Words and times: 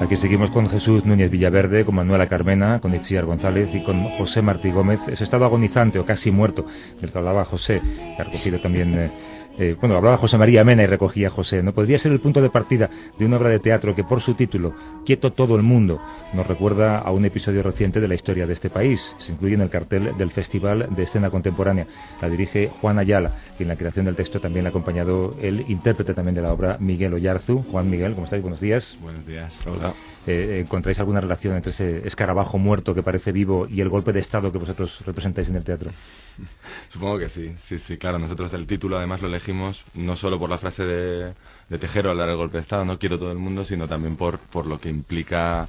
Aquí 0.00 0.16
seguimos 0.16 0.50
con 0.50 0.68
Jesús 0.68 1.04
Núñez 1.04 1.30
Villaverde, 1.30 1.84
con 1.84 1.94
Manuela 1.94 2.28
Carmena, 2.28 2.80
con 2.80 2.94
Itziar 2.94 3.24
González 3.26 3.74
y 3.74 3.84
con 3.84 4.02
José 4.18 4.42
Martí 4.42 4.70
Gómez. 4.70 5.00
Ese 5.06 5.22
estado 5.24 5.44
agonizante 5.44 5.98
o 6.00 6.04
casi 6.04 6.30
muerto 6.30 6.66
del 7.00 7.12
que 7.12 7.18
hablaba 7.18 7.44
José, 7.44 7.80
que 7.80 8.22
ha 8.22 8.24
recogido 8.24 8.58
también. 8.60 8.98
eh, 8.98 9.10
eh, 9.58 9.76
bueno, 9.80 9.96
hablaba 9.96 10.18
José 10.18 10.36
María 10.38 10.64
Mena 10.64 10.82
y 10.82 10.86
recogía 10.86 11.30
José. 11.30 11.62
¿No 11.62 11.72
podría 11.72 11.98
ser 11.98 12.12
el 12.12 12.20
punto 12.20 12.42
de 12.42 12.50
partida 12.50 12.90
de 13.18 13.24
una 13.24 13.36
obra 13.36 13.48
de 13.48 13.58
teatro 13.58 13.94
que, 13.94 14.04
por 14.04 14.20
su 14.20 14.34
título, 14.34 14.74
Quieto 15.04 15.32
todo 15.32 15.56
el 15.56 15.62
mundo, 15.62 16.00
nos 16.34 16.46
recuerda 16.46 16.98
a 16.98 17.10
un 17.12 17.24
episodio 17.24 17.62
reciente 17.62 18.00
de 18.00 18.08
la 18.08 18.14
historia 18.14 18.46
de 18.46 18.52
este 18.52 18.70
país? 18.70 19.14
Se 19.18 19.32
incluye 19.32 19.54
en 19.54 19.60
el 19.60 19.70
cartel 19.70 20.16
del 20.18 20.30
Festival 20.30 20.88
de 20.94 21.02
Escena 21.02 21.30
Contemporánea. 21.30 21.86
La 22.20 22.28
dirige 22.28 22.70
Juan 22.80 22.98
Ayala, 22.98 23.36
y 23.58 23.62
en 23.62 23.68
la 23.68 23.76
creación 23.76 24.04
del 24.04 24.16
texto 24.16 24.40
también 24.40 24.66
ha 24.66 24.70
acompañado 24.70 25.36
el 25.40 25.64
intérprete 25.70 26.12
también 26.12 26.34
de 26.34 26.42
la 26.42 26.52
obra, 26.52 26.76
Miguel 26.80 27.14
Oyarzu. 27.14 27.64
Juan 27.70 27.88
Miguel, 27.88 28.14
¿cómo 28.14 28.24
estáis? 28.24 28.42
Buenos 28.42 28.60
días. 28.60 28.98
Buenos 29.00 29.26
días. 29.26 29.56
Hola. 29.66 29.94
Eh, 30.26 30.60
¿Encontráis 30.60 30.98
alguna 30.98 31.20
relación 31.20 31.54
entre 31.54 31.70
ese 31.70 32.06
escarabajo 32.06 32.58
muerto 32.58 32.94
que 32.94 33.02
parece 33.02 33.30
vivo 33.30 33.66
y 33.68 33.80
el 33.80 33.88
golpe 33.88 34.12
de 34.12 34.20
Estado 34.20 34.50
que 34.50 34.58
vosotros 34.58 35.00
representáis 35.06 35.48
en 35.48 35.56
el 35.56 35.64
teatro? 35.64 35.90
Supongo 36.88 37.18
que 37.18 37.28
sí, 37.28 37.54
sí, 37.62 37.78
sí, 37.78 37.96
claro. 37.98 38.18
Nosotros 38.18 38.52
el 38.54 38.66
título 38.66 38.96
además 38.96 39.22
lo 39.22 39.28
elegimos 39.28 39.84
no 39.94 40.16
solo 40.16 40.38
por 40.38 40.50
la 40.50 40.58
frase 40.58 40.84
de, 40.84 41.34
Tejero 41.78 42.10
al 42.10 42.18
dar 42.18 42.28
el 42.28 42.36
golpe 42.36 42.56
de 42.58 42.60
Estado, 42.62 42.84
no 42.84 42.98
quiero 42.98 43.18
todo 43.18 43.32
el 43.32 43.38
mundo, 43.38 43.64
sino 43.64 43.88
también 43.88 44.16
por, 44.16 44.38
por 44.38 44.66
lo 44.66 44.78
que 44.80 44.88
implica 44.88 45.68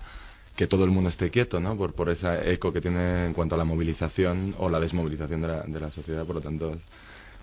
que 0.55 0.67
todo 0.67 0.83
el 0.83 0.91
mundo 0.91 1.09
esté 1.09 1.29
quieto, 1.29 1.59
¿no? 1.59 1.77
Por, 1.77 1.93
por 1.93 2.09
ese 2.09 2.51
eco 2.51 2.73
que 2.73 2.81
tiene 2.81 3.25
en 3.27 3.33
cuanto 3.33 3.55
a 3.55 3.57
la 3.57 3.63
movilización 3.63 4.55
o 4.57 4.69
la 4.69 4.79
desmovilización 4.79 5.41
de 5.41 5.47
la, 5.47 5.61
de 5.63 5.79
la 5.79 5.91
sociedad, 5.91 6.25
por 6.25 6.35
lo 6.35 6.41
tanto, 6.41 6.77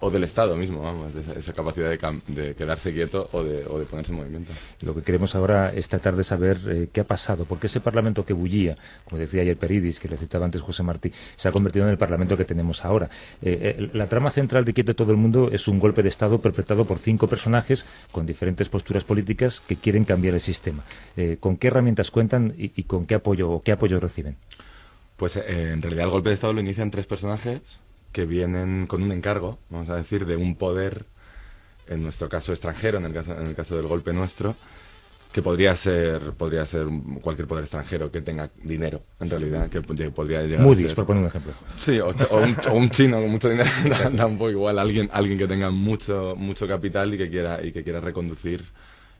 o 0.00 0.10
del 0.10 0.24
Estado 0.24 0.56
mismo, 0.56 0.82
vamos, 0.82 1.14
de 1.14 1.20
esa, 1.22 1.32
esa 1.34 1.52
capacidad 1.52 1.88
de, 1.90 1.98
de 2.34 2.54
quedarse 2.54 2.92
quieto 2.92 3.28
o 3.32 3.42
de, 3.42 3.64
o 3.66 3.78
de 3.78 3.86
ponerse 3.86 4.12
en 4.12 4.18
movimiento. 4.18 4.52
Lo 4.82 4.94
que 4.94 5.02
queremos 5.02 5.34
ahora 5.34 5.72
es 5.72 5.88
tratar 5.88 6.16
de 6.16 6.24
saber 6.24 6.60
eh, 6.68 6.88
qué 6.92 7.00
ha 7.00 7.04
pasado, 7.04 7.44
porque 7.44 7.66
ese 7.68 7.80
Parlamento 7.80 8.24
que 8.24 8.32
bullía, 8.32 8.76
como 9.04 9.18
decía 9.18 9.42
ayer 9.42 9.56
Peridis, 9.56 9.98
que 10.00 10.08
le 10.08 10.16
citaba 10.16 10.44
antes 10.44 10.60
José 10.60 10.82
Martí, 10.82 11.12
se 11.36 11.48
ha 11.48 11.52
convertido 11.52 11.84
en 11.86 11.90
el 11.92 11.98
Parlamento 11.98 12.36
que 12.36 12.44
tenemos 12.44 12.84
ahora. 12.84 13.08
Eh, 13.42 13.76
eh, 13.78 13.90
la 13.92 14.08
trama 14.08 14.30
central 14.30 14.64
de 14.64 14.72
Quieto 14.72 14.94
todo 14.94 15.12
el 15.12 15.18
mundo 15.18 15.48
es 15.50 15.68
un 15.68 15.78
golpe 15.78 16.02
de 16.02 16.08
Estado 16.08 16.40
perpetrado 16.40 16.84
por 16.84 16.98
cinco 16.98 17.26
personajes 17.28 17.86
con 18.12 18.26
diferentes 18.26 18.68
posturas 18.68 19.04
políticas 19.04 19.60
que 19.60 19.76
quieren 19.76 20.04
cambiar 20.04 20.34
el 20.34 20.40
sistema. 20.40 20.84
¿Con 21.40 21.56
qué 21.56 21.68
herramientas 21.68 22.10
cuentan 22.10 22.54
y, 22.56 22.72
y 22.76 22.84
con 22.84 23.06
qué 23.06 23.14
apoyo 23.14 23.50
o 23.50 23.62
qué 23.62 23.72
apoyo 23.72 24.00
reciben? 24.00 24.36
Pues 25.16 25.36
eh, 25.36 25.70
en 25.72 25.80
realidad 25.80 26.04
el 26.06 26.10
golpe 26.10 26.30
de 26.30 26.34
Estado 26.34 26.52
lo 26.52 26.60
inician 26.60 26.90
tres 26.90 27.06
personajes 27.06 27.80
que 28.14 28.24
vienen 28.26 28.86
con 28.86 29.02
un 29.02 29.12
encargo, 29.12 29.58
vamos 29.70 29.90
a 29.90 29.96
decir, 29.96 30.24
de 30.24 30.36
un 30.36 30.56
poder, 30.56 31.04
en 31.88 32.02
nuestro 32.02 32.28
caso 32.30 32.52
extranjero, 32.52 32.98
en 32.98 33.06
el 33.06 33.12
caso, 33.12 33.32
en 33.38 33.46
el 33.48 33.54
caso 33.54 33.76
del 33.76 33.86
golpe 33.88 34.12
nuestro, 34.14 34.54
que 35.32 35.42
podría 35.42 35.74
ser, 35.76 36.32
podría 36.38 36.64
ser 36.64 36.86
cualquier 37.20 37.48
poder 37.48 37.64
extranjero 37.64 38.12
que 38.12 38.22
tenga 38.22 38.50
dinero, 38.62 39.02
en 39.18 39.28
realidad, 39.30 39.68
que 39.68 39.82
pod- 39.82 40.12
podría 40.12 40.42
llegar 40.42 40.60
a 40.60 40.64
Moody's, 40.64 40.86
ser- 40.86 40.94
por 40.94 41.06
poner 41.06 41.22
un 41.22 41.28
ejemplo. 41.28 41.52
Sí, 41.78 41.98
o, 41.98 42.10
o 42.10 42.38
un, 42.38 42.56
o 42.70 42.74
un 42.74 42.90
chino 42.90 43.20
con 43.20 43.30
mucho 43.30 43.50
dinero, 43.50 43.68
da, 43.90 44.10
da 44.10 44.26
un 44.26 44.38
poco 44.38 44.50
igual, 44.52 44.78
alguien, 44.78 45.10
alguien 45.12 45.36
que 45.36 45.48
tenga 45.48 45.70
mucho, 45.70 46.34
mucho 46.36 46.68
capital 46.68 47.12
y 47.14 47.18
que 47.18 47.28
quiera, 47.28 47.60
y 47.66 47.72
que 47.72 47.82
quiera 47.82 48.00
reconducir 48.00 48.64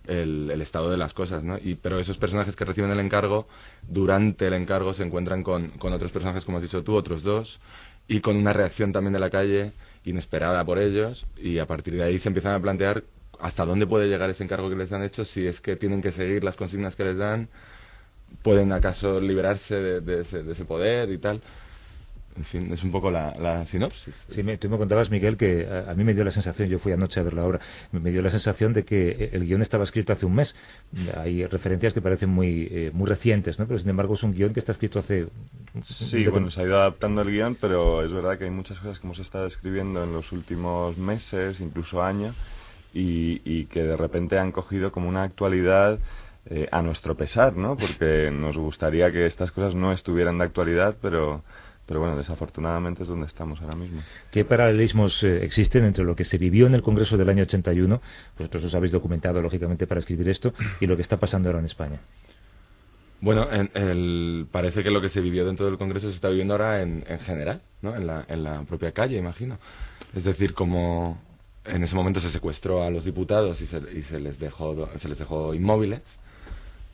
el, 0.07 0.51
el 0.53 0.61
estado 0.63 0.89
de 0.89 0.97
las 0.99 1.15
cosas, 1.15 1.43
¿no? 1.43 1.59
Y, 1.59 1.75
pero 1.75 1.99
esos 1.99 2.17
personajes 2.19 2.55
que 2.55 2.65
reciben 2.65 2.93
el 2.93 3.01
encargo, 3.01 3.49
durante 3.89 4.47
el 4.47 4.55
encargo 4.55 4.95
se 4.95 5.03
encuentran 5.03 5.43
con, 5.43 5.71
con 5.79 5.93
otros 5.93 6.13
personajes, 6.13 6.45
como 6.45 6.59
has 6.59 6.63
dicho 6.63 6.85
tú, 6.85 6.95
otros 6.95 7.23
dos, 7.25 7.59
y 8.09 8.21
con 8.21 8.37
una 8.37 8.53
reacción 8.53 8.93
también 8.93 9.13
de 9.15 9.21
la 9.21 9.31
calle 9.31 9.73
inesperada 10.05 10.65
por 10.65 10.79
ellos, 10.79 11.27
y 11.37 11.59
a 11.59 11.67
partir 11.67 11.95
de 11.95 12.03
ahí 12.03 12.19
se 12.19 12.29
empiezan 12.29 12.55
a 12.55 12.61
plantear 12.61 13.05
hasta 13.41 13.65
dónde 13.65 13.87
puede 13.87 14.09
llegar 14.09 14.31
ese 14.31 14.45
encargo 14.45 14.69
que 14.69 14.77
les 14.77 14.93
han 14.93 15.03
hecho, 15.03 15.25
si 15.25 15.47
es 15.47 15.61
que 15.61 15.77
tienen 15.77 16.03
que 16.03 16.13
seguir 16.13 16.45
las 16.45 16.57
consignas 16.57 16.97
que 16.97 17.05
les 17.05 17.17
dan, 17.17 17.49
pueden 18.43 18.73
acaso 18.73 19.21
liberarse 19.21 19.77
de, 19.77 20.21
ese, 20.21 20.43
de 20.43 20.53
ese 20.53 20.65
poder 20.65 21.11
y 21.11 21.19
tal. 21.19 21.41
En 22.37 22.45
fin, 22.45 22.73
es 22.73 22.83
un 22.83 22.91
poco 22.91 23.11
la, 23.13 23.33
la 23.39 23.65
sinopsis. 23.65 24.13
Sí, 24.29 24.43
me, 24.43 24.59
tú 24.59 24.69
me 24.69 24.77
contabas, 24.77 25.09
Miguel, 25.09 25.37
que 25.37 25.69
a, 25.69 25.93
a 25.93 25.95
mí 25.95 26.03
me 26.03 26.15
dio 26.15 26.25
la 26.25 26.33
sensación, 26.33 26.69
yo 26.69 26.81
fui 26.81 26.91
anoche 26.93 27.21
a 27.21 27.23
ver 27.23 27.33
la 27.35 27.45
obra, 27.45 27.61
me, 27.93 28.11
dio 28.11 28.23
la 28.23 28.31
sensación 28.31 28.73
de 28.73 28.85
que 28.85 29.11
eh, 29.11 29.31
el 29.35 29.47
guion 29.47 29.63
estaba 29.63 29.85
escrito 29.85 30.13
hace 30.13 30.27
un 30.27 30.35
mes. 30.35 30.57
Hay 31.17 31.47
referencias 31.47 31.95
que 31.95 32.01
parecen 32.03 32.31
muy, 32.31 32.67
eh, 32.71 32.91
muy 32.93 33.09
recientes, 33.09 33.59
¿no? 33.61 33.67
Pero 33.69 33.79
sin 33.79 33.89
embargo 33.91 34.15
es 34.15 34.23
un 34.25 34.33
guion 34.33 34.53
que 34.53 34.59
está 34.61 34.73
escrito 34.73 34.99
hace... 34.99 35.29
Sí, 35.83 36.25
de- 36.25 36.31
bueno, 36.31 36.51
se 36.51 36.61
ha 36.63 36.65
ido 36.65 36.77
adaptando 36.77 37.23
el 37.23 37.31
guion, 37.31 37.57
pero 37.61 38.03
es 38.05 38.13
verdad 38.13 38.37
que 38.37 38.45
hay 38.45 38.51
muchas 38.51 38.79
cosas 38.79 38.99
que 38.99 39.07
hemos 39.07 39.21
estado 39.21 39.47
escribiendo 39.47 40.03
en 40.03 40.13
los 40.13 40.33
últimos 40.33 40.99
meses, 40.99 41.61
incluso 41.61 42.03
años, 42.03 42.35
y, 42.93 43.41
y 43.45 43.67
que 43.67 43.83
de 43.85 43.97
repente 43.97 44.39
han 44.39 44.51
cogido 44.53 44.91
como 44.91 45.09
una 45.09 45.23
actualidad 45.23 45.99
eh, 46.47 46.69
a 46.73 46.83
nuestro 46.83 47.17
pesar, 47.17 47.57
¿no? 47.57 47.77
Porque 47.77 48.31
nos 48.33 48.59
gustaría 48.59 49.11
que 49.13 49.27
estas 49.27 49.51
cosas 49.53 49.75
no 49.75 49.93
estuvieran 49.93 50.39
de 50.39 50.45
actualidad, 50.45 50.97
pero, 51.01 51.43
pero 51.87 52.01
bueno, 52.01 52.17
desafortunadamente 52.17 53.03
es 53.03 53.09
donde 53.09 53.27
estamos 53.27 53.61
ahora 53.61 53.77
mismo. 53.77 54.03
¿Qué 54.31 54.45
paralelismos 54.45 55.23
eh, 55.23 55.45
existen 55.45 55.85
entre 55.85 56.05
lo 56.05 56.17
que 56.17 56.25
se 56.25 56.39
vivió 56.39 56.67
en 56.67 56.75
el 56.75 56.83
Congreso 56.83 57.17
del 57.17 57.29
año 57.29 57.43
81, 57.43 58.01
vosotros 58.39 58.65
os 58.65 58.75
habéis 58.75 58.93
documentado, 58.93 59.41
lógicamente, 59.43 59.87
para 59.87 60.01
escribir 60.01 60.29
esto, 60.29 60.55
y 60.81 60.87
lo 60.87 60.97
que 60.97 61.03
está 61.03 61.19
pasando 61.19 61.49
ahora 61.49 61.59
en 61.61 61.67
España? 61.67 62.01
Bueno, 63.21 63.49
en 63.51 63.71
el, 63.75 64.47
parece 64.51 64.83
que 64.83 64.91
lo 64.91 65.01
que 65.01 65.09
se 65.09 65.21
vivió 65.21 65.47
dentro 65.47 65.65
del 65.67 65.79
Congreso 65.79 66.09
se 66.09 66.15
está 66.15 66.29
viviendo 66.29 66.55
ahora 66.55 66.83
en, 66.83 67.05
en 67.09 67.19
general, 67.21 67.63
¿no? 67.81 67.97
En 67.97 68.07
la, 68.07 68.25
en 68.29 68.43
la 68.45 68.63
propia 68.65 68.93
calle, 68.93 69.17
imagino. 69.17 69.59
Es 70.15 70.25
decir, 70.25 70.53
como 70.53 71.19
en 71.65 71.83
ese 71.83 71.97
momento 71.97 72.21
se 72.21 72.29
secuestró 72.29 72.83
a 72.83 72.91
los 72.91 73.05
diputados 73.07 73.61
y 73.63 73.67
se, 73.67 73.79
y 73.95 74.03
se 74.03 74.21
les 74.21 74.39
dejó 74.39 74.75
do- 74.75 74.91
se 74.99 75.09
les 75.09 75.19
dejó 75.19 75.55
inmóviles 75.55 76.03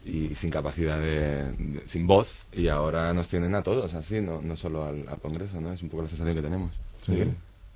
y 0.04 0.34
sin 0.34 0.50
capacidad 0.50 0.98
de, 0.98 1.52
de- 1.52 1.82
sin 1.86 2.06
voz 2.06 2.28
y 2.52 2.68
ahora 2.68 3.12
nos 3.12 3.28
tienen 3.28 3.54
a 3.54 3.62
todos 3.62 3.92
así, 3.94 4.20
no, 4.20 4.40
no 4.40 4.56
solo 4.56 4.84
al, 4.86 5.06
al 5.08 5.18
Congreso, 5.20 5.60
¿no? 5.60 5.72
Es 5.72 5.82
un 5.82 5.90
poco 5.90 6.04
la 6.04 6.08
sensación 6.08 6.34
que 6.34 6.42
tenemos. 6.42 6.72
Sí. 7.02 7.24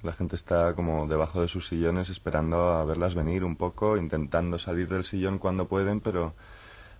La 0.03 0.12
gente 0.12 0.37
está 0.37 0.75
como 0.75 1.07
debajo 1.07 1.41
de 1.41 1.49
sus 1.49 1.67
sillones 1.69 2.11
esperando 2.11 2.73
a 2.73 2.84
verlas 2.84 3.15
venir 3.15 3.43
un 3.45 3.57
poco, 3.57 3.97
intentando 3.97 4.59
salir 4.59 4.89
del 4.89 5.05
sillón 5.05 5.39
cuando 5.39 5.67
pueden, 5.67 6.01
pero, 6.01 6.34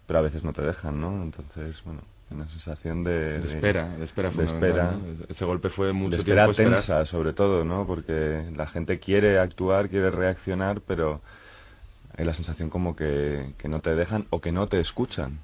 pero 0.07 0.19
a 0.19 0.23
veces 0.23 0.43
no 0.45 0.53
te 0.53 0.63
dejan, 0.63 1.01
¿no? 1.01 1.23
Entonces, 1.23 1.83
bueno, 1.85 2.01
una 2.31 2.49
sensación 2.49 3.05
de... 3.05 3.41
De 3.41 3.49
espera, 3.49 3.89
de 3.97 4.05
espera 4.05 4.31
de 4.31 4.45
espera. 4.45 4.93
¿no? 4.93 5.27
Ese 5.29 5.45
golpe 5.45 5.69
fue 5.69 5.93
mucho 5.93 6.13
de 6.13 6.17
espera 6.17 6.45
tiempo 6.51 6.77
tensa, 6.77 7.05
sobre 7.05 7.35
todo, 7.35 7.63
¿no? 7.65 7.87
Porque 7.87 8.43
la 8.57 8.67
gente 8.67 8.99
quiere 8.99 9.39
actuar, 9.39 9.91
quiere 9.91 10.11
reaccionar, 10.11 10.81
pero 10.81 11.21
hay 12.17 12.25
la 12.25 12.35
sensación 12.35 12.71
como 12.71 12.95
que, 12.97 13.55
que 13.59 13.69
no 13.69 13.81
te 13.81 13.95
dejan 13.95 14.27
o 14.31 14.41
que 14.41 14.53
no 14.53 14.69
te 14.69 14.81
escuchan. 14.81 15.39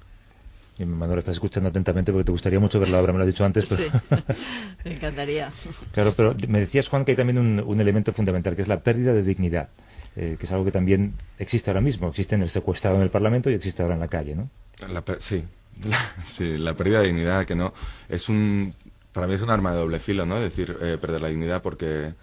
Y 0.77 0.85
Manuel, 0.85 1.19
estás 1.19 1.33
escuchando 1.35 1.69
atentamente 1.69 2.11
porque 2.11 2.25
te 2.25 2.31
gustaría 2.31 2.59
mucho 2.59 2.79
ver 2.79 2.89
la 2.89 2.99
obra, 2.99 3.11
me 3.13 3.19
lo 3.19 3.23
has 3.23 3.27
dicho 3.27 3.45
antes, 3.45 3.65
pero... 3.69 3.83
Sí, 3.83 3.89
me 4.85 4.93
encantaría. 4.95 5.49
Claro, 5.91 6.13
pero 6.15 6.35
me 6.47 6.59
decías, 6.59 6.87
Juan, 6.87 7.05
que 7.05 7.11
hay 7.11 7.17
también 7.17 7.37
un, 7.37 7.59
un 7.59 7.79
elemento 7.81 8.13
fundamental, 8.13 8.55
que 8.55 8.61
es 8.61 8.67
la 8.67 8.79
pérdida 8.79 9.13
de 9.13 9.21
dignidad, 9.23 9.69
eh, 10.15 10.37
que 10.39 10.45
es 10.45 10.51
algo 10.51 10.65
que 10.65 10.71
también 10.71 11.13
existe 11.37 11.69
ahora 11.69 11.81
mismo. 11.81 12.07
Existe 12.09 12.35
en 12.35 12.43
el 12.43 12.49
secuestrado 12.49 12.97
en 12.97 13.03
el 13.03 13.09
Parlamento 13.09 13.49
y 13.49 13.53
existe 13.53 13.81
ahora 13.83 13.95
en 13.95 13.99
la 14.01 14.07
calle, 14.07 14.35
¿no? 14.35 14.49
La 14.89 15.01
per- 15.01 15.21
sí, 15.21 15.43
la, 15.83 15.97
sí, 16.25 16.57
la 16.57 16.73
pérdida 16.73 17.01
de 17.01 17.07
dignidad, 17.07 17.45
que 17.45 17.55
no. 17.55 17.73
Es 18.09 18.29
un. 18.29 18.73
Para 19.11 19.27
mí 19.27 19.33
es 19.35 19.41
un 19.41 19.49
arma 19.49 19.73
de 19.73 19.77
doble 19.79 19.99
filo, 19.99 20.25
¿no? 20.25 20.37
Es 20.37 20.43
decir, 20.55 20.75
eh, 20.81 20.97
perder 20.99 21.21
la 21.21 21.27
dignidad 21.27 21.61
porque 21.61 22.13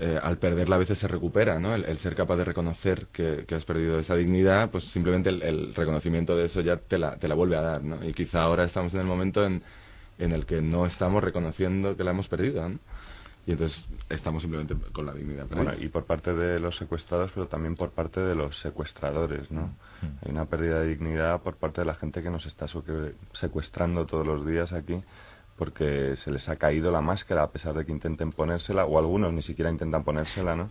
eh, 0.00 0.18
al 0.20 0.38
perderla 0.38 0.76
a 0.76 0.78
veces 0.78 0.98
se 0.98 1.08
recupera, 1.08 1.58
¿no? 1.58 1.74
El, 1.74 1.84
el 1.84 1.98
ser 1.98 2.14
capaz 2.14 2.36
de 2.36 2.44
reconocer 2.44 3.06
que, 3.12 3.44
que 3.46 3.54
has 3.54 3.64
perdido 3.64 3.98
esa 3.98 4.14
dignidad, 4.14 4.70
pues 4.70 4.84
simplemente 4.84 5.30
el, 5.30 5.42
el 5.42 5.74
reconocimiento 5.74 6.36
de 6.36 6.46
eso 6.46 6.60
ya 6.60 6.76
te 6.76 6.98
la, 6.98 7.16
te 7.16 7.28
la 7.28 7.34
vuelve 7.34 7.56
a 7.56 7.62
dar, 7.62 7.84
¿no? 7.84 8.04
Y 8.04 8.12
quizá 8.12 8.42
ahora 8.42 8.64
estamos 8.64 8.92
en 8.94 9.00
el 9.00 9.06
momento 9.06 9.44
en, 9.44 9.62
en 10.18 10.32
el 10.32 10.46
que 10.46 10.60
no 10.62 10.86
estamos 10.86 11.22
reconociendo 11.22 11.96
que 11.96 12.04
la 12.04 12.10
hemos 12.12 12.28
perdido, 12.28 12.68
¿no? 12.68 12.78
Y 13.46 13.52
entonces 13.52 13.86
estamos 14.08 14.42
simplemente 14.42 14.74
con 14.92 15.04
la 15.04 15.12
dignidad 15.12 15.46
perdida. 15.46 15.64
Bueno, 15.64 15.84
y 15.84 15.88
por 15.88 16.06
parte 16.06 16.32
de 16.32 16.58
los 16.58 16.76
secuestrados, 16.76 17.30
pero 17.34 17.46
también 17.46 17.76
por 17.76 17.90
parte 17.90 18.20
de 18.20 18.34
los 18.34 18.58
secuestradores, 18.58 19.50
¿no? 19.50 19.74
Hay 20.22 20.30
una 20.30 20.46
pérdida 20.46 20.80
de 20.80 20.88
dignidad 20.88 21.42
por 21.42 21.56
parte 21.56 21.82
de 21.82 21.86
la 21.86 21.94
gente 21.94 22.22
que 22.22 22.30
nos 22.30 22.46
está 22.46 22.66
secuestrando 23.32 24.06
todos 24.06 24.26
los 24.26 24.46
días 24.46 24.72
aquí, 24.72 25.02
porque 25.56 26.16
se 26.16 26.30
les 26.30 26.48
ha 26.48 26.56
caído 26.56 26.90
la 26.90 27.00
máscara 27.00 27.42
a 27.42 27.50
pesar 27.50 27.74
de 27.74 27.84
que 27.84 27.92
intenten 27.92 28.32
ponérsela, 28.32 28.84
o 28.84 28.98
algunos 28.98 29.32
ni 29.32 29.42
siquiera 29.42 29.70
intentan 29.70 30.04
ponérsela, 30.04 30.56
¿no? 30.56 30.70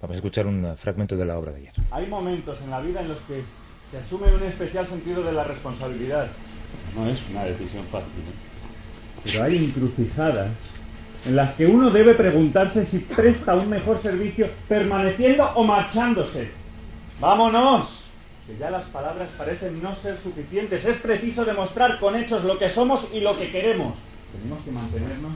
Vamos 0.00 0.16
a 0.16 0.18
escuchar 0.18 0.46
un 0.46 0.76
fragmento 0.76 1.16
de 1.16 1.24
la 1.24 1.38
obra 1.38 1.52
de 1.52 1.58
ayer. 1.58 1.72
Hay 1.90 2.06
momentos 2.06 2.60
en 2.60 2.70
la 2.70 2.80
vida 2.80 3.00
en 3.00 3.08
los 3.08 3.20
que 3.22 3.42
se 3.90 3.98
asume 3.98 4.34
un 4.34 4.42
especial 4.42 4.86
sentido 4.86 5.22
de 5.22 5.32
la 5.32 5.44
responsabilidad. 5.44 6.28
No 6.94 7.08
es 7.08 7.22
una 7.30 7.44
decisión 7.44 7.84
fácil. 7.86 8.08
¿eh? 8.08 9.22
Pero 9.24 9.44
hay 9.44 9.64
encrucijadas 9.64 10.50
en 11.24 11.36
las 11.36 11.54
que 11.54 11.66
uno 11.66 11.90
debe 11.90 12.14
preguntarse 12.14 12.84
si 12.84 12.98
presta 12.98 13.54
un 13.54 13.70
mejor 13.70 14.02
servicio 14.02 14.48
permaneciendo 14.68 15.50
o 15.54 15.64
marchándose. 15.64 16.50
¡Vámonos! 17.20 18.10
Que 18.46 18.56
ya 18.56 18.70
las 18.70 18.84
palabras 18.86 19.30
parecen 19.36 19.82
no 19.82 19.94
ser 19.94 20.18
suficientes. 20.18 20.84
Es 20.84 20.96
preciso 20.96 21.44
demostrar 21.44 21.98
con 21.98 22.16
hechos 22.16 22.44
lo 22.44 22.58
que 22.58 22.68
somos 22.68 23.08
y 23.12 23.20
lo 23.20 23.36
que 23.36 23.50
queremos. 23.50 23.94
Tenemos 24.32 24.62
que 24.64 24.70
mantenernos 24.70 25.32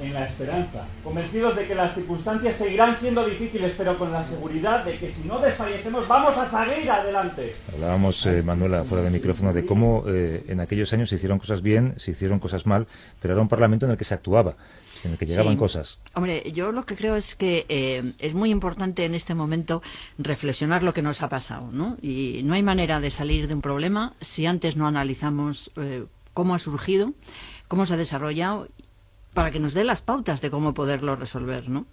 en 0.00 0.14
la 0.14 0.24
esperanza, 0.24 0.86
convencidos 1.04 1.54
de 1.54 1.66
que 1.66 1.74
las 1.74 1.94
circunstancias 1.94 2.54
seguirán 2.54 2.96
siendo 2.96 3.24
difíciles, 3.24 3.74
pero 3.76 3.98
con 3.98 4.10
la 4.10 4.22
seguridad 4.22 4.84
de 4.84 4.96
que 4.98 5.10
si 5.10 5.26
no 5.28 5.38
desfallecemos 5.38 6.08
vamos 6.08 6.36
a 6.36 6.50
seguir 6.50 6.90
adelante. 6.90 7.54
Hablábamos, 7.74 8.24
eh, 8.26 8.42
Manuela, 8.42 8.84
fuera 8.84 9.04
del 9.04 9.12
micrófono, 9.12 9.52
de 9.52 9.66
cómo 9.66 10.04
eh, 10.08 10.44
en 10.48 10.60
aquellos 10.60 10.92
años 10.92 11.10
se 11.10 11.16
hicieron 11.16 11.38
cosas 11.38 11.62
bien, 11.62 11.94
se 11.98 12.12
hicieron 12.12 12.38
cosas 12.40 12.66
mal, 12.66 12.86
pero 13.20 13.34
era 13.34 13.42
un 13.42 13.48
parlamento 13.48 13.84
en 13.86 13.92
el 13.92 13.98
que 13.98 14.04
se 14.04 14.14
actuaba, 14.14 14.56
en 15.04 15.12
el 15.12 15.18
que 15.18 15.26
llegaban 15.26 15.54
Sí. 15.54 15.58
cosas. 15.58 15.98
Hombre, 16.14 16.50
yo 16.52 16.72
lo 16.72 16.84
que 16.86 16.96
creo 16.96 17.16
es 17.16 17.34
que 17.34 17.66
eh, 17.68 18.14
es 18.18 18.34
muy 18.34 18.50
importante 18.50 19.04
en 19.04 19.14
este 19.14 19.34
momento 19.34 19.82
reflexionar 20.18 20.82
lo 20.82 20.94
que 20.94 21.02
nos 21.02 21.22
ha 21.22 21.28
pasado, 21.28 21.70
¿no? 21.72 21.96
Y 22.02 22.42
no 22.44 22.54
hay 22.54 22.62
manera 22.62 23.00
de 23.00 23.10
salir 23.10 23.48
de 23.48 23.54
un 23.54 23.62
problema 23.62 24.14
si 24.20 24.46
antes 24.46 24.76
no 24.76 24.86
analizamos 24.86 25.70
eh, 25.76 26.04
cómo 26.34 26.54
ha 26.54 26.58
surgido, 26.58 27.12
cómo 27.68 27.86
se 27.86 27.94
ha 27.94 27.96
desarrollado 27.96 28.68
para 29.34 29.50
que 29.50 29.60
nos 29.60 29.72
dé 29.72 29.84
las 29.84 30.02
pautas 30.02 30.40
de 30.40 30.50
cómo 30.50 30.74
poderlo 30.74 31.16
resolver, 31.16 31.68
¿no? 31.68 31.86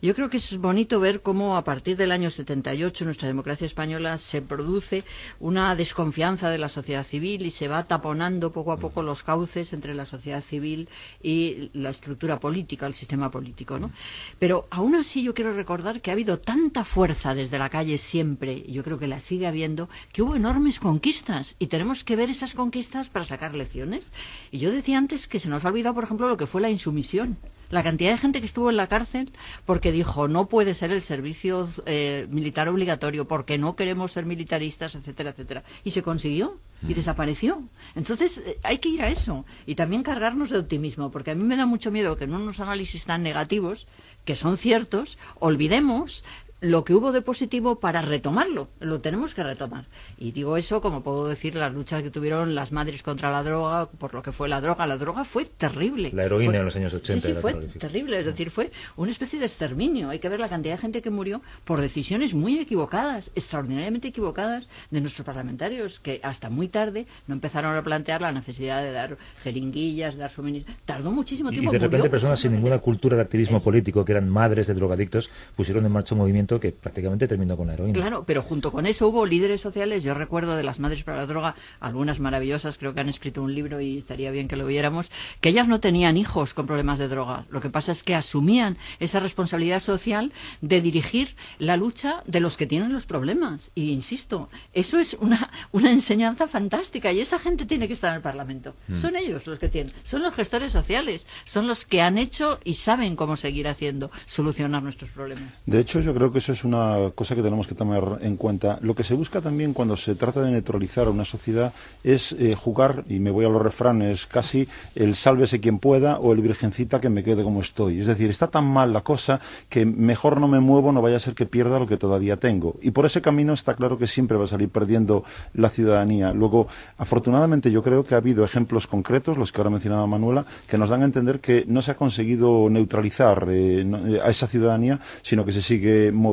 Yo 0.00 0.14
creo 0.14 0.30
que 0.30 0.38
es 0.38 0.56
bonito 0.56 0.98
ver 1.00 1.20
cómo 1.20 1.56
a 1.56 1.64
partir 1.64 1.96
del 1.96 2.12
año 2.12 2.30
78 2.30 3.04
en 3.04 3.06
nuestra 3.06 3.28
democracia 3.28 3.66
española 3.66 4.16
se 4.18 4.40
produce 4.42 5.04
una 5.38 5.74
desconfianza 5.76 6.48
de 6.48 6.58
la 6.58 6.68
sociedad 6.68 7.04
civil 7.04 7.44
y 7.44 7.50
se 7.50 7.68
va 7.68 7.84
taponando 7.84 8.52
poco 8.52 8.72
a 8.72 8.78
poco 8.78 9.02
los 9.02 9.22
cauces 9.22 9.72
entre 9.72 9.94
la 9.94 10.06
sociedad 10.06 10.42
civil 10.42 10.88
y 11.22 11.70
la 11.74 11.90
estructura 11.90 12.40
política, 12.40 12.86
el 12.86 12.94
sistema 12.94 13.30
político, 13.30 13.78
¿no? 13.78 13.90
Pero 14.38 14.66
aún 14.70 14.94
así 14.94 15.22
yo 15.22 15.34
quiero 15.34 15.52
recordar 15.52 16.00
que 16.00 16.10
ha 16.10 16.14
habido 16.14 16.38
tanta 16.38 16.84
fuerza 16.84 17.34
desde 17.34 17.58
la 17.58 17.68
calle 17.68 17.98
siempre, 17.98 18.64
y 18.66 18.72
yo 18.72 18.82
creo 18.82 18.98
que 18.98 19.06
la 19.06 19.20
sigue 19.20 19.46
habiendo, 19.46 19.88
que 20.12 20.22
hubo 20.22 20.36
enormes 20.36 20.80
conquistas 20.80 21.56
y 21.58 21.66
tenemos 21.66 22.04
que 22.04 22.16
ver 22.16 22.30
esas 22.30 22.54
conquistas 22.54 23.10
para 23.10 23.26
sacar 23.26 23.54
lecciones. 23.54 24.12
Y 24.50 24.58
yo 24.58 24.70
decía 24.70 24.98
antes 24.98 25.28
que 25.28 25.38
se 25.38 25.48
nos 25.48 25.64
ha 25.64 25.68
olvidado, 25.68 25.94
por 25.94 26.04
ejemplo, 26.04 26.28
lo 26.28 26.36
que 26.36 26.46
fue 26.46 26.60
la 26.60 26.70
insumisión. 26.86 27.36
La 27.68 27.82
cantidad 27.82 28.12
de 28.12 28.18
gente 28.18 28.38
que 28.38 28.46
estuvo 28.46 28.70
en 28.70 28.76
la 28.76 28.86
cárcel 28.86 29.32
porque 29.64 29.90
dijo 29.90 30.28
no 30.28 30.46
puede 30.46 30.72
ser 30.72 30.92
el 30.92 31.02
servicio 31.02 31.68
eh, 31.84 32.28
militar 32.30 32.68
obligatorio, 32.68 33.26
porque 33.26 33.58
no 33.58 33.74
queremos 33.74 34.12
ser 34.12 34.24
militaristas, 34.24 34.94
etcétera, 34.94 35.30
etcétera. 35.30 35.64
Y 35.82 35.90
se 35.90 36.02
consiguió 36.02 36.60
y 36.86 36.94
desapareció. 36.94 37.64
Entonces 37.96 38.38
eh, 38.38 38.58
hay 38.62 38.78
que 38.78 38.88
ir 38.88 39.02
a 39.02 39.08
eso 39.08 39.44
y 39.66 39.74
también 39.74 40.04
cargarnos 40.04 40.50
de 40.50 40.60
optimismo, 40.60 41.10
porque 41.10 41.32
a 41.32 41.34
mí 41.34 41.42
me 41.42 41.56
da 41.56 41.66
mucho 41.66 41.90
miedo 41.90 42.16
que 42.16 42.24
en 42.24 42.34
unos 42.34 42.60
análisis 42.60 43.04
tan 43.04 43.24
negativos, 43.24 43.88
que 44.24 44.36
son 44.36 44.58
ciertos, 44.58 45.18
olvidemos 45.40 46.24
lo 46.60 46.84
que 46.84 46.94
hubo 46.94 47.12
de 47.12 47.20
positivo 47.20 47.78
para 47.80 48.00
retomarlo. 48.02 48.68
Lo 48.80 49.00
tenemos 49.00 49.34
que 49.34 49.42
retomar. 49.42 49.84
Y 50.18 50.32
digo 50.32 50.56
eso 50.56 50.80
como 50.80 51.02
puedo 51.02 51.28
decir 51.28 51.54
las 51.54 51.72
luchas 51.72 52.02
que 52.02 52.10
tuvieron 52.10 52.54
las 52.54 52.72
madres 52.72 53.02
contra 53.02 53.30
la 53.30 53.42
droga, 53.42 53.86
por 53.90 54.14
lo 54.14 54.22
que 54.22 54.32
fue 54.32 54.48
la 54.48 54.60
droga. 54.60 54.86
La 54.86 54.96
droga 54.96 55.24
fue 55.24 55.44
terrible. 55.44 56.10
La 56.14 56.24
heroína 56.24 56.52
Fue- 56.52 56.58
en 56.60 56.64
los 56.64 56.76
años 56.76 56.94
80 56.94 57.20
Sí, 57.28 57.34
sí, 57.34 57.38
fue 57.40 57.54
terrible. 57.78 58.18
Es 58.18 58.26
decir, 58.26 58.50
fue 58.50 58.70
una 58.96 59.10
especie 59.12 59.38
de 59.38 59.44
exterminio. 59.46 60.08
Hay 60.10 60.18
que 60.18 60.28
ver 60.30 60.40
la 60.40 60.48
cantidad 60.48 60.74
de 60.76 60.80
gente 60.80 61.02
que 61.02 61.10
murió 61.10 61.42
por 61.64 61.80
decisiones 61.80 62.32
muy 62.34 62.58
equivocadas, 62.58 63.30
extraordinariamente 63.34 64.08
equivocadas 64.08 64.68
de 64.90 65.00
nuestros 65.02 65.26
parlamentarios, 65.26 66.00
que 66.00 66.20
hasta 66.22 66.48
muy 66.48 66.68
tarde 66.68 67.06
no 67.26 67.34
empezaron 67.34 67.76
a 67.76 67.82
plantear 67.82 68.22
la 68.22 68.32
necesidad 68.32 68.82
de 68.82 68.92
dar 68.92 69.18
jeringuillas, 69.44 70.16
dar 70.16 70.30
suministros. 70.30 70.76
Tardó 70.84 71.10
muchísimo 71.12 71.50
Y 71.50 71.54
tiempo. 71.54 71.72
de 71.72 71.78
repente 71.78 72.10
personas 72.10 72.40
sin 72.40 72.52
ninguna 72.52 72.78
cultura 72.78 73.16
de 73.16 73.22
activismo 73.22 73.58
Es- 73.58 73.62
político, 73.62 74.04
que 74.04 74.12
eran 74.12 74.28
madres 74.28 74.66
de 74.66 74.74
drogadictos, 74.74 75.28
pusieron 75.54 75.84
en 75.86 75.92
marcha 75.92 76.14
un 76.14 76.20
movimiento 76.20 76.55
que 76.60 76.72
prácticamente 76.72 77.28
terminó 77.28 77.56
con 77.56 77.66
la 77.66 77.74
heroína. 77.74 77.94
Claro, 77.94 78.24
pero 78.26 78.42
junto 78.42 78.72
con 78.72 78.86
eso 78.86 79.08
hubo 79.08 79.26
líderes 79.26 79.60
sociales. 79.60 80.02
Yo 80.02 80.14
recuerdo 80.14 80.56
de 80.56 80.62
las 80.62 80.80
Madres 80.80 81.02
para 81.02 81.18
la 81.18 81.26
Droga, 81.26 81.54
algunas 81.80 82.20
maravillosas, 82.20 82.78
creo 82.78 82.94
que 82.94 83.00
han 83.00 83.08
escrito 83.08 83.42
un 83.42 83.54
libro 83.54 83.80
y 83.80 83.98
estaría 83.98 84.30
bien 84.30 84.48
que 84.48 84.56
lo 84.56 84.66
viéramos, 84.66 85.10
que 85.40 85.50
ellas 85.50 85.68
no 85.68 85.80
tenían 85.80 86.16
hijos 86.16 86.54
con 86.54 86.66
problemas 86.66 86.98
de 86.98 87.08
droga. 87.08 87.46
Lo 87.50 87.60
que 87.60 87.70
pasa 87.70 87.92
es 87.92 88.02
que 88.02 88.14
asumían 88.14 88.76
esa 88.98 89.20
responsabilidad 89.20 89.80
social 89.80 90.32
de 90.60 90.80
dirigir 90.80 91.34
la 91.58 91.76
lucha 91.76 92.22
de 92.26 92.40
los 92.40 92.56
que 92.56 92.66
tienen 92.66 92.92
los 92.92 93.06
problemas. 93.06 93.70
Y 93.74 93.90
insisto, 93.90 94.48
eso 94.72 94.98
es 94.98 95.14
una, 95.14 95.50
una 95.72 95.90
enseñanza 95.90 96.48
fantástica 96.48 97.12
y 97.12 97.20
esa 97.20 97.38
gente 97.38 97.66
tiene 97.66 97.86
que 97.86 97.94
estar 97.94 98.10
en 98.10 98.16
el 98.16 98.22
Parlamento. 98.22 98.74
Son 98.94 99.16
ellos 99.16 99.46
los 99.46 99.58
que 99.58 99.68
tienen, 99.68 99.92
son 100.02 100.22
los 100.22 100.34
gestores 100.34 100.72
sociales, 100.72 101.26
son 101.44 101.66
los 101.66 101.84
que 101.84 102.00
han 102.00 102.18
hecho 102.18 102.58
y 102.64 102.74
saben 102.74 103.16
cómo 103.16 103.36
seguir 103.36 103.68
haciendo, 103.68 104.10
solucionar 104.26 104.82
nuestros 104.82 105.10
problemas. 105.10 105.62
De 105.66 105.80
hecho, 105.80 106.00
yo 106.00 106.14
creo 106.14 106.32
que 106.32 106.35
eso 106.38 106.52
es 106.52 106.64
una 106.64 107.10
cosa 107.14 107.34
que 107.34 107.42
tenemos 107.42 107.66
que 107.66 107.74
tomar 107.74 108.18
en 108.20 108.36
cuenta. 108.36 108.78
Lo 108.82 108.94
que 108.94 109.04
se 109.04 109.14
busca 109.14 109.40
también 109.40 109.72
cuando 109.72 109.96
se 109.96 110.14
trata 110.14 110.42
de 110.42 110.50
neutralizar 110.50 111.06
a 111.06 111.10
una 111.10 111.24
sociedad 111.24 111.72
es 112.04 112.32
eh, 112.32 112.54
jugar, 112.54 113.04
y 113.08 113.18
me 113.18 113.30
voy 113.30 113.44
a 113.44 113.48
los 113.48 113.62
refranes, 113.62 114.26
casi 114.26 114.68
el 114.94 115.14
sálvese 115.14 115.60
quien 115.60 115.78
pueda 115.78 116.18
o 116.18 116.32
el 116.32 116.40
virgencita 116.40 117.00
que 117.00 117.08
me 117.08 117.22
quede 117.22 117.42
como 117.42 117.60
estoy. 117.60 118.00
Es 118.00 118.06
decir, 118.06 118.30
está 118.30 118.48
tan 118.48 118.66
mal 118.66 118.92
la 118.92 119.02
cosa 119.02 119.40
que 119.68 119.84
mejor 119.86 120.40
no 120.40 120.48
me 120.48 120.60
muevo, 120.60 120.92
no 120.92 121.02
vaya 121.02 121.16
a 121.16 121.20
ser 121.20 121.34
que 121.34 121.46
pierda 121.46 121.78
lo 121.78 121.86
que 121.86 121.96
todavía 121.96 122.36
tengo. 122.36 122.76
Y 122.82 122.90
por 122.90 123.06
ese 123.06 123.20
camino 123.20 123.52
está 123.52 123.74
claro 123.74 123.98
que 123.98 124.06
siempre 124.06 124.36
va 124.36 124.44
a 124.44 124.48
salir 124.48 124.68
perdiendo 124.68 125.24
la 125.54 125.70
ciudadanía. 125.70 126.32
Luego, 126.32 126.68
afortunadamente, 126.98 127.70
yo 127.70 127.82
creo 127.82 128.04
que 128.04 128.14
ha 128.14 128.18
habido 128.18 128.44
ejemplos 128.44 128.86
concretos, 128.86 129.36
los 129.36 129.52
que 129.52 129.60
ahora 129.60 129.70
mencionaba 129.70 130.06
Manuela, 130.06 130.44
que 130.68 130.78
nos 130.78 130.90
dan 130.90 131.02
a 131.02 131.04
entender 131.04 131.40
que 131.40 131.64
no 131.66 131.82
se 131.82 131.92
ha 131.92 131.96
conseguido 131.96 132.68
neutralizar 132.70 133.46
eh, 133.48 133.80
eh, 133.80 134.20
a 134.22 134.30
esa 134.30 134.46
ciudadanía, 134.46 135.00
sino 135.22 135.44
que 135.44 135.52
se 135.52 135.62
sigue 135.62 136.12
moviendo. 136.12 136.25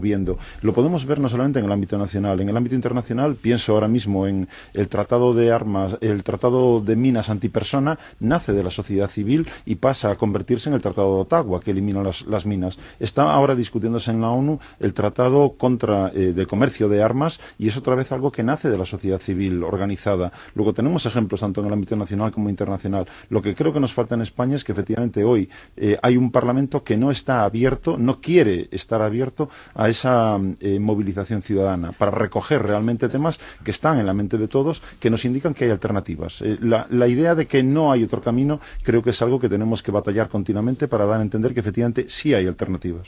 Lo 0.61 0.73
podemos 0.73 1.05
ver 1.05 1.19
no 1.19 1.29
solamente 1.29 1.59
en 1.59 1.65
el 1.65 1.71
ámbito 1.71 1.97
nacional, 1.97 2.39
en 2.41 2.49
el 2.49 2.57
ámbito 2.57 2.75
internacional, 2.75 3.35
pienso 3.35 3.73
ahora 3.73 3.87
mismo 3.87 4.27
en 4.27 4.47
el 4.73 4.87
Tratado 4.87 5.33
de 5.33 5.51
Armas, 5.51 5.97
el 6.01 6.23
Tratado 6.23 6.79
de 6.81 6.95
Minas 6.95 7.29
Antipersona, 7.29 7.97
nace 8.19 8.53
de 8.53 8.63
la 8.63 8.69
sociedad 8.69 9.09
civil 9.09 9.47
y 9.65 9.75
pasa 9.75 10.11
a 10.11 10.15
convertirse 10.15 10.69
en 10.69 10.75
el 10.75 10.81
Tratado 10.81 11.15
de 11.15 11.21
Ottawa, 11.21 11.59
que 11.61 11.71
elimina 11.71 12.03
las, 12.03 12.45
minas. 12.45 12.77
Está 12.99 13.31
ahora 13.31 13.55
discutiéndose 13.55 14.11
en 14.11 14.21
la 14.21 14.29
ONU 14.29 14.59
el 14.79 14.93
Tratado 14.93 15.53
contra 15.57 16.09
eh, 16.13 16.33
de 16.33 16.45
comercio 16.45 16.89
de 16.89 17.01
armas 17.01 17.39
y 17.57 17.67
es 17.67 17.77
otra 17.77 17.95
vez 17.95 18.11
algo 18.11 18.31
que 18.31 18.43
nace 18.43 18.69
de 18.69 18.77
la 18.77 18.85
sociedad 18.85 19.19
civil 19.19 19.63
organizada. 19.63 20.31
Luego 20.55 20.73
tenemos 20.73 21.05
ejemplos 21.05 21.39
tanto 21.39 21.61
en 21.61 21.67
el 21.67 21.73
ámbito 21.73 21.95
nacional 21.95 22.31
como 22.31 22.49
internacional. 22.49 23.07
Lo 23.29 23.41
que 23.41 23.55
creo 23.55 23.73
que 23.73 23.79
nos 23.79 23.93
falta 23.93 24.15
en 24.15 24.21
España 24.21 24.55
es 24.55 24.63
que 24.63 24.71
efectivamente 24.71 25.23
hoy 25.23 25.49
eh, 25.77 25.97
hay 26.01 26.17
un 26.17 26.31
Parlamento 26.31 26.83
que 26.83 26.97
no 26.97 27.11
está 27.11 27.43
abierto, 27.43 27.97
no 27.97 28.19
quiere 28.19 28.67
estar 28.71 29.01
abierto 29.01 29.49
a 29.75 29.82
esa 29.89 30.39
eh, 30.59 30.79
movilización 30.79 31.41
ciudadana 31.41 31.91
para 31.91 32.11
recoger 32.11 32.61
realmente 32.63 33.09
temas 33.09 33.39
que 33.63 33.71
están 33.71 33.99
en 33.99 34.05
la 34.05 34.13
mente 34.13 34.37
de 34.37 34.47
todos, 34.47 34.81
que 34.99 35.09
nos 35.09 35.25
indican 35.25 35.53
que 35.53 35.65
hay 35.65 35.71
alternativas. 35.71 36.41
Eh, 36.41 36.57
la, 36.61 36.87
la 36.89 37.07
idea 37.07 37.35
de 37.35 37.45
que 37.45 37.63
no 37.63 37.91
hay 37.91 38.03
otro 38.03 38.21
camino 38.21 38.59
creo 38.83 39.01
que 39.01 39.11
es 39.11 39.21
algo 39.21 39.39
que 39.39 39.49
tenemos 39.49 39.81
que 39.83 39.91
batallar 39.91 40.29
continuamente 40.29 40.87
para 40.87 41.05
dar 41.05 41.19
a 41.19 41.23
entender 41.23 41.53
que 41.53 41.59
efectivamente 41.59 42.05
sí 42.09 42.33
hay 42.33 42.47
alternativas. 42.47 43.07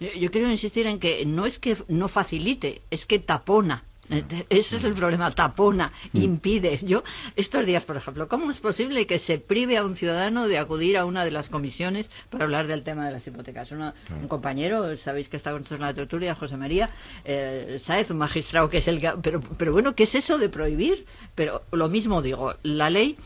Yo, 0.00 0.08
yo 0.18 0.30
quiero 0.30 0.50
insistir 0.50 0.86
en 0.86 0.98
que 0.98 1.24
no 1.26 1.46
es 1.46 1.58
que 1.58 1.76
no 1.88 2.08
facilite, 2.08 2.82
es 2.90 3.06
que 3.06 3.18
tapona. 3.18 3.84
Eh, 4.10 4.46
Ese 4.50 4.76
es 4.76 4.84
el 4.84 4.94
problema, 4.94 5.30
tapona, 5.32 5.92
impide. 6.12 6.78
Yo, 6.82 7.02
estos 7.34 7.64
días, 7.66 7.84
por 7.84 7.96
ejemplo, 7.96 8.28
¿cómo 8.28 8.50
es 8.50 8.60
posible 8.60 9.06
que 9.06 9.18
se 9.18 9.38
prive 9.38 9.76
a 9.76 9.84
un 9.84 9.96
ciudadano 9.96 10.48
de 10.48 10.58
acudir 10.58 10.96
a 10.96 11.04
una 11.04 11.24
de 11.24 11.30
las 11.30 11.48
comisiones 11.48 12.10
para 12.30 12.44
hablar 12.44 12.66
del 12.66 12.82
tema 12.82 13.06
de 13.06 13.12
las 13.12 13.26
hipotecas? 13.26 13.70
Una- 13.72 13.94
Un 14.20 14.28
compañero, 14.28 14.96
sabéis 14.98 15.28
que 15.28 15.36
está 15.36 15.50
con 15.50 15.60
nosotros 15.60 15.80
en 15.80 15.86
la 15.86 15.94
tertulia, 15.94 16.34
José 16.34 16.56
María 16.56 16.90
eh, 17.24 17.78
Sáez, 17.80 18.10
un 18.10 18.18
magistrado 18.18 18.68
que 18.68 18.78
es 18.78 18.88
el... 18.88 19.00
que- 19.00 19.12
Pero, 19.22 19.40
pero 19.58 19.72
bueno, 19.72 19.94
¿qué 19.94 20.04
es 20.04 20.14
eso 20.14 20.38
de 20.38 20.48
prohibir? 20.48 21.06
Pero 21.34 21.62
lo 21.72 21.88
mismo 21.88 22.22
digo, 22.22 22.54
la 22.62 22.90
ley 22.90 23.16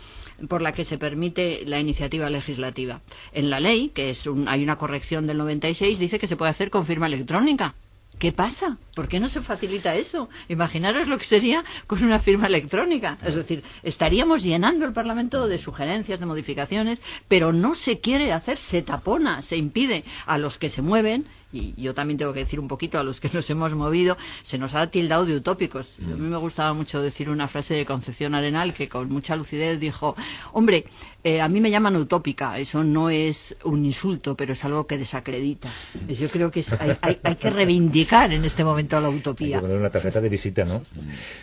por 0.49 0.63
la 0.63 0.73
que 0.73 0.85
se 0.87 0.97
permite 0.97 1.63
la 1.67 1.79
iniciativa 1.79 2.31
legislativa. 2.31 3.03
En 3.33 3.51
la 3.51 3.61
ley, 3.61 3.91
que 3.91 4.11
es 4.11 4.27
un- 4.27 4.49
hay 4.49 4.63
una 4.63 4.77
corrección 4.79 5.27
del 5.27 5.37
96, 5.39 5.99
dice 5.99 6.19
que 6.19 6.27
se 6.27 6.37
puede 6.37 6.51
hacer 6.51 6.71
con 6.71 6.87
firma 6.87 7.07
electrónica. 7.07 7.75
¿Qué 8.21 8.33
pasa? 8.33 8.77
¿Por 8.95 9.09
qué 9.09 9.19
no 9.19 9.31
se 9.31 9.41
facilita 9.41 9.95
eso? 9.95 10.29
Imaginaros 10.51 11.09
lo 11.09 11.17
que 11.17 11.25
sería 11.25 11.65
con 11.87 12.05
una 12.05 12.19
firma 12.19 12.49
electrónica. 12.49 13.17
Es 13.25 13.35
decir, 13.35 13.65
estaríamos 13.83 14.43
llenando 14.43 14.85
el 14.85 14.93
Parlamento 14.93 15.49
de 15.49 15.59
sugerencias, 15.59 16.21
de 16.21 16.27
modificaciones, 16.27 17.01
pero 17.29 17.51
no 17.55 17.75
se 17.75 18.01
quiere 18.01 18.31
hacer, 18.35 18.59
se 18.59 18.83
tapona, 18.83 19.41
se 19.41 19.57
impide 19.57 20.05
a 20.27 20.37
los 20.37 20.59
que 20.59 20.69
se 20.69 20.83
mueven, 20.83 21.25
y 21.53 21.75
yo 21.81 21.95
también 21.95 22.17
tengo 22.19 22.33
que 22.33 22.41
decir 22.41 22.61
un 22.61 22.69
poquito 22.69 22.99
a 22.99 23.03
los 23.03 23.21
que 23.21 23.29
nos 23.33 23.49
hemos 23.51 23.75
movido, 23.75 24.17
se 24.43 24.59
nos 24.59 24.75
ha 24.75 24.87
tildado 24.91 25.27
de 25.27 25.37
utópicos. 25.37 25.99
A 26.01 26.03
mí 26.17 26.29
me 26.29 26.37
gustaba 26.37 26.73
mucho 26.75 27.03
decir 27.03 27.29
una 27.31 27.49
frase 27.49 27.75
de 27.75 27.85
Concepción 27.85 28.35
Arenal 28.35 28.73
que 28.75 28.89
con 28.89 29.09
mucha 29.11 29.37
lucidez 29.37 29.81
dijo, 29.81 30.15
hombre, 30.53 30.85
eh, 31.25 31.41
a 31.41 31.49
mí 31.49 31.61
me 31.61 31.71
llaman 31.71 31.97
utópica, 31.97 32.59
eso 32.59 32.83
no 32.85 33.11
es 33.11 33.57
un 33.65 33.85
insulto, 33.85 34.37
pero 34.37 34.53
es 34.55 34.65
algo 34.65 34.87
que 34.87 34.97
desacredita. 34.97 35.71
Yo 36.09 36.29
creo 36.31 36.51
que 36.51 36.61
es- 36.61 36.73
hay, 36.81 36.97
hay- 37.03 37.19
hay 37.23 37.35
que 37.37 37.51
reivindicar 37.51 38.33
en 38.33 38.45
este 38.45 38.65
momento 38.65 39.01
la 39.01 39.09
Hay 39.09 39.15
que 39.15 39.19
utopía. 39.21 39.61
poner 39.61 39.77
una 39.79 39.91
tarjeta 39.91 40.21
de 40.21 40.29
visita, 40.29 40.65
¿no? 40.65 40.81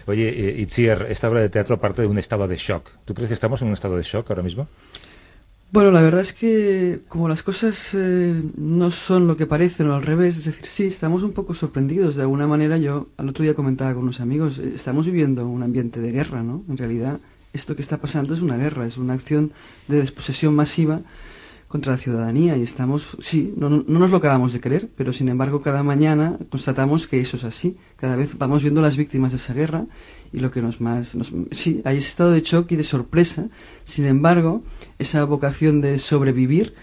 Oye, 0.07 0.29
eh, 0.29 0.61
Itziar, 0.61 1.05
esta 1.09 1.29
obra 1.29 1.41
de 1.41 1.49
teatro 1.49 1.79
parte 1.79 2.01
de 2.01 2.07
un 2.07 2.17
estado 2.17 2.47
de 2.47 2.57
shock. 2.57 2.89
¿Tú 3.05 3.13
crees 3.13 3.27
que 3.27 3.33
estamos 3.33 3.61
en 3.61 3.67
un 3.67 3.73
estado 3.73 3.97
de 3.97 4.03
shock 4.03 4.29
ahora 4.29 4.41
mismo? 4.43 4.67
Bueno, 5.69 5.91
la 5.91 6.01
verdad 6.01 6.21
es 6.21 6.33
que 6.33 7.01
como 7.09 7.27
las 7.27 7.43
cosas 7.43 7.93
eh, 7.93 8.41
no 8.55 8.89
son 8.89 9.27
lo 9.27 9.35
que 9.35 9.45
parecen 9.45 9.89
o 9.89 9.95
al 9.95 10.01
revés, 10.03 10.37
es 10.37 10.45
decir, 10.45 10.65
sí, 10.65 10.85
estamos 10.85 11.23
un 11.23 11.33
poco 11.33 11.53
sorprendidos. 11.53 12.15
De 12.15 12.21
alguna 12.21 12.47
manera 12.47 12.77
yo 12.77 13.09
al 13.17 13.27
otro 13.27 13.43
día 13.43 13.53
comentaba 13.53 13.93
con 13.93 14.03
unos 14.03 14.21
amigos, 14.21 14.59
eh, 14.59 14.71
estamos 14.75 15.05
viviendo 15.07 15.45
un 15.45 15.63
ambiente 15.63 15.99
de 15.99 16.11
guerra, 16.13 16.41
¿no? 16.41 16.63
En 16.69 16.77
realidad 16.77 17.19
esto 17.51 17.75
que 17.75 17.81
está 17.81 17.97
pasando 17.97 18.33
es 18.33 18.41
una 18.41 18.55
guerra, 18.55 18.85
es 18.85 18.97
una 18.97 19.13
acción 19.13 19.51
de 19.89 19.99
desposesión 19.99 20.55
masiva 20.55 21.01
contra 21.67 21.91
la 21.91 21.97
ciudadanía 21.97 22.55
y 22.55 22.63
estamos, 22.63 23.17
sí, 23.19 23.53
no, 23.57 23.69
no, 23.69 23.83
nos 23.85 24.09
lo 24.09 24.17
acabamos 24.17 24.53
de 24.53 24.61
creer, 24.61 24.89
pero 24.95 25.11
sin 25.11 25.27
embargo 25.27 25.61
cada 25.61 25.83
mañana 25.83 26.37
constatamos 26.49 27.07
que 27.07 27.19
eso 27.19 27.35
es 27.35 27.43
así. 27.43 27.77
Cada 27.97 28.15
vez 28.15 28.37
vamos 28.37 28.61
viendo 28.61 28.81
las 28.81 28.95
víctimas 28.95 29.31
de 29.33 29.37
esa 29.37 29.53
guerra 29.53 29.85
y 30.31 30.39
lo 30.39 30.49
que 30.51 30.61
nos 30.61 30.79
más, 30.79 31.13
nos, 31.15 31.33
sí, 31.51 31.81
hay 31.83 31.97
ese 31.97 32.07
estado 32.07 32.31
de 32.31 32.41
shock 32.41 32.71
y 32.71 32.77
de 32.77 32.83
sorpresa. 32.83 33.49
Sin 33.83 34.05
embargo, 34.05 34.63
esa 34.97 35.25
vocación 35.25 35.81
de 35.81 35.99
sobrevivir 35.99 36.73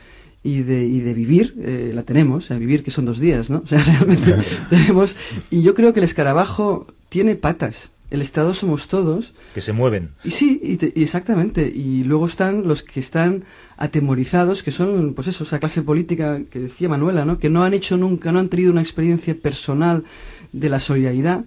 y 0.42 0.62
de, 0.62 0.84
y 0.84 1.00
de 1.00 1.14
vivir 1.14 1.54
eh, 1.62 1.92
la 1.94 2.02
tenemos, 2.02 2.50
a 2.50 2.58
vivir 2.58 2.84
que 2.84 2.90
son 2.90 3.06
dos 3.06 3.18
días, 3.18 3.48
¿no? 3.48 3.58
O 3.64 3.66
sea, 3.66 3.82
realmente 3.82 4.36
tenemos 4.70 5.16
y 5.50 5.62
yo 5.62 5.74
creo 5.74 5.94
que 5.94 6.00
el 6.00 6.04
escarabajo 6.04 6.86
tiene 7.08 7.36
patas 7.36 7.93
el 8.14 8.22
Estado 8.22 8.54
somos 8.54 8.88
todos. 8.88 9.34
Que 9.54 9.60
se 9.60 9.72
mueven. 9.72 10.10
Y 10.24 10.30
sí, 10.30 10.60
y, 10.62 11.02
exactamente. 11.02 11.66
Y 11.66 12.04
luego 12.04 12.26
están 12.26 12.66
los 12.66 12.82
que 12.82 13.00
están 13.00 13.44
atemorizados, 13.76 14.62
que 14.62 14.70
son, 14.70 15.14
pues 15.14 15.28
eso, 15.28 15.44
esa 15.44 15.58
clase 15.58 15.82
política 15.82 16.42
que 16.50 16.60
decía 16.60 16.88
Manuela, 16.88 17.24
¿no? 17.24 17.38
Que 17.38 17.50
no 17.50 17.64
han 17.64 17.74
hecho 17.74 17.96
nunca, 17.96 18.32
no 18.32 18.38
han 18.38 18.48
tenido 18.48 18.72
una 18.72 18.80
experiencia 18.80 19.34
personal 19.34 20.04
de 20.52 20.68
la 20.68 20.80
solidaridad 20.80 21.44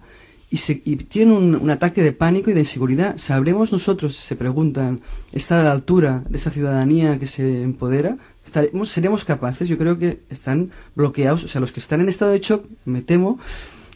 y, 0.49 0.57
se, 0.57 0.81
y 0.85 0.95
tienen 0.95 1.55
un, 1.55 1.69
ataque 1.69 2.01
de 2.01 2.13
pánico 2.13 2.49
y 2.49 2.53
de 2.53 2.61
inseguridad. 2.61 3.17
¿Sabremos 3.17 3.71
nosotros, 3.71 4.15
se 4.15 4.35
preguntan, 4.35 5.01
estar 5.31 5.59
a 5.59 5.63
la 5.63 5.71
altura 5.71 6.23
de 6.29 6.37
esa 6.37 6.51
ciudadanía 6.51 7.19
que 7.19 7.27
se 7.27 7.63
empodera? 7.63 8.17
¿Estaremos, 8.45 8.89
¿Seremos 8.89 9.25
capaces? 9.25 9.67
Yo 9.67 9.77
creo 9.77 9.97
que 9.97 10.21
están 10.29 10.71
bloqueados. 10.95 11.43
O 11.43 11.47
sea, 11.47 11.59
los 11.59 11.71
que 11.71 11.81
están 11.81 11.99
en 11.99 12.09
estado 12.09 12.31
de 12.31 12.39
shock, 12.39 12.65
me 12.85 13.01
temo, 13.01 13.39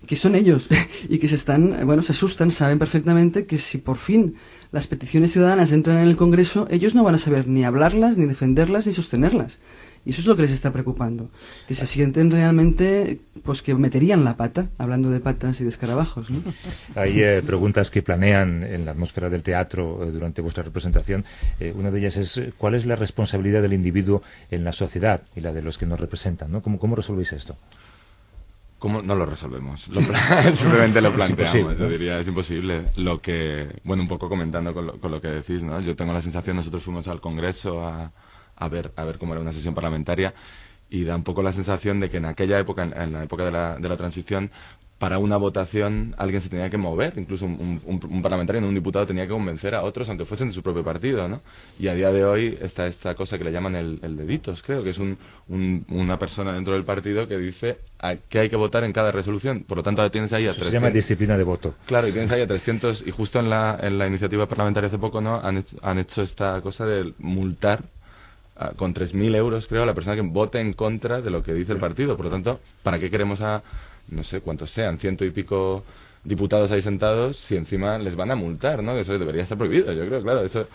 que 0.06 0.16
son 0.16 0.36
ellos 0.36 0.68
y 1.10 1.20
que 1.20 1.28
se 1.28 1.36
están, 1.36 1.86
bueno, 1.86 2.02
se 2.02 2.12
asustan, 2.12 2.52
saben 2.52 2.80
perfectamente 2.80 3.46
que 3.46 3.58
si 3.58 3.78
por 3.78 3.98
fin 3.98 4.36
las 4.72 4.88
peticiones 4.88 5.32
ciudadanas 5.32 5.72
entran 5.72 5.98
en 5.98 6.08
el 6.08 6.16
Congreso, 6.16 6.68
ellos 6.70 6.96
no 6.96 7.04
van 7.04 7.16
a 7.16 7.20
saber 7.20 7.48
ni 7.48 7.64
hablarlas, 7.64 8.18
ni 8.18 8.26
defenderlas, 8.26 8.88
ni 8.88 8.94
sostenerlas. 8.94 9.60
Y 10.04 10.12
eso 10.12 10.22
es 10.22 10.28
lo 10.28 10.36
que 10.36 10.42
les 10.42 10.52
está 10.52 10.72
preocupando, 10.72 11.30
que 11.68 11.76
se 11.76 11.86
sienten 11.86 12.32
realmente, 12.32 13.20
pues 13.44 13.62
que 13.62 13.76
meterían 13.76 14.24
la 14.24 14.36
pata, 14.36 14.70
hablando 14.80 15.12
de 15.12 15.20
patas 15.20 15.62
y 15.62 15.64
de 15.64 15.70
escarabajos. 15.70 16.28
Hay 16.96 17.22
eh, 17.22 17.44
preguntas 17.46 17.92
que 17.92 18.02
planean 18.02 18.64
en 18.64 18.86
la 18.86 18.92
atmósfera 18.92 19.30
del 19.30 19.44
teatro 19.44 20.04
eh, 20.04 20.12
durante 20.12 20.42
vuestra 20.42 20.64
representación. 20.64 21.24
Eh, 21.60 21.72
una 21.76 21.92
de 21.92 22.00
ellas 22.00 22.18
es, 22.18 22.42
¿cuál 22.58 22.74
es 22.74 22.88
la 22.88 22.96
responsabilidad 22.96 23.62
del 23.62 23.74
individuo 23.74 24.24
en 24.50 24.64
la 24.64 24.74
sociedad 24.74 25.22
y 25.36 25.42
la 25.42 25.54
de 25.54 25.62
los 25.62 25.78
que 25.78 25.86
nos 25.86 26.00
representan? 26.00 26.52
¿no? 26.52 26.64
¿Cómo, 26.64 26.80
¿Cómo 26.80 26.96
resolvéis 26.96 27.34
esto? 27.34 27.56
¿Cómo 28.82 29.00
no 29.04 29.14
lo 29.14 29.28
resolvemos? 29.28 29.82
simplemente 30.56 31.02
lo 31.02 31.14
planteamos, 31.16 31.78
yo 31.78 31.88
diría, 31.88 32.18
es 32.18 32.28
imposible. 32.28 32.88
Lo 32.96 33.22
que, 33.22 33.80
bueno, 33.84 34.02
un 34.02 34.10
poco 34.10 34.28
comentando 34.28 34.74
con 34.74 34.88
lo, 34.88 35.00
con 35.00 35.12
lo, 35.12 35.22
que 35.22 35.28
decís, 35.28 35.62
¿no? 35.62 35.80
Yo 35.82 35.96
tengo 35.96 36.12
la 36.14 36.22
sensación, 36.24 36.56
nosotros 36.56 36.82
fuimos 36.82 37.08
al 37.08 37.22
Congreso 37.22 37.86
a, 37.86 38.12
a, 38.56 38.68
ver, 38.70 38.92
a 38.96 39.04
ver 39.04 39.20
cómo 39.20 39.34
era 39.34 39.42
una 39.44 39.54
sesión 39.54 39.76
parlamentaria 39.76 40.34
y 40.90 41.04
da 41.04 41.16
un 41.16 41.24
poco 41.24 41.44
la 41.44 41.54
sensación 41.54 42.00
de 42.00 42.10
que 42.10 42.18
en 42.18 42.26
aquella 42.26 42.58
época, 42.58 42.82
en, 42.84 43.14
la 43.14 43.24
época 43.24 43.46
de 43.46 43.52
la, 43.52 43.78
de 43.78 43.88
la 43.88 43.98
transición, 43.98 44.50
para 45.02 45.18
una 45.18 45.36
votación 45.36 46.14
alguien 46.20 46.42
se 46.42 46.48
tenía 46.48 46.70
que 46.70 46.78
mover, 46.78 47.18
incluso 47.18 47.46
un, 47.46 47.82
un, 47.86 48.22
parlamentario, 48.22 48.62
un 48.62 48.76
diputado 48.76 49.08
tenía 49.08 49.24
que 49.24 49.34
convencer 49.34 49.74
a 49.74 49.82
otros, 49.82 50.08
aunque 50.10 50.26
fuesen 50.26 50.50
de 50.50 50.54
su 50.54 50.62
propio 50.62 50.84
partido, 50.84 51.28
¿no? 51.28 51.42
Y 51.80 51.88
a 51.88 51.96
día 51.96 52.12
de 52.12 52.24
hoy 52.24 52.56
está 52.62 52.86
esta 52.86 53.16
cosa 53.16 53.36
que 53.40 53.44
le 53.44 53.52
llaman 53.52 53.76
el, 53.76 53.98
el 54.04 54.16
deditos, 54.16 54.62
creo, 54.62 54.84
que 54.84 54.92
es 54.92 55.00
un, 55.00 55.18
una 55.90 56.20
persona 56.20 56.54
dentro 56.54 56.76
del 56.76 56.84
partido 56.84 57.28
que 57.28 57.36
dice 57.40 57.80
que 58.30 58.40
hay 58.42 58.50
que 58.50 58.56
votar 58.56 58.84
en 58.84 58.94
cada 58.94 59.12
resolución. 59.12 59.64
Por 59.64 59.78
lo 59.78 59.84
tanto, 59.84 60.08
tienes 60.12 60.34
ahí 60.34 60.44
a 60.44 60.52
300... 60.52 60.68
Se 60.68 60.74
llama 60.80 60.92
disciplina 60.92 61.36
de 61.36 61.46
voto. 61.46 61.74
Claro, 61.88 62.08
y 62.08 62.12
tienes 62.12 62.32
ahí 62.32 62.42
a 62.42 62.48
300... 62.48 63.08
Y 63.08 63.10
justo 63.10 63.40
en 63.40 63.50
la, 63.50 63.80
en 63.82 63.98
la 63.98 64.06
iniciativa 64.06 64.46
parlamentaria 64.46 64.88
hace 64.88 65.00
poco, 65.00 65.20
¿no? 65.20 65.42
Han 65.42 65.58
hecho, 65.58 65.78
han 65.82 65.98
hecho 65.98 66.22
esta 66.22 66.62
cosa 66.62 66.86
de 66.86 67.12
multar 67.18 67.82
con 68.76 68.94
3.000 68.94 69.36
euros, 69.36 69.66
creo, 69.66 69.82
a 69.82 69.86
la 69.88 69.96
persona 69.96 70.16
que 70.16 70.22
vote 70.22 70.60
en 70.60 70.74
contra 70.74 71.22
de 71.22 71.32
lo 71.32 71.42
que 71.42 71.56
dice 71.56 71.72
el 71.74 71.80
partido. 71.80 72.16
Por 72.16 72.28
lo 72.28 72.32
tanto, 72.32 72.60
¿para 72.84 73.00
qué 73.00 73.10
queremos 73.10 73.42
a 73.42 73.64
no 74.10 74.24
sé 74.24 74.42
cuántos 74.42 74.72
sean, 74.72 74.98
ciento 74.98 75.26
y 75.26 75.32
pico 75.32 75.84
diputados 76.24 76.72
ahí 76.72 76.82
sentados, 76.82 77.38
si 77.38 77.56
encima 77.56 77.98
les 77.98 78.16
van 78.16 78.32
a 78.32 78.36
multar, 78.36 78.84
¿no? 78.84 78.98
Eso 78.98 79.18
debería 79.18 79.44
estar 79.44 79.58
prohibido, 79.58 79.92
yo 79.94 80.06
creo, 80.06 80.22
claro, 80.22 80.44
eso 80.44 80.68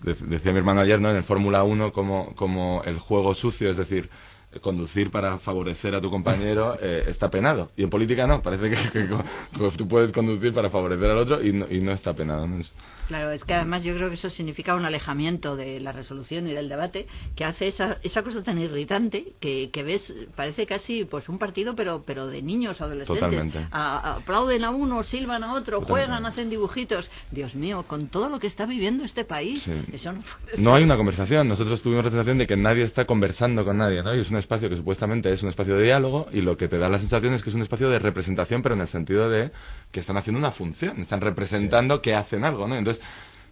decía 0.00 0.52
mi 0.52 0.58
hermano 0.58 0.80
ayer, 0.80 1.00
¿no? 1.00 1.10
En 1.10 1.16
el 1.16 1.24
Fórmula 1.24 1.62
1 1.62 1.92
como, 1.92 2.34
como 2.34 2.82
el 2.84 2.98
juego 2.98 3.34
sucio, 3.34 3.70
es 3.70 3.76
decir, 3.76 4.08
conducir 4.60 5.10
para 5.10 5.38
favorecer 5.38 5.94
a 5.94 6.00
tu 6.00 6.10
compañero 6.10 6.76
eh, 6.80 7.04
está 7.06 7.30
penado. 7.30 7.70
Y 7.76 7.82
en 7.84 7.90
política 7.90 8.26
no, 8.26 8.42
parece 8.42 8.70
que, 8.70 9.08
tú 9.76 9.88
puedes 9.88 10.12
conducir 10.12 10.52
para 10.52 10.70
favorecer 10.70 11.10
al 11.10 11.18
otro 11.18 11.42
y 11.42 11.52
no, 11.52 11.66
y 11.70 11.80
no 11.80 11.92
está 11.92 12.12
penado. 12.12 12.44
Claro, 13.08 13.30
es 13.30 13.44
que 13.44 13.54
además 13.54 13.84
yo 13.84 13.94
creo 13.94 14.08
que 14.08 14.14
eso 14.14 14.30
significa 14.30 14.74
un 14.74 14.84
alejamiento 14.84 15.56
de 15.56 15.80
la 15.80 15.92
resolución 15.92 16.46
y 16.48 16.52
del 16.52 16.68
debate 16.68 17.06
que 17.36 17.44
hace 17.44 17.68
esa, 17.68 17.98
esa 18.02 18.22
cosa 18.22 18.42
tan 18.42 18.58
irritante 18.58 19.32
que, 19.40 19.70
que 19.70 19.82
ves, 19.82 20.14
parece 20.36 20.66
casi 20.66 21.04
pues 21.04 21.28
un 21.28 21.38
partido 21.38 21.74
pero 21.74 22.04
pero 22.04 22.26
de 22.26 22.42
niños 22.42 22.80
adolescentes. 22.80 23.46
aplauden 23.70 24.64
a 24.64 24.70
uno, 24.70 25.02
silban 25.02 25.42
a 25.44 25.54
otro, 25.54 25.80
juegan, 25.82 26.26
hacen 26.26 26.50
dibujitos. 26.50 27.10
Dios 27.30 27.54
mío, 27.54 27.84
con 27.86 28.08
todo 28.08 28.28
lo 28.28 28.38
que 28.38 28.46
está 28.46 28.66
viviendo 28.66 29.04
este 29.04 29.24
país, 29.24 29.72
eso 29.92 30.12
no 30.12 30.22
No 30.58 30.74
hay 30.74 30.84
una 30.84 30.96
conversación. 30.96 31.48
Nosotros 31.48 31.82
tuvimos 31.82 32.04
la 32.04 32.10
sensación 32.10 32.38
de 32.38 32.46
que 32.46 32.56
nadie 32.56 32.84
está 32.84 33.04
conversando 33.04 33.64
con 33.64 33.78
nadie, 33.78 34.02
¿no? 34.02 34.14
Y 34.14 34.20
es 34.20 34.30
una 34.30 34.38
espacio 34.44 34.68
que 34.68 34.76
supuestamente 34.76 35.32
es 35.32 35.42
un 35.42 35.48
espacio 35.48 35.76
de 35.76 35.84
diálogo 35.84 36.28
y 36.32 36.40
lo 36.40 36.56
que 36.56 36.68
te 36.68 36.78
da 36.78 36.88
la 36.88 36.98
sensación 36.98 37.34
es 37.34 37.42
que 37.42 37.50
es 37.50 37.56
un 37.56 37.62
espacio 37.62 37.90
de 37.90 37.98
representación, 37.98 38.62
pero 38.62 38.74
en 38.74 38.82
el 38.82 38.88
sentido 38.88 39.28
de 39.28 39.50
que 39.90 40.00
están 40.00 40.16
haciendo 40.16 40.38
una 40.38 40.50
función, 40.50 41.00
están 41.00 41.20
representando 41.20 42.00
que 42.00 42.14
hacen 42.14 42.44
algo, 42.44 42.68
¿no? 42.68 42.76
Entonces, 42.76 43.02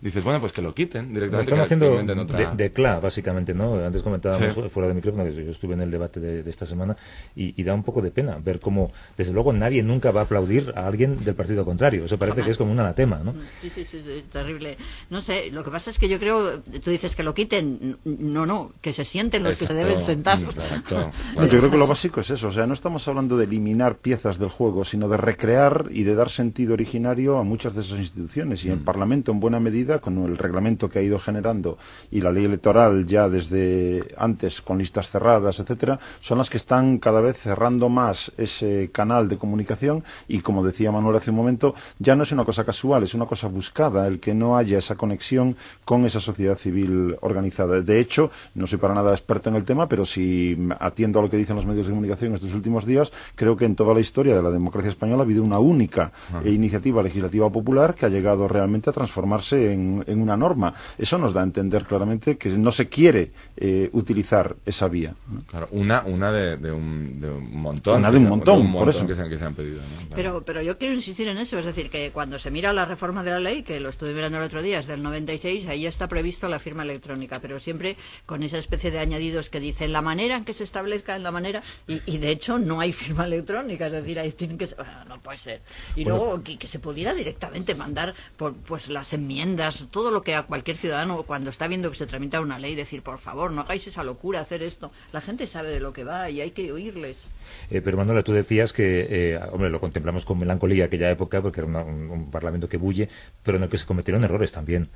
dices, 0.03 0.25
bueno, 0.25 0.41
pues 0.41 0.53
que 0.53 0.61
lo 0.61 0.75
quiten 0.75 1.15
directamente. 1.15 1.53
Están 1.53 1.65
haciendo 1.65 2.57
de, 2.57 2.73
CLA, 2.73 2.99
básicamente, 2.99 3.55
¿no? 3.55 3.75
Antes 3.75 4.03
comentábamos 4.03 4.73
fuera 4.73 4.89
de 4.89 4.95
micrófono, 4.95 5.25
que 5.25 5.33
yo 5.45 5.51
estuve 5.51 5.75
en 5.75 5.81
el 5.81 5.91
debate 5.91 6.19
de, 6.19 6.51
esta 6.51 6.67
semana, 6.67 6.97
y, 7.35 7.63
da 7.63 7.73
un 7.73 7.85
poco 7.85 8.03
de 8.03 8.11
pena 8.11 8.39
ver 8.43 8.59
cómo, 8.59 8.93
desde 9.17 9.33
luego, 9.33 9.53
nadie 9.53 9.83
nunca 9.83 10.11
va 10.11 10.23
a 10.23 10.25
aplaudir 10.25 10.73
a 10.75 10.87
alguien 10.87 11.25
del 11.25 11.37
partido 11.37 11.65
contrario. 11.65 12.05
Eso 12.05 12.19
parece 12.19 12.43
que 12.43 12.51
es 12.51 12.57
como 12.57 12.73
un 12.73 12.81
anatema, 12.81 13.21
¿no? 13.21 13.33
Sí, 13.61 13.71
sí, 13.71 13.85
sí, 13.85 14.25
terrible. 14.33 14.77
No 15.09 15.21
sé, 15.21 15.51
lo 15.53 15.63
que 15.63 15.71
pasa 15.71 15.91
es 15.91 15.99
que 16.01 16.09
yo 16.09 16.19
creo, 16.19 16.61
tú 16.61 16.91
dices 16.91 17.15
que 17.15 17.23
lo 17.23 17.33
quiten, 17.33 17.99
no, 18.05 18.45
no, 18.45 18.73
que 18.81 18.93
se 18.93 19.05
sienten 19.05 19.45
los 19.45 19.57
que 19.57 19.67
se 19.69 19.75
deben 19.75 20.01
sentar. 20.01 20.41
yo 20.91 21.49
creo 21.49 21.71
que 21.71 21.77
lo 21.77 21.87
básico 21.87 22.21
es 22.21 22.31
eso, 22.31 22.49
o 22.49 22.53
sea, 22.53 22.67
no 22.67 22.75
estamos 22.75 23.07
hablando 23.07 23.37
de 23.37 23.45
eliminar 23.45 23.99
piezas 23.99 24.41
del 24.41 24.49
juego, 24.49 24.85
sino 24.85 25.09
de 25.09 25.17
recrear 25.17 25.87
y 25.91 26.03
de 26.03 26.17
dar 26.17 26.29
sentido 26.29 26.73
originario 26.73 27.39
a 27.39 27.45
muchas 27.45 27.75
de 27.75 27.83
esas 27.83 28.01
instituciones, 28.01 28.65
y 28.65 28.71
el 28.71 28.81
mm. 28.81 28.85
Parlamento, 28.85 29.31
en 29.31 29.39
buena 29.39 29.61
medida, 29.61 29.92
con 29.99 30.19
el 30.25 30.39
reglamento 30.39 30.89
que 30.89 30.99
ha 30.99 31.03
ido 31.03 31.19
generando 31.19 31.79
y 32.11 32.21
la 32.21 32.33
ley 32.33 32.45
electoral 32.45 33.07
ya 33.07 33.29
desde 33.29 34.05
antes 34.17 34.61
con 34.63 34.79
listas 34.79 35.11
cerradas, 35.11 35.61
etcétera, 35.61 35.99
son 36.21 36.39
las 36.39 36.51
que 36.51 36.57
están 36.57 36.99
cada 36.99 37.21
vez 37.21 37.39
cerrando 37.39 37.89
más 37.89 38.33
ese 38.37 38.91
canal 38.93 39.29
de 39.29 39.39
comunicación 39.39 40.05
y 40.29 40.41
como 40.41 40.65
decía 40.65 40.93
Manuel 40.93 41.17
hace 41.17 41.31
un 41.31 41.37
momento, 41.37 41.75
ya 41.99 42.15
no 42.17 42.23
es 42.23 42.33
una 42.33 42.45
cosa 42.45 42.65
casual, 42.65 43.03
es 43.03 43.15
una 43.15 43.27
cosa 43.27 43.49
buscada 43.49 44.07
el 44.07 44.21
que 44.21 44.35
no 44.35 44.57
haya 44.57 44.79
esa 44.79 44.97
conexión 44.97 45.57
con 45.85 46.05
esa 46.05 46.21
sociedad 46.21 46.57
civil 46.57 47.17
organizada. 47.21 47.81
De 47.81 48.01
hecho, 48.01 48.31
no 48.55 48.67
soy 48.67 48.79
para 48.79 48.95
nada 48.95 49.13
experto 49.13 49.49
en 49.49 49.57
el 49.57 49.65
tema, 49.65 49.89
pero 49.89 50.05
si 50.05 50.57
atiendo 50.79 51.19
a 51.19 51.23
lo 51.23 51.31
que 51.31 51.37
dicen 51.37 51.57
los 51.57 51.67
medios 51.67 51.87
de 51.87 51.93
comunicación 51.93 52.35
estos 52.35 52.55
últimos 52.55 52.87
días, 52.87 53.13
creo 53.35 53.57
que 53.57 53.65
en 53.65 53.77
toda 53.77 53.95
la 53.95 54.01
historia 54.01 54.35
de 54.37 54.43
la 54.43 54.51
democracia 54.51 54.91
española 54.91 55.23
ha 55.23 55.25
habido 55.25 55.43
una 55.43 55.59
única 55.59 56.13
iniciativa 56.45 57.03
legislativa 57.03 57.51
popular 57.51 57.95
que 57.95 58.07
ha 58.07 58.09
llegado 58.09 58.49
realmente 58.49 58.91
a 58.91 58.93
transformarse 58.93 59.73
en 59.73 59.82
en, 60.07 60.23
una 60.23 60.37
norma. 60.37 60.75
Eso 60.97 61.19
nos 61.19 61.33
da 61.33 61.41
a 61.41 61.45
entender 61.45 61.85
claramente 61.85 62.37
que 62.37 62.49
no 62.51 62.73
se 62.73 62.89
quiere 62.89 63.33
eh, 63.57 63.91
utilizar 63.93 64.57
esa 64.65 64.89
vía. 64.89 65.15
Claro, 65.49 65.69
una, 65.73 66.03
una 66.03 66.33
de, 66.33 66.73
un, 66.73 67.21
de, 67.21 67.31
un, 67.31 67.61
montón. 67.61 67.99
Una 67.99 68.11
de 68.11 68.19
un 68.19 68.29
montón, 68.29 68.73
por 68.73 68.89
eso. 68.89 69.07
Que 69.07 69.15
se, 69.15 69.29
que 69.29 69.39
se 69.39 69.45
han 69.45 69.55
pedido. 69.55 69.81
Pero, 70.15 70.43
pero 70.45 70.63
yo 70.63 70.79
quiero 70.79 70.95
insistir 70.95 71.29
en 71.29 71.39
eso, 71.39 71.59
es 71.59 71.65
decir, 71.65 71.91
que 71.91 72.11
cuando 72.11 72.39
se 72.39 72.51
mira 72.51 72.73
la 72.73 72.85
reforma 72.85 73.25
de 73.25 73.31
la 73.31 73.41
ley, 73.41 73.63
que 73.63 73.81
lo 73.81 73.89
estuve 73.89 74.13
mirando 74.13 74.39
el 74.39 74.45
otro 74.45 74.63
día, 74.63 74.81
es 74.81 74.87
del 74.87 75.03
96, 75.03 75.67
ahí 75.67 75.87
está 75.87 76.09
previsto 76.09 76.49
la 76.49 76.59
firma 76.59 76.83
electrónica, 76.83 77.41
pero 77.41 77.61
siempre 77.61 77.97
con 78.27 78.43
esa 78.43 78.59
especie 78.59 78.91
de 78.91 78.99
añadidos 78.99 79.51
que 79.51 79.61
dicen 79.61 79.93
la 79.93 80.03
manera 80.03 80.37
en 80.37 80.45
que 80.45 80.55
se 80.55 80.65
establezca, 80.65 81.17
en 81.17 81.23
la 81.23 81.31
manera, 81.31 81.63
y, 81.87 82.19
de 82.19 82.31
hecho 82.31 82.59
no 82.59 82.81
hay 82.81 82.93
firma 83.03 83.27
electrónica, 83.27 83.87
es 83.87 83.93
decir, 83.93 84.19
ahí 84.19 84.33
tienen 84.33 84.59
que 84.59 84.67
ser, 84.67 84.79
no 85.09 85.21
puede 85.21 85.39
ser. 85.39 85.63
Y 85.97 86.05
luego 86.05 86.43
que, 86.43 86.59
que, 86.59 86.67
se 86.67 86.79
pudiera 86.79 87.15
directamente 87.15 87.75
mandar 87.75 88.15
por 88.37 88.55
pues 88.55 88.89
las 88.89 89.13
enmiendas 89.13 89.62
todo 89.91 90.11
lo 90.11 90.23
que 90.23 90.35
a 90.35 90.43
cualquier 90.43 90.77
ciudadano 90.77 91.23
cuando 91.23 91.51
está 91.51 91.69
viendo 91.69 91.91
que 91.91 91.97
se 91.97 92.07
tramita 92.07 92.41
una 92.41 92.59
ley 92.59 92.75
decir, 92.75 93.03
por 93.03 93.19
favor, 93.19 93.51
no 93.53 93.63
hagáis 93.63 93.87
esa 93.87 94.03
locura, 94.03 94.41
hacer 94.41 94.63
esto. 94.63 94.91
La 95.13 95.21
gente 95.21 95.47
sabe 95.47 95.71
de 95.71 95.81
lo 95.81 95.93
que 95.93 96.05
va 96.05 96.31
y 96.31 96.41
hay 96.41 96.51
que 96.51 96.73
oírles. 96.73 97.33
Eh, 97.71 97.81
pero 97.83 97.97
Manuela, 97.97 98.23
tú 98.23 98.33
decías 98.33 98.73
que, 98.73 99.07
eh, 99.09 99.41
hombre, 99.53 99.71
lo 99.71 99.81
contemplamos 99.81 100.25
con 100.25 100.39
melancolía 100.39 100.87
aquella 100.87 101.11
época 101.11 101.41
porque 101.41 101.61
era 101.61 101.69
un, 101.69 102.31
parlamento 102.31 102.69
que 102.69 102.77
bulle, 102.77 103.09
pero 103.43 103.59
en 103.59 103.65
el 103.65 103.69
que 103.69 103.79
se 103.79 103.87
cometieron 103.87 104.25
errores 104.25 104.53
también. 104.53 104.89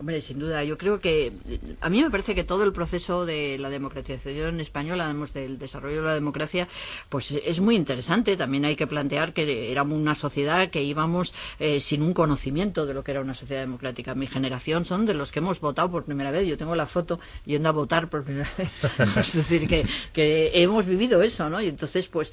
Hombre, 0.00 0.22
sin 0.22 0.38
duda, 0.38 0.64
yo 0.64 0.78
creo 0.78 0.98
que 0.98 1.30
a 1.82 1.90
mí 1.90 2.02
me 2.02 2.10
parece 2.10 2.34
que 2.34 2.42
todo 2.42 2.64
el 2.64 2.72
proceso 2.72 3.26
de 3.26 3.58
la 3.58 3.68
democratización 3.68 4.58
española, 4.58 5.04
además 5.04 5.34
del 5.34 5.58
desarrollo 5.58 5.96
de 5.96 6.06
la 6.06 6.14
democracia, 6.14 6.68
pues 7.10 7.32
es 7.32 7.60
muy 7.60 7.76
interesante. 7.76 8.34
También 8.38 8.64
hay 8.64 8.76
que 8.76 8.86
plantear 8.86 9.34
que 9.34 9.70
éramos 9.70 9.98
una 9.98 10.14
sociedad 10.14 10.70
que 10.70 10.82
íbamos 10.82 11.34
eh, 11.58 11.80
sin 11.80 12.00
un 12.00 12.14
conocimiento 12.14 12.86
de 12.86 12.94
lo 12.94 13.04
que 13.04 13.10
era 13.10 13.20
una 13.20 13.34
sociedad 13.34 13.60
democrática. 13.60 14.14
Mi 14.14 14.26
generación 14.26 14.86
son 14.86 15.04
de 15.04 15.12
los 15.12 15.32
que 15.32 15.40
hemos 15.40 15.60
votado 15.60 15.90
por 15.90 16.06
primera 16.06 16.30
vez. 16.30 16.48
Yo 16.48 16.56
tengo 16.56 16.74
la 16.74 16.86
foto 16.86 17.20
yendo 17.44 17.68
a 17.68 17.72
votar 17.72 18.08
por 18.08 18.24
primera 18.24 18.50
vez. 18.56 18.70
es 19.18 19.34
decir, 19.34 19.68
que, 19.68 19.84
que 20.14 20.62
hemos 20.62 20.86
vivido 20.86 21.20
eso, 21.20 21.50
¿no? 21.50 21.60
Y 21.60 21.68
entonces, 21.68 22.08
pues 22.08 22.32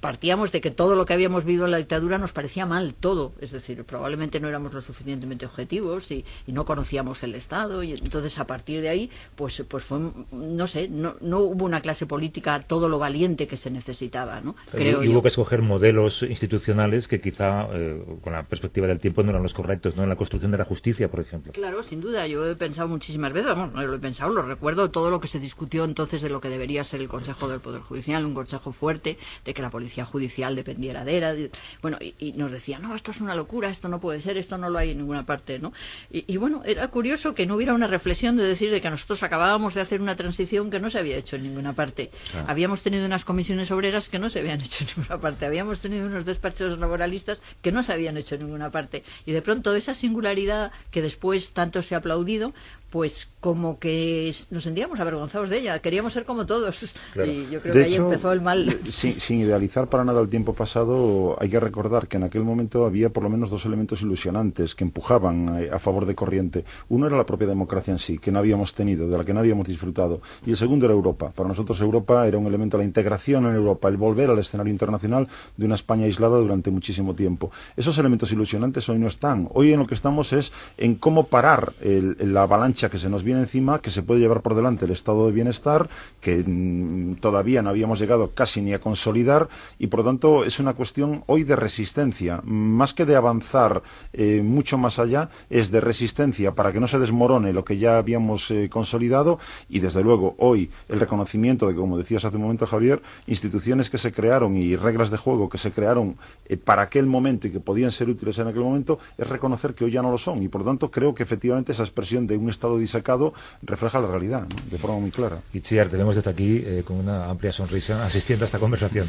partíamos 0.00 0.50
de 0.50 0.60
que 0.60 0.72
todo 0.72 0.96
lo 0.96 1.06
que 1.06 1.12
habíamos 1.12 1.44
vivido 1.44 1.66
en 1.66 1.70
la 1.70 1.78
dictadura 1.78 2.18
nos 2.18 2.32
parecía 2.32 2.66
mal, 2.66 2.94
todo. 2.94 3.32
Es 3.40 3.52
decir, 3.52 3.84
probablemente 3.84 4.40
no 4.40 4.48
éramos 4.48 4.72
lo 4.72 4.80
suficientemente 4.80 5.46
objetivos 5.46 6.10
y, 6.10 6.24
y 6.48 6.50
no 6.50 6.64
conocíamos 6.64 6.95
el 7.22 7.34
Estado 7.34 7.82
y 7.82 7.92
entonces 7.92 8.38
a 8.38 8.46
partir 8.46 8.80
de 8.80 8.88
ahí 8.88 9.10
pues 9.36 9.62
pues 9.68 9.84
fue 9.84 9.98
no 10.32 10.66
sé 10.66 10.88
no, 10.88 11.16
no 11.20 11.40
hubo 11.40 11.64
una 11.64 11.80
clase 11.80 12.06
política 12.06 12.64
todo 12.66 12.88
lo 12.88 12.98
valiente 12.98 13.46
que 13.46 13.56
se 13.56 13.70
necesitaba 13.70 14.40
no 14.40 14.56
creo 14.70 15.02
y, 15.02 15.08
hubo 15.08 15.22
que 15.22 15.28
escoger 15.28 15.62
modelos 15.62 16.22
institucionales 16.22 17.08
que 17.08 17.20
quizá 17.20 17.68
eh, 17.72 18.02
con 18.22 18.32
la 18.32 18.44
perspectiva 18.44 18.86
del 18.86 18.98
tiempo 18.98 19.22
no 19.22 19.30
eran 19.30 19.42
los 19.42 19.54
correctos 19.54 19.96
no 19.96 20.02
en 20.02 20.08
la 20.08 20.16
construcción 20.16 20.50
de 20.52 20.58
la 20.58 20.64
justicia 20.64 21.10
por 21.10 21.20
ejemplo. 21.20 21.52
Claro 21.52 21.82
sin 21.82 22.00
duda 22.00 22.26
yo 22.26 22.46
he 22.46 22.56
pensado 22.56 22.88
muchísimas 22.88 23.32
veces 23.32 23.48
vamos 23.48 23.72
no 23.72 23.82
lo 23.82 23.94
he 23.94 23.98
pensado 23.98 24.30
lo 24.30 24.42
recuerdo 24.42 24.90
todo 24.90 25.10
lo 25.10 25.20
que 25.20 25.28
se 25.28 25.38
discutió 25.38 25.84
entonces 25.84 26.22
de 26.22 26.30
lo 26.30 26.40
que 26.40 26.48
debería 26.48 26.82
ser 26.84 27.00
el 27.00 27.08
Consejo 27.08 27.48
del 27.48 27.60
Poder 27.60 27.82
Judicial 27.82 28.24
un 28.24 28.34
consejo 28.34 28.72
fuerte 28.72 29.18
de 29.44 29.54
que 29.54 29.62
la 29.62 29.70
policía 29.70 30.04
judicial 30.04 30.56
dependiera 30.56 31.04
de 31.04 31.16
era 31.16 31.34
bueno 31.82 31.98
y, 32.00 32.14
y 32.18 32.32
nos 32.32 32.50
decía 32.50 32.78
no 32.78 32.94
esto 32.94 33.10
es 33.10 33.20
una 33.20 33.34
locura 33.34 33.68
esto 33.68 33.88
no 33.88 34.00
puede 34.00 34.20
ser 34.20 34.36
esto 34.36 34.58
no 34.58 34.70
lo 34.70 34.78
hay 34.78 34.90
en 34.90 34.98
ninguna 34.98 35.24
parte 35.24 35.58
no 35.58 35.72
y, 36.10 36.24
y 36.32 36.36
bueno 36.36 36.62
era 36.64 36.85
curioso 36.88 37.34
que 37.34 37.46
no 37.46 37.56
hubiera 37.56 37.74
una 37.74 37.86
reflexión 37.86 38.36
de 38.36 38.44
decir 38.44 38.70
de 38.70 38.80
que 38.80 38.90
nosotros 38.90 39.22
acabábamos 39.22 39.74
de 39.74 39.80
hacer 39.80 40.00
una 40.00 40.16
transición 40.16 40.70
que 40.70 40.80
no 40.80 40.90
se 40.90 40.98
había 40.98 41.16
hecho 41.16 41.36
en 41.36 41.42
ninguna 41.42 41.74
parte. 41.74 42.10
Claro. 42.30 42.46
Habíamos 42.48 42.82
tenido 42.82 43.06
unas 43.06 43.24
comisiones 43.24 43.70
obreras 43.70 44.08
que 44.08 44.18
no 44.18 44.28
se 44.28 44.40
habían 44.40 44.60
hecho 44.62 44.84
en 44.84 44.90
ninguna 44.96 45.20
parte. 45.20 45.46
Habíamos 45.46 45.80
tenido 45.80 46.06
unos 46.06 46.24
despachos 46.24 46.78
laboralistas 46.78 47.40
que 47.62 47.72
no 47.72 47.82
se 47.82 47.92
habían 47.92 48.16
hecho 48.16 48.34
en 48.34 48.42
ninguna 48.42 48.70
parte. 48.70 49.02
Y 49.24 49.32
de 49.32 49.42
pronto 49.42 49.74
esa 49.74 49.94
singularidad 49.94 50.72
que 50.90 51.02
después 51.02 51.50
tanto 51.50 51.82
se 51.82 51.94
ha 51.94 51.98
aplaudido, 51.98 52.52
pues 52.90 53.28
como 53.40 53.78
que 53.78 54.32
nos 54.50 54.64
sentíamos 54.64 55.00
avergonzados 55.00 55.50
de 55.50 55.58
ella. 55.58 55.78
Queríamos 55.80 56.12
ser 56.12 56.24
como 56.24 56.46
todos. 56.46 56.94
Claro. 57.12 57.30
Y 57.30 57.48
yo 57.50 57.60
creo 57.60 57.74
de 57.74 57.80
que 57.80 57.86
ahí 57.86 57.94
empezó 57.96 58.32
el 58.32 58.40
mal. 58.40 58.78
Sin, 58.90 59.20
sin 59.20 59.40
idealizar 59.40 59.88
para 59.88 60.04
nada 60.04 60.20
el 60.20 60.28
tiempo 60.28 60.54
pasado, 60.54 61.36
hay 61.40 61.48
que 61.48 61.60
recordar 61.60 62.08
que 62.08 62.16
en 62.16 62.22
aquel 62.22 62.42
momento 62.42 62.86
había 62.86 63.10
por 63.10 63.22
lo 63.22 63.28
menos 63.28 63.50
dos 63.50 63.64
elementos 63.66 64.02
ilusionantes 64.02 64.74
que 64.74 64.84
empujaban 64.84 65.48
a, 65.48 65.76
a 65.76 65.78
favor 65.78 66.06
de 66.06 66.14
corriente. 66.14 66.64
Uno 66.88 67.06
era 67.06 67.16
la 67.16 67.26
propia 67.26 67.46
democracia 67.46 67.92
en 67.92 67.98
sí, 67.98 68.18
que 68.18 68.30
no 68.30 68.38
habíamos 68.38 68.74
tenido, 68.74 69.08
de 69.08 69.18
la 69.18 69.24
que 69.24 69.34
no 69.34 69.40
habíamos 69.40 69.66
disfrutado. 69.66 70.20
Y 70.44 70.50
el 70.50 70.56
segundo 70.56 70.86
era 70.86 70.94
Europa. 70.94 71.32
Para 71.34 71.48
nosotros 71.48 71.80
Europa 71.80 72.26
era 72.26 72.38
un 72.38 72.46
elemento, 72.46 72.78
la 72.78 72.84
integración 72.84 73.46
en 73.46 73.54
Europa, 73.54 73.88
el 73.88 73.96
volver 73.96 74.30
al 74.30 74.38
escenario 74.38 74.72
internacional 74.72 75.28
de 75.56 75.66
una 75.66 75.74
España 75.74 76.04
aislada 76.04 76.38
durante 76.38 76.70
muchísimo 76.70 77.14
tiempo. 77.14 77.50
Esos 77.76 77.96
elementos 77.98 78.32
ilusionantes 78.32 78.88
hoy 78.88 78.98
no 78.98 79.06
están. 79.06 79.48
Hoy 79.52 79.72
en 79.72 79.80
lo 79.80 79.86
que 79.86 79.94
estamos 79.94 80.32
es 80.32 80.52
en 80.76 80.96
cómo 80.96 81.24
parar 81.24 81.72
la 81.80 82.42
avalancha 82.42 82.88
que 82.88 82.98
se 82.98 83.08
nos 83.08 83.22
viene 83.22 83.40
encima, 83.40 83.80
que 83.80 83.90
se 83.90 84.02
puede 84.02 84.20
llevar 84.20 84.42
por 84.42 84.54
delante 84.54 84.84
el 84.84 84.90
estado 84.90 85.26
de 85.26 85.32
bienestar, 85.32 85.88
que 86.20 86.42
mm, 86.46 87.16
todavía 87.16 87.62
no 87.62 87.70
habíamos 87.70 87.98
llegado 87.98 88.32
casi 88.34 88.60
ni 88.60 88.72
a 88.72 88.80
consolidar, 88.80 89.48
y 89.78 89.86
por 89.86 90.00
lo 90.00 90.06
tanto 90.06 90.44
es 90.44 90.58
una 90.58 90.74
cuestión 90.74 91.22
hoy 91.26 91.44
de 91.44 91.56
resistencia. 91.56 92.40
Más 92.44 92.94
que 92.94 93.04
de 93.04 93.16
avanzar 93.16 93.82
eh, 94.12 94.42
mucho 94.42 94.78
más 94.78 94.98
allá, 94.98 95.28
es 95.50 95.70
de 95.70 95.80
resistencia 95.80 96.54
para 96.56 96.72
que 96.72 96.80
no 96.80 96.88
se 96.88 96.98
desmorone 96.98 97.52
lo 97.52 97.64
que 97.64 97.78
ya 97.78 97.98
habíamos 97.98 98.50
eh, 98.50 98.68
consolidado, 98.68 99.38
y 99.68 99.78
desde 99.78 100.02
luego 100.02 100.34
hoy 100.38 100.70
el 100.88 100.98
reconocimiento 100.98 101.68
de, 101.68 101.76
como 101.76 101.96
decías 101.96 102.24
hace 102.24 102.36
un 102.36 102.42
momento 102.42 102.66
Javier, 102.66 103.00
instituciones 103.28 103.90
que 103.90 103.98
se 103.98 104.10
crearon 104.10 104.56
y 104.56 104.74
reglas 104.74 105.10
de 105.10 105.18
juego 105.18 105.48
que 105.48 105.58
se 105.58 105.70
crearon 105.70 106.16
eh, 106.46 106.56
para 106.56 106.82
aquel 106.82 107.06
momento 107.06 107.46
y 107.46 107.52
que 107.52 107.60
podían 107.60 107.90
ser 107.90 108.08
útiles 108.08 108.38
en 108.38 108.48
aquel 108.48 108.62
momento, 108.62 108.98
es 109.16 109.28
reconocer 109.28 109.74
que 109.74 109.84
hoy 109.84 109.92
ya 109.92 110.02
no 110.02 110.10
lo 110.10 110.18
son. 110.18 110.42
Y 110.42 110.48
por 110.48 110.62
lo 110.62 110.66
tanto 110.66 110.90
creo 110.90 111.14
que 111.14 111.22
efectivamente 111.22 111.72
esa 111.72 111.82
expresión 111.82 112.26
de 112.26 112.36
un 112.36 112.48
estado 112.50 112.78
disacado 112.78 113.34
refleja 113.62 114.00
la 114.00 114.08
realidad, 114.08 114.46
de 114.46 114.78
forma 114.78 114.98
muy 114.98 115.10
clara. 115.10 115.40
Itziar, 115.52 115.88
te 115.88 115.96
vemos 115.96 116.16
desde 116.16 116.30
aquí 116.30 116.62
eh, 116.64 116.82
con 116.86 116.96
una 116.96 117.28
amplia 117.30 117.52
sonrisa 117.52 118.04
asistiendo 118.04 118.44
a 118.44 118.46
esta 118.46 118.58
conversación. 118.58 119.08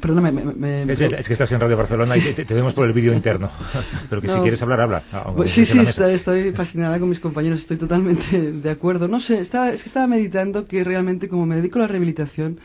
Perdona, 0.00 0.30
me, 0.30 0.42
me, 0.42 0.90
es, 0.90 1.00
es, 1.00 1.26
que 1.26 1.34
estás 1.34 1.52
en 1.52 1.60
Radio 1.60 1.76
Barcelona 1.76 2.16
y 2.16 2.32
te, 2.32 2.46
te 2.46 2.54
vemos 2.54 2.72
por 2.72 2.86
el 2.86 2.94
vídeo 2.94 3.12
interno. 3.12 3.50
Pero 4.08 4.22
que 4.22 4.28
no, 4.28 4.34
si 4.34 4.40
quieres 4.40 4.62
hablar, 4.62 4.80
habla. 4.80 5.02
Pues 5.36 5.50
sí, 5.50 5.66
sí, 5.66 5.80
está, 5.80 6.10
estoy 6.10 6.52
fascinada 6.52 6.98
con 6.98 7.10
mis 7.10 7.20
compañeros, 7.20 7.60
estoy 7.60 7.76
totalmente 7.76 8.52
de 8.52 8.70
acuerdo. 8.70 9.06
No 9.06 9.20
sé, 9.20 9.40
estaba, 9.40 9.70
es 9.70 9.82
que 9.82 9.88
estaba 9.88 10.06
meditando 10.06 10.66
que 10.66 10.82
realmente, 10.82 11.28
como 11.28 11.44
me 11.44 11.56
dedico 11.56 11.78
a 11.78 11.82
la 11.82 11.88
rehabilitación, 11.88 12.58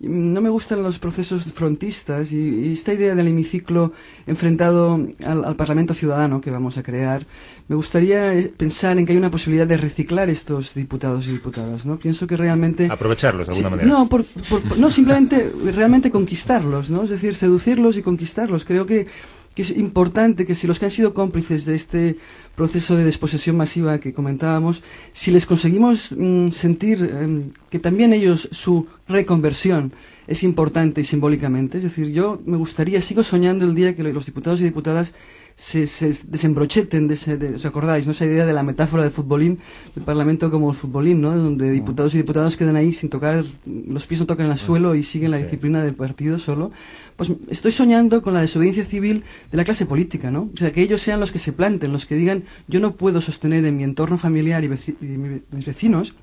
no 0.00 0.40
me 0.40 0.48
gustan 0.48 0.82
los 0.82 0.98
procesos 0.98 1.52
frontistas 1.52 2.32
y, 2.32 2.38
y 2.38 2.72
esta 2.72 2.94
idea 2.94 3.14
del 3.14 3.28
hemiciclo 3.28 3.92
enfrentado 4.26 4.94
al, 5.22 5.44
al, 5.44 5.56
Parlamento 5.56 5.92
Ciudadano 5.92 6.40
que 6.40 6.50
vamos 6.50 6.78
a 6.78 6.82
crear, 6.82 7.26
me 7.68 7.76
gustaría 7.76 8.32
eh, 8.34 8.52
pensar 8.56 8.98
en 8.98 9.04
que 9.04 9.12
hay 9.12 9.18
una 9.18 9.30
posibilidad 9.30 9.66
de 9.66 9.76
reciclar 9.76 10.30
estos 10.30 10.74
diputados 10.74 11.26
y 11.26 11.32
diputadas, 11.32 11.84
¿no? 11.84 11.98
Pienso 11.98 12.26
que 12.26 12.36
realmente... 12.36 12.88
Aprovecharlos 12.90 13.46
de 13.48 13.52
alguna 13.52 13.68
sí, 13.68 13.76
manera. 13.76 13.88
No, 13.98 14.08
por, 14.08 14.24
por, 14.24 14.78
no, 14.78 14.90
simplemente 14.90 15.52
realmente 15.72 16.10
conquistarlos, 16.10 16.88
¿no? 16.88 17.04
Es 17.04 17.10
decir, 17.10 17.34
seducirlos 17.34 17.98
y 17.98 18.02
conquistarlos. 18.02 18.64
Creo 18.64 18.86
que 18.86 19.06
que 19.54 19.62
es 19.62 19.70
importante 19.70 20.46
que 20.46 20.54
si 20.54 20.66
los 20.66 20.78
que 20.78 20.84
han 20.86 20.90
sido 20.90 21.12
cómplices 21.14 21.64
de 21.64 21.74
este 21.74 22.16
proceso 22.54 22.96
de 22.96 23.04
desposesión 23.04 23.56
masiva 23.56 23.98
que 23.98 24.12
comentábamos, 24.12 24.82
si 25.12 25.30
les 25.30 25.46
conseguimos 25.46 26.12
mmm, 26.16 26.48
sentir 26.50 26.98
eh, 27.02 27.50
que 27.68 27.78
también 27.78 28.12
ellos 28.12 28.48
su 28.52 28.86
reconversión 29.08 29.92
es 30.30 30.44
importante 30.44 31.00
y 31.00 31.04
simbólicamente, 31.04 31.78
es 31.78 31.82
decir, 31.82 32.12
yo 32.12 32.40
me 32.46 32.56
gustaría, 32.56 33.02
sigo 33.02 33.24
soñando 33.24 33.64
el 33.64 33.74
día 33.74 33.96
que 33.96 34.04
los 34.04 34.26
diputados 34.26 34.60
y 34.60 34.64
diputadas 34.64 35.12
se, 35.56 35.88
se 35.88 36.16
desembrocheten 36.28 37.08
de 37.08 37.14
ese, 37.14 37.36
de, 37.36 37.56
¿os 37.56 37.66
acordáis? 37.66 38.06
¿no? 38.06 38.12
Esa 38.12 38.26
idea 38.26 38.46
de 38.46 38.52
la 38.52 38.62
metáfora 38.62 39.02
del 39.02 39.10
futbolín, 39.10 39.58
del 39.92 40.04
Parlamento 40.04 40.48
como 40.48 40.70
el 40.70 40.76
futbolín, 40.76 41.20
¿no? 41.20 41.36
Donde 41.36 41.68
diputados 41.72 42.14
y 42.14 42.18
diputadas 42.18 42.56
quedan 42.56 42.76
ahí 42.76 42.92
sin 42.92 43.10
tocar, 43.10 43.44
los 43.66 44.06
pies 44.06 44.20
no 44.20 44.26
tocan 44.26 44.48
el 44.52 44.56
suelo 44.56 44.94
y 44.94 45.02
siguen 45.02 45.32
la 45.32 45.38
disciplina 45.38 45.82
del 45.82 45.94
partido 45.94 46.38
solo. 46.38 46.70
Pues 47.16 47.32
estoy 47.48 47.72
soñando 47.72 48.22
con 48.22 48.32
la 48.32 48.40
desobediencia 48.40 48.84
civil 48.84 49.24
de 49.50 49.56
la 49.56 49.64
clase 49.64 49.84
política, 49.84 50.30
¿no? 50.30 50.48
O 50.54 50.56
sea, 50.56 50.70
que 50.70 50.80
ellos 50.80 51.02
sean 51.02 51.18
los 51.18 51.32
que 51.32 51.40
se 51.40 51.52
planten, 51.52 51.92
los 51.92 52.06
que 52.06 52.14
digan, 52.14 52.44
yo 52.68 52.78
no 52.78 52.94
puedo 52.94 53.20
sostener 53.20 53.66
en 53.66 53.76
mi 53.76 53.82
entorno 53.82 54.16
familiar 54.16 54.62
y, 54.62 54.68
veci 54.68 54.96
y 55.00 55.06
mis 55.06 55.64
vecinos 55.66 56.14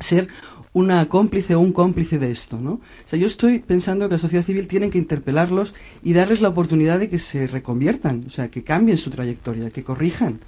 ser 0.00 0.28
una 0.72 1.08
cómplice 1.08 1.54
o 1.54 1.60
un 1.60 1.72
cómplice 1.72 2.18
de 2.18 2.30
esto, 2.30 2.58
¿no? 2.58 2.72
O 2.72 2.80
sea, 3.06 3.18
yo 3.18 3.26
estoy 3.26 3.60
pensando 3.60 4.08
que 4.08 4.14
la 4.14 4.18
sociedad 4.18 4.44
civil 4.44 4.66
tiene 4.66 4.90
que 4.90 4.98
interpelarlos 4.98 5.74
y 6.02 6.12
darles 6.12 6.40
la 6.40 6.48
oportunidad 6.48 6.98
de 6.98 7.08
que 7.08 7.18
se 7.18 7.46
reconviertan, 7.46 8.24
o 8.26 8.30
sea, 8.30 8.48
que 8.48 8.62
cambien 8.62 8.98
su 8.98 9.10
trayectoria, 9.10 9.70
que 9.70 9.84
corrijan. 9.84 10.40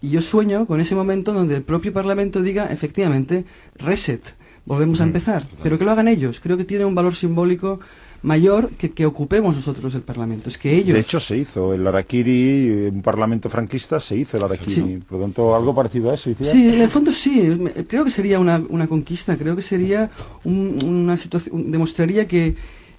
Y 0.00 0.10
yo 0.10 0.20
sueño 0.20 0.66
con 0.66 0.80
ese 0.80 0.94
momento 0.94 1.32
donde 1.32 1.56
el 1.56 1.62
propio 1.62 1.92
Parlamento 1.92 2.42
diga, 2.42 2.66
efectivamente, 2.66 3.44
reset, 3.76 4.22
volvemos 4.64 5.00
a 5.00 5.04
empezar, 5.04 5.46
pero 5.62 5.78
que 5.78 5.84
lo 5.84 5.90
hagan 5.90 6.08
ellos. 6.08 6.40
Creo 6.40 6.56
que 6.56 6.64
tiene 6.64 6.84
un 6.84 6.94
valor 6.94 7.14
simbólico 7.14 7.80
mayor 8.22 8.70
que 8.70 8.90
que 8.92 9.06
ocupemos 9.06 9.56
nosotros 9.56 9.94
el 9.94 10.02
Parlamento. 10.02 10.48
Es 10.48 10.58
que 10.58 10.74
ellos... 10.74 10.94
De 10.94 11.00
hecho, 11.00 11.20
se 11.20 11.36
hizo 11.36 11.72
el 11.74 11.86
Araquiri, 11.86 12.88
un 12.92 13.02
Parlamento 13.02 13.48
franquista, 13.48 14.00
se 14.00 14.16
hizo 14.16 14.36
el 14.36 14.44
Araquiri. 14.44 14.70
Sí. 14.72 14.98
Por 15.08 15.18
lo 15.18 15.24
tanto, 15.24 15.54
algo 15.54 15.74
parecido 15.74 16.10
a 16.10 16.14
eso. 16.14 16.30
Sí, 16.42 16.68
en 16.68 16.80
el 16.80 16.90
fondo 16.90 17.12
sí. 17.12 17.58
Creo 17.88 18.04
que 18.04 18.10
sería 18.10 18.38
una, 18.38 18.62
una 18.68 18.86
conquista. 18.86 19.36
Creo 19.36 19.54
que 19.56 19.62
sería 19.62 20.10
un, 20.44 20.78
una 20.84 21.16
situación... 21.16 21.70
Demostraría 21.70 22.26
que 22.26 22.56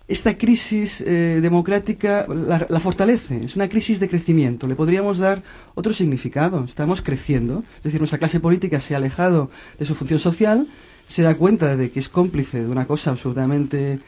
esta 0.09 0.35
crisis 0.37 1.01
eh, 1.01 1.39
democrática 1.39 2.25
la, 2.27 2.65
la, 2.67 2.79
fortalece, 2.79 3.43
es 3.45 3.55
una 3.55 3.69
crisis 3.69 3.99
de 3.99 4.09
crecimiento, 4.09 4.65
le 4.67 4.73
podríamos 4.75 5.19
dar 5.19 5.43
otro 5.75 5.93
significado, 5.93 6.63
estamos 6.65 7.03
creciendo, 7.03 7.63
es 7.77 7.83
decir, 7.83 7.99
nuestra 8.01 8.17
clase 8.17 8.39
política 8.39 8.79
se 8.79 8.95
ha 8.95 8.97
alejado 8.97 9.51
de 9.77 9.85
su 9.85 9.93
función 9.93 10.19
social, 10.19 10.67
se 11.05 11.21
da 11.21 11.35
cuenta 11.35 11.75
de 11.75 11.91
que 11.91 11.99
es 11.99 12.09
cómplice 12.09 12.63
de 12.63 12.69
una 12.69 12.87
cosa 12.87 13.11
absolutamente 13.11 13.99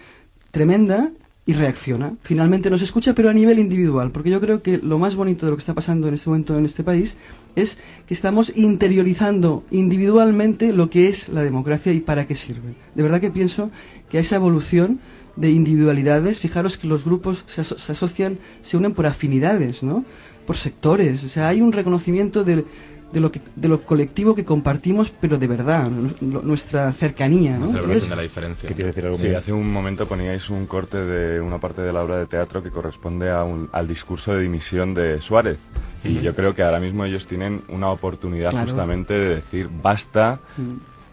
tremenda 0.51 1.11
y 1.45 1.53
reacciona. 1.53 2.13
Finalmente 2.21 2.69
nos 2.69 2.81
escucha, 2.83 3.13
pero 3.15 3.29
a 3.29 3.33
nivel 3.33 3.57
individual, 3.57 4.11
porque 4.11 4.29
yo 4.29 4.39
creo 4.39 4.61
que 4.61 4.77
lo 4.77 4.99
más 4.99 5.15
bonito 5.15 5.45
de 5.45 5.51
lo 5.51 5.57
que 5.57 5.61
está 5.61 5.73
pasando 5.73 6.07
en 6.07 6.13
este 6.13 6.29
momento 6.29 6.55
en 6.57 6.65
este 6.65 6.83
país 6.83 7.15
es 7.55 7.77
que 8.07 8.13
estamos 8.13 8.53
interiorizando 8.55 9.63
individualmente 9.71 10.71
lo 10.71 10.89
que 10.89 11.07
es 11.07 11.29
la 11.29 11.43
democracia 11.43 11.91
y 11.93 11.99
para 11.99 12.27
qué 12.27 12.35
sirve. 12.35 12.75
De 12.95 13.03
verdad 13.03 13.19
que 13.21 13.31
pienso 13.31 13.71
que 14.09 14.17
a 14.17 14.21
esa 14.21 14.35
evolución 14.35 14.99
de 15.35 15.49
individualidades, 15.49 16.39
fijaros 16.39 16.77
que 16.77 16.87
los 16.87 17.05
grupos 17.05 17.43
se, 17.47 17.61
aso- 17.61 17.77
se 17.77 17.91
asocian, 17.93 18.37
se 18.61 18.77
unen 18.77 18.93
por 18.93 19.05
afinidades, 19.07 19.81
¿no? 19.81 20.05
Por 20.45 20.57
sectores. 20.57 21.23
O 21.23 21.29
sea, 21.29 21.47
hay 21.47 21.61
un 21.61 21.71
reconocimiento 21.71 22.43
de, 22.43 22.65
de 23.11 23.19
lo, 23.19 23.31
que, 23.31 23.41
de 23.55 23.67
lo 23.67 23.81
colectivo 23.81 24.33
que 24.35 24.45
compartimos, 24.45 25.11
pero 25.19 25.37
de 25.37 25.47
verdad, 25.47 25.89
nuestra 26.21 26.91
cercanía, 26.93 27.57
¿no? 27.57 27.71
Entonces, 27.75 28.09
de 28.09 28.15
la 28.15 28.21
diferencia. 28.21 28.67
¿Qué 28.67 28.75
quiere 28.75 28.87
decir 28.89 29.05
algo 29.05 29.17
Sí, 29.17 29.27
hace 29.33 29.51
un 29.51 29.69
momento 29.71 30.07
poníais 30.07 30.49
un 30.49 30.65
corte 30.65 30.97
de 30.97 31.41
una 31.41 31.59
parte 31.59 31.81
de 31.81 31.91
la 31.91 32.03
obra 32.03 32.17
de 32.17 32.25
teatro 32.27 32.63
que 32.63 32.71
corresponde 32.71 33.29
a 33.29 33.43
un- 33.43 33.69
al 33.71 33.87
discurso 33.87 34.33
de 34.33 34.43
dimisión 34.43 34.93
de 34.93 35.19
Suárez. 35.21 35.59
Y 36.03 36.21
yo 36.21 36.33
creo 36.33 36.55
que 36.55 36.63
ahora 36.63 36.79
mismo 36.79 37.05
ellos 37.05 37.27
tienen 37.27 37.63
una 37.69 37.89
oportunidad 37.91 38.51
Claro. 38.51 38.67
justamente 38.67 39.13
de 39.13 39.35
decir 39.35 39.69
basta, 39.71 40.39
mm, 40.57 40.61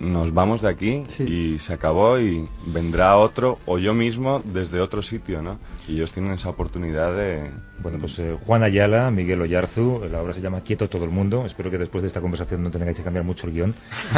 nos 0.01 0.33
vamos 0.33 0.63
de 0.63 0.69
aquí 0.69 1.05
Sí. 1.09 1.25
y 1.25 1.59
se 1.59 1.73
acabó 1.73 2.19
y 2.21 2.49
vendrá 2.67 3.17
otro 3.17 3.59
o 3.67 3.79
yo 3.79 3.95
mismo 3.95 4.41
desde 4.45 4.81
otro 4.81 5.03
sitio, 5.03 5.43
¿no? 5.43 5.59
Y 5.89 5.95
ellos 5.95 6.13
tienen 6.13 6.33
esa 6.33 6.51
oportunidad 6.51 7.15
de... 7.17 7.51
Bueno, 7.81 7.99
pues 8.01 8.19
eh, 8.19 8.37
Juan 8.47 8.63
Ayala, 8.63 9.11
Miguel 9.11 9.41
Oyarzu, 9.41 10.03
la 10.11 10.21
obra 10.21 10.35
se 10.35 10.41
llama 10.41 10.61
Quieto 10.63 10.89
todo 10.89 11.05
el 11.05 11.11
mundo. 11.11 11.47
Espero 11.47 11.71
que 11.71 11.79
después 11.79 12.03
de 12.03 12.09
esta 12.09 12.21
conversación 12.21 12.63
no 12.63 12.71
tengáis 12.71 12.97
que 12.97 13.03
cambiar 13.03 13.25
mucho 13.25 13.47
el 13.47 13.53
guion. 13.53 13.75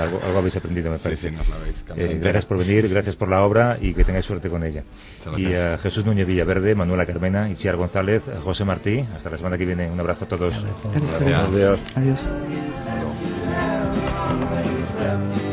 algo, 0.00 0.20
algo 0.24 0.38
habéis 0.38 0.56
aprendido, 0.56 0.90
me 0.90 0.96
Sí, 0.96 1.04
parece. 1.04 1.28
sí, 1.30 1.34
nos 1.36 1.48
la 1.48 1.56
habéis 1.56 1.76
cambiado 1.82 2.12
Eh, 2.12 2.18
gracias 2.18 2.44
por 2.46 2.58
venir, 2.58 2.88
gracias 2.88 3.14
por 3.16 3.28
la 3.28 3.42
obra 3.44 3.76
y 3.80 3.92
que 3.94 4.04
tengáis 4.04 4.24
suerte 4.24 4.48
con 4.48 4.64
ella. 4.64 4.82
Y 5.36 5.52
a 5.54 5.78
Jesús 5.78 6.04
Núñez 6.06 6.26
Villaverde, 6.26 6.74
Manuela 6.74 7.04
Carmena, 7.06 7.50
Itziar 7.50 7.76
González, 7.76 8.22
José 8.42 8.64
Martí. 8.64 9.04
Hasta 9.14 9.30
la 9.30 9.36
semana 9.36 9.58
que 9.58 9.66
viene. 9.66 9.90
Un 9.90 10.00
abrazo 10.00 10.24
a 10.24 10.28
todos. 10.28 10.54
gracias, 10.62 11.20
Gracias. 11.20 11.50
Pedro. 11.50 11.78
Adiós. 11.96 12.28
Yeah. 15.06 15.45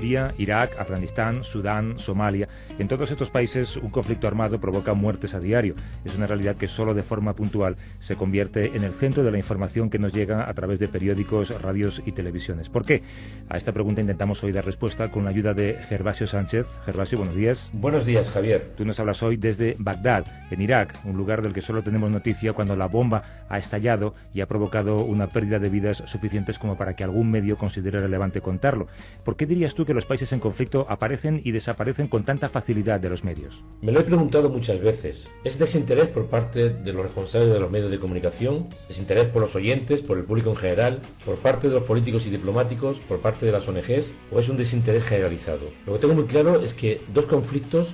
Siria, 0.00 0.32
Irak, 0.38 0.80
Afganistán, 0.80 1.44
Sudán, 1.44 1.98
Somalia. 1.98 2.48
En 2.80 2.88
todos 2.88 3.10
estos 3.10 3.30
países 3.30 3.76
un 3.76 3.90
conflicto 3.90 4.26
armado 4.26 4.58
provoca 4.58 4.94
muertes 4.94 5.34
a 5.34 5.38
diario. 5.38 5.74
Es 6.02 6.16
una 6.16 6.26
realidad 6.26 6.56
que 6.56 6.66
solo 6.66 6.94
de 6.94 7.02
forma 7.02 7.34
puntual 7.34 7.76
se 7.98 8.16
convierte 8.16 8.74
en 8.74 8.84
el 8.84 8.94
centro 8.94 9.22
de 9.22 9.30
la 9.30 9.36
información 9.36 9.90
que 9.90 9.98
nos 9.98 10.14
llega 10.14 10.48
a 10.48 10.54
través 10.54 10.78
de 10.78 10.88
periódicos, 10.88 11.50
radios 11.60 12.00
y 12.06 12.12
televisiones. 12.12 12.70
¿Por 12.70 12.86
qué? 12.86 13.02
A 13.50 13.58
esta 13.58 13.72
pregunta 13.72 14.00
intentamos 14.00 14.42
hoy 14.42 14.52
dar 14.52 14.64
respuesta 14.64 15.10
con 15.10 15.24
la 15.24 15.30
ayuda 15.30 15.52
de 15.52 15.74
Gervasio 15.90 16.26
Sánchez. 16.26 16.66
Gervasio, 16.86 17.18
buenos 17.18 17.36
días. 17.36 17.70
Buenos 17.74 18.06
días, 18.06 18.30
Javier. 18.30 18.72
Tú 18.78 18.86
nos 18.86 18.98
hablas 18.98 19.22
hoy 19.22 19.36
desde 19.36 19.76
Bagdad, 19.78 20.24
en 20.50 20.62
Irak, 20.62 20.98
un 21.04 21.18
lugar 21.18 21.42
del 21.42 21.52
que 21.52 21.60
solo 21.60 21.82
tenemos 21.82 22.10
noticia 22.10 22.54
cuando 22.54 22.76
la 22.76 22.86
bomba 22.86 23.44
ha 23.50 23.58
estallado 23.58 24.14
y 24.32 24.40
ha 24.40 24.48
provocado 24.48 25.04
una 25.04 25.26
pérdida 25.26 25.58
de 25.58 25.68
vidas 25.68 26.02
suficientes 26.06 26.58
como 26.58 26.78
para 26.78 26.96
que 26.96 27.04
algún 27.04 27.30
medio 27.30 27.58
considere 27.58 28.00
relevante 28.00 28.40
contarlo. 28.40 28.86
¿Por 29.22 29.36
qué 29.36 29.44
dirías 29.44 29.74
tú 29.74 29.84
que 29.84 29.92
los 29.92 30.06
países 30.06 30.32
en 30.32 30.40
conflicto 30.40 30.86
aparecen 30.88 31.42
y 31.44 31.52
desaparecen 31.52 32.08
con 32.08 32.24
tanta 32.24 32.48
facilidad 32.48 32.69
de 32.74 33.08
los 33.08 33.24
medios? 33.24 33.64
Me 33.82 33.90
lo 33.90 34.00
he 34.00 34.04
preguntado 34.04 34.48
muchas 34.48 34.80
veces. 34.80 35.28
¿Es 35.42 35.58
desinterés 35.58 36.06
por 36.06 36.26
parte 36.26 36.70
de 36.70 36.92
los 36.92 37.02
responsables 37.02 37.52
de 37.52 37.58
los 37.58 37.70
medios 37.70 37.90
de 37.90 37.98
comunicación? 37.98 38.68
¿Desinterés 38.88 39.26
por 39.26 39.42
los 39.42 39.56
oyentes, 39.56 40.00
por 40.02 40.18
el 40.18 40.24
público 40.24 40.50
en 40.50 40.56
general? 40.56 41.00
¿Por 41.24 41.36
parte 41.36 41.68
de 41.68 41.74
los 41.74 41.82
políticos 41.82 42.26
y 42.26 42.30
diplomáticos? 42.30 42.98
¿Por 43.00 43.18
parte 43.18 43.44
de 43.44 43.52
las 43.52 43.66
ONGs? 43.66 44.14
¿O 44.30 44.38
es 44.38 44.48
un 44.48 44.56
desinterés 44.56 45.04
generalizado? 45.04 45.66
Lo 45.84 45.94
que 45.94 45.98
tengo 45.98 46.14
muy 46.14 46.26
claro 46.26 46.60
es 46.60 46.74
que 46.74 47.00
dos 47.12 47.26
conflictos 47.26 47.88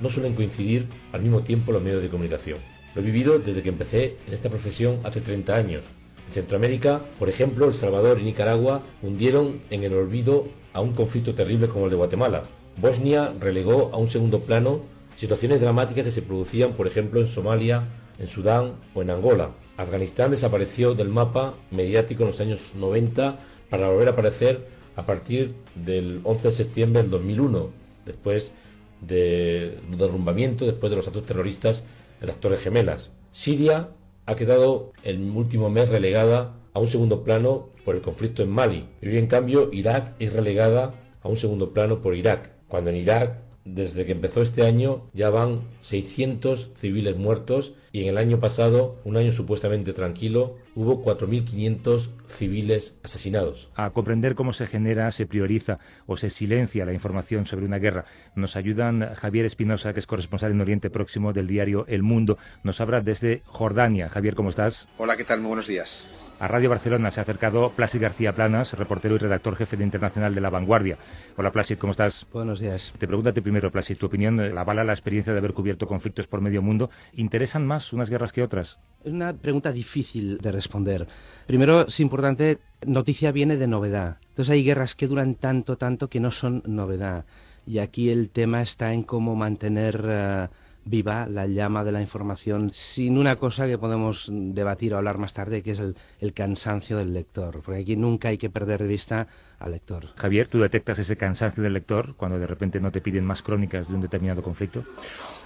no 0.00 0.08
suelen 0.08 0.34
coincidir 0.34 0.86
al 1.12 1.20
mismo 1.20 1.42
tiempo 1.42 1.72
los 1.72 1.82
medios 1.82 2.02
de 2.02 2.08
comunicación. 2.08 2.58
Lo 2.94 3.02
he 3.02 3.04
vivido 3.04 3.38
desde 3.38 3.62
que 3.62 3.68
empecé 3.68 4.16
en 4.26 4.32
esta 4.32 4.48
profesión 4.48 5.00
hace 5.04 5.20
30 5.20 5.54
años. 5.54 5.84
En 6.28 6.32
Centroamérica, 6.32 7.02
por 7.18 7.28
ejemplo, 7.28 7.66
El 7.66 7.74
Salvador 7.74 8.18
y 8.18 8.24
Nicaragua 8.24 8.82
hundieron 9.02 9.60
en 9.68 9.82
el 9.84 9.92
olvido 9.92 10.48
a 10.72 10.80
un 10.80 10.94
conflicto 10.94 11.34
terrible 11.34 11.68
como 11.68 11.84
el 11.84 11.90
de 11.90 11.96
Guatemala. 11.96 12.42
Bosnia 12.76 13.34
relegó 13.38 13.90
a 13.92 13.98
un 13.98 14.08
segundo 14.08 14.40
plano 14.40 14.80
situaciones 15.16 15.60
dramáticas 15.60 16.04
que 16.04 16.10
se 16.10 16.22
producían, 16.22 16.72
por 16.72 16.86
ejemplo, 16.86 17.20
en 17.20 17.28
Somalia, 17.28 17.88
en 18.18 18.26
Sudán 18.26 18.74
o 18.94 19.02
en 19.02 19.10
Angola. 19.10 19.50
Afganistán 19.76 20.30
desapareció 20.30 20.94
del 20.94 21.08
mapa 21.08 21.54
mediático 21.70 22.22
en 22.22 22.30
los 22.30 22.40
años 22.40 22.72
90 22.74 23.38
para 23.70 23.88
volver 23.88 24.08
a 24.08 24.12
aparecer 24.12 24.66
a 24.96 25.06
partir 25.06 25.54
del 25.74 26.20
11 26.24 26.48
de 26.48 26.52
septiembre 26.52 27.02
del 27.02 27.10
2001, 27.10 27.70
después 28.04 28.52
del 29.00 29.78
derrumbamiento, 29.96 30.66
después 30.66 30.90
de 30.90 30.96
los 30.96 31.06
actos 31.06 31.26
terroristas 31.26 31.84
en 32.20 32.28
las 32.28 32.40
Torres 32.40 32.60
Gemelas. 32.60 33.12
Siria 33.30 33.88
ha 34.26 34.34
quedado 34.34 34.92
el 35.02 35.20
último 35.30 35.70
mes 35.70 35.88
relegada 35.88 36.54
a 36.74 36.80
un 36.80 36.88
segundo 36.88 37.22
plano 37.24 37.68
por 37.84 37.96
el 37.96 38.02
conflicto 38.02 38.42
en 38.42 38.50
Mali. 38.50 38.88
Y 39.00 39.16
en 39.16 39.26
cambio, 39.26 39.70
Irak 39.72 40.14
es 40.18 40.32
relegada 40.32 40.94
a 41.22 41.28
un 41.28 41.36
segundo 41.36 41.72
plano 41.72 42.00
por 42.00 42.14
Irak, 42.14 42.50
cuando 42.72 42.88
en 42.88 42.96
Irak, 42.96 43.34
desde 43.66 44.06
que 44.06 44.12
empezó 44.12 44.40
este 44.40 44.62
año, 44.62 45.10
ya 45.12 45.28
van 45.28 45.60
600 45.82 46.70
civiles 46.74 47.18
muertos 47.18 47.74
y 47.92 48.00
en 48.00 48.08
el 48.08 48.16
año 48.16 48.40
pasado, 48.40 48.98
un 49.04 49.18
año 49.18 49.30
supuestamente 49.32 49.92
tranquilo, 49.92 50.56
hubo 50.74 51.04
4.500 51.04 52.08
civiles 52.28 52.98
asesinados. 53.04 53.68
A 53.74 53.90
comprender 53.90 54.34
cómo 54.34 54.54
se 54.54 54.66
genera, 54.66 55.10
se 55.10 55.26
prioriza 55.26 55.80
o 56.06 56.16
se 56.16 56.30
silencia 56.30 56.86
la 56.86 56.94
información 56.94 57.44
sobre 57.44 57.66
una 57.66 57.78
guerra, 57.78 58.06
nos 58.36 58.56
ayudan 58.56 59.14
Javier 59.16 59.44
Espinosa, 59.44 59.92
que 59.92 60.00
es 60.00 60.06
corresponsal 60.06 60.52
en 60.52 60.62
Oriente 60.62 60.88
Próximo 60.88 61.34
del 61.34 61.48
diario 61.48 61.84
El 61.88 62.02
Mundo. 62.02 62.38
Nos 62.64 62.80
habla 62.80 63.02
desde 63.02 63.42
Jordania. 63.44 64.08
Javier, 64.08 64.34
¿cómo 64.34 64.48
estás? 64.48 64.88
Hola, 64.96 65.18
¿qué 65.18 65.24
tal? 65.24 65.42
Muy 65.42 65.48
buenos 65.48 65.66
días. 65.66 66.06
A 66.42 66.48
Radio 66.48 66.70
Barcelona 66.70 67.12
se 67.12 67.20
ha 67.20 67.22
acercado 67.22 67.70
Plácid 67.70 68.00
García 68.00 68.32
Planas, 68.32 68.72
reportero 68.72 69.14
y 69.14 69.18
redactor 69.18 69.54
jefe 69.54 69.76
de 69.76 69.84
Internacional 69.84 70.34
de 70.34 70.40
La 70.40 70.50
Vanguardia. 70.50 70.98
Hola 71.36 71.52
Plácid, 71.52 71.78
¿cómo 71.78 71.92
estás? 71.92 72.26
Buenos 72.32 72.58
días. 72.58 72.92
Te 72.98 73.06
pregúntate 73.06 73.40
primero, 73.42 73.70
Plácid, 73.70 73.96
tu 73.96 74.06
opinión, 74.06 74.40
eh, 74.40 74.52
la 74.52 74.62
avala 74.62 74.82
la 74.82 74.92
experiencia 74.92 75.32
de 75.32 75.38
haber 75.38 75.52
cubierto 75.52 75.86
conflictos 75.86 76.26
por 76.26 76.40
medio 76.40 76.60
mundo. 76.60 76.90
¿Interesan 77.12 77.64
más 77.64 77.92
unas 77.92 78.10
guerras 78.10 78.32
que 78.32 78.42
otras? 78.42 78.80
Es 79.04 79.12
una 79.12 79.32
pregunta 79.34 79.70
difícil 79.70 80.38
de 80.38 80.50
responder. 80.50 81.06
Primero, 81.46 81.82
es 81.86 82.00
importante, 82.00 82.58
noticia 82.84 83.30
viene 83.30 83.56
de 83.56 83.68
novedad. 83.68 84.18
Entonces 84.30 84.50
hay 84.50 84.64
guerras 84.64 84.96
que 84.96 85.06
duran 85.06 85.36
tanto, 85.36 85.78
tanto 85.78 86.08
que 86.08 86.18
no 86.18 86.32
son 86.32 86.64
novedad. 86.66 87.24
Y 87.68 87.78
aquí 87.78 88.10
el 88.10 88.30
tema 88.30 88.62
está 88.62 88.92
en 88.92 89.04
cómo 89.04 89.36
mantener 89.36 90.04
eh, 90.08 90.48
viva 90.84 91.26
la 91.26 91.46
llama 91.46 91.84
de 91.84 91.92
la 91.92 92.00
información 92.00 92.70
sin 92.72 93.18
una 93.18 93.36
cosa 93.36 93.66
que 93.66 93.78
podemos 93.78 94.28
debatir 94.30 94.94
o 94.94 94.98
hablar 94.98 95.18
más 95.18 95.32
tarde, 95.32 95.62
que 95.62 95.72
es 95.72 95.78
el, 95.78 95.96
el 96.20 96.32
cansancio 96.32 96.96
del 96.96 97.14
lector. 97.14 97.62
Porque 97.62 97.80
aquí 97.80 97.96
nunca 97.96 98.28
hay 98.28 98.38
que 98.38 98.50
perder 98.50 98.82
de 98.82 98.88
vista 98.88 99.26
al 99.58 99.72
lector. 99.72 100.06
Javier, 100.16 100.48
¿tú 100.48 100.60
detectas 100.60 100.98
ese 100.98 101.16
cansancio 101.16 101.62
del 101.62 101.72
lector 101.72 102.14
cuando 102.16 102.38
de 102.38 102.46
repente 102.46 102.80
no 102.80 102.90
te 102.90 103.00
piden 103.00 103.24
más 103.24 103.42
crónicas 103.42 103.88
de 103.88 103.94
un 103.94 104.00
determinado 104.00 104.42
conflicto? 104.42 104.84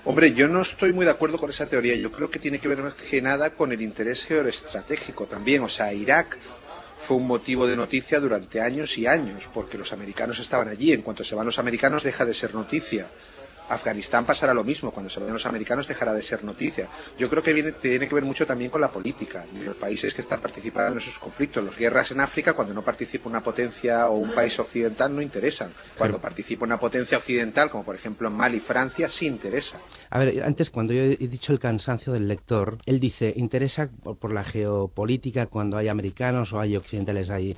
Hombre, 0.04 0.32
yo 0.34 0.48
no 0.48 0.62
estoy 0.62 0.92
muy 0.92 1.04
de 1.04 1.10
acuerdo 1.10 1.38
con 1.38 1.50
esa 1.50 1.66
teoría. 1.68 1.96
Yo 1.96 2.12
creo 2.12 2.30
que 2.30 2.38
tiene 2.38 2.58
que 2.58 2.68
ver 2.68 2.82
más 2.82 2.94
que 2.94 3.20
nada 3.20 3.50
con 3.50 3.72
el 3.72 3.80
interés 3.80 4.24
geoestratégico 4.24 5.26
también. 5.26 5.62
O 5.62 5.68
sea, 5.68 5.92
Irak 5.92 6.38
fue 7.06 7.16
un 7.16 7.26
motivo 7.26 7.66
de 7.66 7.76
noticia 7.76 8.20
durante 8.20 8.60
años 8.60 8.96
y 8.98 9.06
años, 9.06 9.48
porque 9.52 9.76
los 9.76 9.92
americanos 9.92 10.38
estaban 10.38 10.68
allí. 10.68 10.92
En 10.92 11.02
cuanto 11.02 11.24
se 11.24 11.34
van 11.34 11.46
los 11.46 11.58
americanos, 11.58 12.02
deja 12.02 12.24
de 12.24 12.34
ser 12.34 12.54
noticia. 12.54 13.10
Afganistán 13.68 14.24
pasará 14.24 14.54
lo 14.54 14.64
mismo, 14.64 14.90
cuando 14.90 15.10
se 15.10 15.20
vayan 15.20 15.34
los 15.34 15.46
americanos 15.46 15.88
dejará 15.88 16.14
de 16.14 16.22
ser 16.22 16.44
noticia. 16.44 16.88
Yo 17.18 17.28
creo 17.28 17.42
que 17.42 17.52
viene, 17.52 17.72
tiene 17.72 18.08
que 18.08 18.14
ver 18.14 18.24
mucho 18.24 18.46
también 18.46 18.70
con 18.70 18.80
la 18.80 18.90
política, 18.90 19.46
los 19.64 19.76
países 19.76 20.14
que 20.14 20.20
están 20.20 20.40
participando 20.40 20.92
en 20.92 20.98
esos 20.98 21.18
conflictos. 21.18 21.64
Las 21.64 21.76
guerras 21.76 22.10
en 22.10 22.20
África, 22.20 22.54
cuando 22.54 22.74
no 22.74 22.84
participa 22.84 23.28
una 23.28 23.42
potencia 23.42 24.08
o 24.08 24.16
un 24.16 24.32
país 24.32 24.58
occidental, 24.58 25.14
no 25.14 25.20
interesan. 25.20 25.72
Cuando 25.96 26.20
participa 26.20 26.64
una 26.64 26.78
potencia 26.78 27.18
occidental, 27.18 27.70
como 27.70 27.84
por 27.84 27.94
ejemplo 27.94 28.28
en 28.28 28.34
Mali, 28.34 28.60
Francia, 28.60 29.08
sí 29.08 29.26
interesa. 29.26 29.78
A 30.10 30.18
ver, 30.18 30.42
antes 30.42 30.70
cuando 30.70 30.92
yo 30.92 31.02
he 31.02 31.16
dicho 31.16 31.52
el 31.52 31.58
cansancio 31.58 32.12
del 32.12 32.28
lector, 32.28 32.78
él 32.86 33.00
dice, 33.00 33.32
interesa 33.36 33.90
por 34.20 34.32
la 34.32 34.44
geopolítica 34.44 35.46
cuando 35.46 35.76
hay 35.76 35.88
americanos 35.88 36.52
o 36.52 36.60
hay 36.60 36.76
occidentales 36.76 37.30
ahí. 37.30 37.56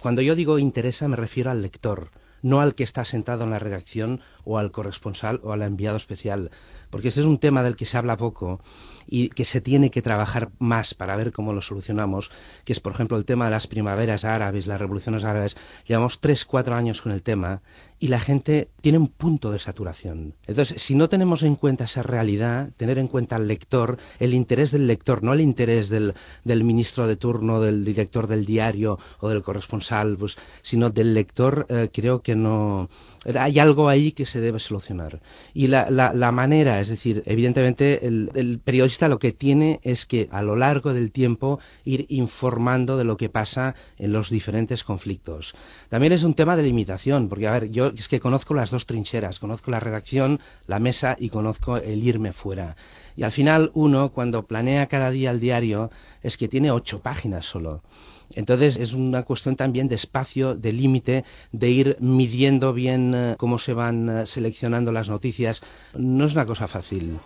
Cuando 0.00 0.22
yo 0.22 0.34
digo 0.34 0.58
interesa 0.58 1.08
me 1.08 1.16
refiero 1.16 1.50
al 1.50 1.62
lector, 1.62 2.10
no 2.42 2.60
al 2.60 2.74
que 2.74 2.84
está 2.84 3.04
sentado 3.04 3.44
en 3.44 3.50
la 3.50 3.58
redacción 3.58 4.20
o 4.44 4.58
al 4.58 4.70
corresponsal 4.70 5.40
o 5.42 5.52
al 5.52 5.62
enviado 5.62 5.96
especial, 5.96 6.50
porque 6.90 7.08
ese 7.08 7.20
es 7.20 7.26
un 7.26 7.38
tema 7.38 7.62
del 7.62 7.76
que 7.76 7.86
se 7.86 7.96
habla 7.96 8.16
poco 8.16 8.60
y 9.06 9.28
que 9.30 9.44
se 9.44 9.60
tiene 9.60 9.90
que 9.90 10.02
trabajar 10.02 10.50
más 10.58 10.94
para 10.94 11.16
ver 11.16 11.32
cómo 11.32 11.52
lo 11.52 11.62
solucionamos, 11.62 12.30
que 12.64 12.72
es 12.72 12.80
por 12.80 12.92
ejemplo 12.92 13.16
el 13.16 13.24
tema 13.24 13.46
de 13.46 13.52
las 13.52 13.66
primaveras 13.66 14.24
árabes, 14.24 14.66
las 14.66 14.80
revoluciones 14.80 15.24
árabes. 15.24 15.56
Llevamos 15.86 16.20
tres, 16.20 16.44
cuatro 16.44 16.74
años 16.74 17.02
con 17.02 17.12
el 17.12 17.22
tema 17.22 17.62
y 17.98 18.08
la 18.08 18.20
gente 18.20 18.68
tiene 18.80 18.98
un 18.98 19.08
punto 19.08 19.50
de 19.50 19.58
saturación. 19.58 20.34
Entonces, 20.46 20.82
si 20.82 20.94
no 20.94 21.08
tenemos 21.08 21.42
en 21.42 21.56
cuenta 21.56 21.84
esa 21.84 22.02
realidad, 22.02 22.70
tener 22.76 22.98
en 22.98 23.08
cuenta 23.08 23.36
al 23.36 23.48
lector, 23.48 23.98
el 24.18 24.34
interés 24.34 24.70
del 24.70 24.86
lector, 24.86 25.22
no 25.22 25.32
el 25.32 25.40
interés 25.40 25.88
del, 25.88 26.14
del 26.44 26.64
ministro 26.64 27.06
de 27.06 27.16
turno, 27.16 27.60
del 27.60 27.84
director 27.84 28.26
del 28.26 28.44
diario 28.44 28.98
o 29.20 29.28
del 29.28 29.42
corresponsal, 29.42 30.16
pues, 30.16 30.36
sino 30.62 30.90
del 30.90 31.14
lector, 31.14 31.66
eh, 31.68 31.88
creo 31.92 32.22
que 32.26 32.34
no. 32.34 32.90
Hay 33.38 33.60
algo 33.60 33.88
ahí 33.88 34.10
que 34.10 34.26
se 34.26 34.40
debe 34.40 34.58
solucionar. 34.58 35.20
Y 35.54 35.68
la, 35.68 35.90
la, 35.90 36.12
la 36.12 36.32
manera, 36.32 36.80
es 36.80 36.88
decir, 36.88 37.22
evidentemente 37.24 38.04
el, 38.04 38.32
el 38.34 38.58
periodista 38.58 39.06
lo 39.06 39.20
que 39.20 39.30
tiene 39.30 39.78
es 39.84 40.06
que 40.06 40.28
a 40.32 40.42
lo 40.42 40.56
largo 40.56 40.92
del 40.92 41.12
tiempo 41.12 41.60
ir 41.84 42.04
informando 42.08 42.96
de 42.96 43.04
lo 43.04 43.16
que 43.16 43.28
pasa 43.28 43.76
en 43.96 44.12
los 44.12 44.28
diferentes 44.28 44.82
conflictos. 44.82 45.54
También 45.88 46.12
es 46.12 46.24
un 46.24 46.34
tema 46.34 46.56
de 46.56 46.64
limitación, 46.64 47.28
porque 47.28 47.46
a 47.46 47.52
ver, 47.52 47.70
yo 47.70 47.92
es 47.96 48.08
que 48.08 48.18
conozco 48.18 48.54
las 48.54 48.72
dos 48.72 48.86
trincheras, 48.86 49.38
conozco 49.38 49.70
la 49.70 49.78
redacción, 49.78 50.40
la 50.66 50.80
mesa 50.80 51.14
y 51.20 51.28
conozco 51.28 51.76
el 51.76 52.02
irme 52.02 52.32
fuera. 52.32 52.74
Y 53.14 53.22
al 53.22 53.30
final 53.30 53.70
uno, 53.74 54.10
cuando 54.10 54.46
planea 54.48 54.88
cada 54.88 55.12
día 55.12 55.30
el 55.30 55.38
diario, 55.38 55.92
es 56.24 56.36
que 56.36 56.48
tiene 56.48 56.72
ocho 56.72 56.98
páginas 57.02 57.46
solo. 57.46 57.82
Entonces 58.36 58.76
es 58.76 58.92
una 58.92 59.24
cuestión 59.24 59.56
también 59.56 59.88
de 59.88 59.96
espacio, 59.96 60.54
de 60.54 60.72
límite, 60.72 61.24
de 61.50 61.70
ir 61.70 61.96
midiendo 61.98 62.72
bien 62.72 63.12
eh, 63.14 63.34
cómo 63.38 63.58
se 63.58 63.72
van 63.72 64.08
eh, 64.08 64.26
seleccionando 64.26 64.92
las 64.92 65.08
noticias. 65.08 65.62
No 65.94 66.26
es 66.26 66.34
una 66.34 66.46
cosa 66.46 66.68
fácil. 66.68 67.18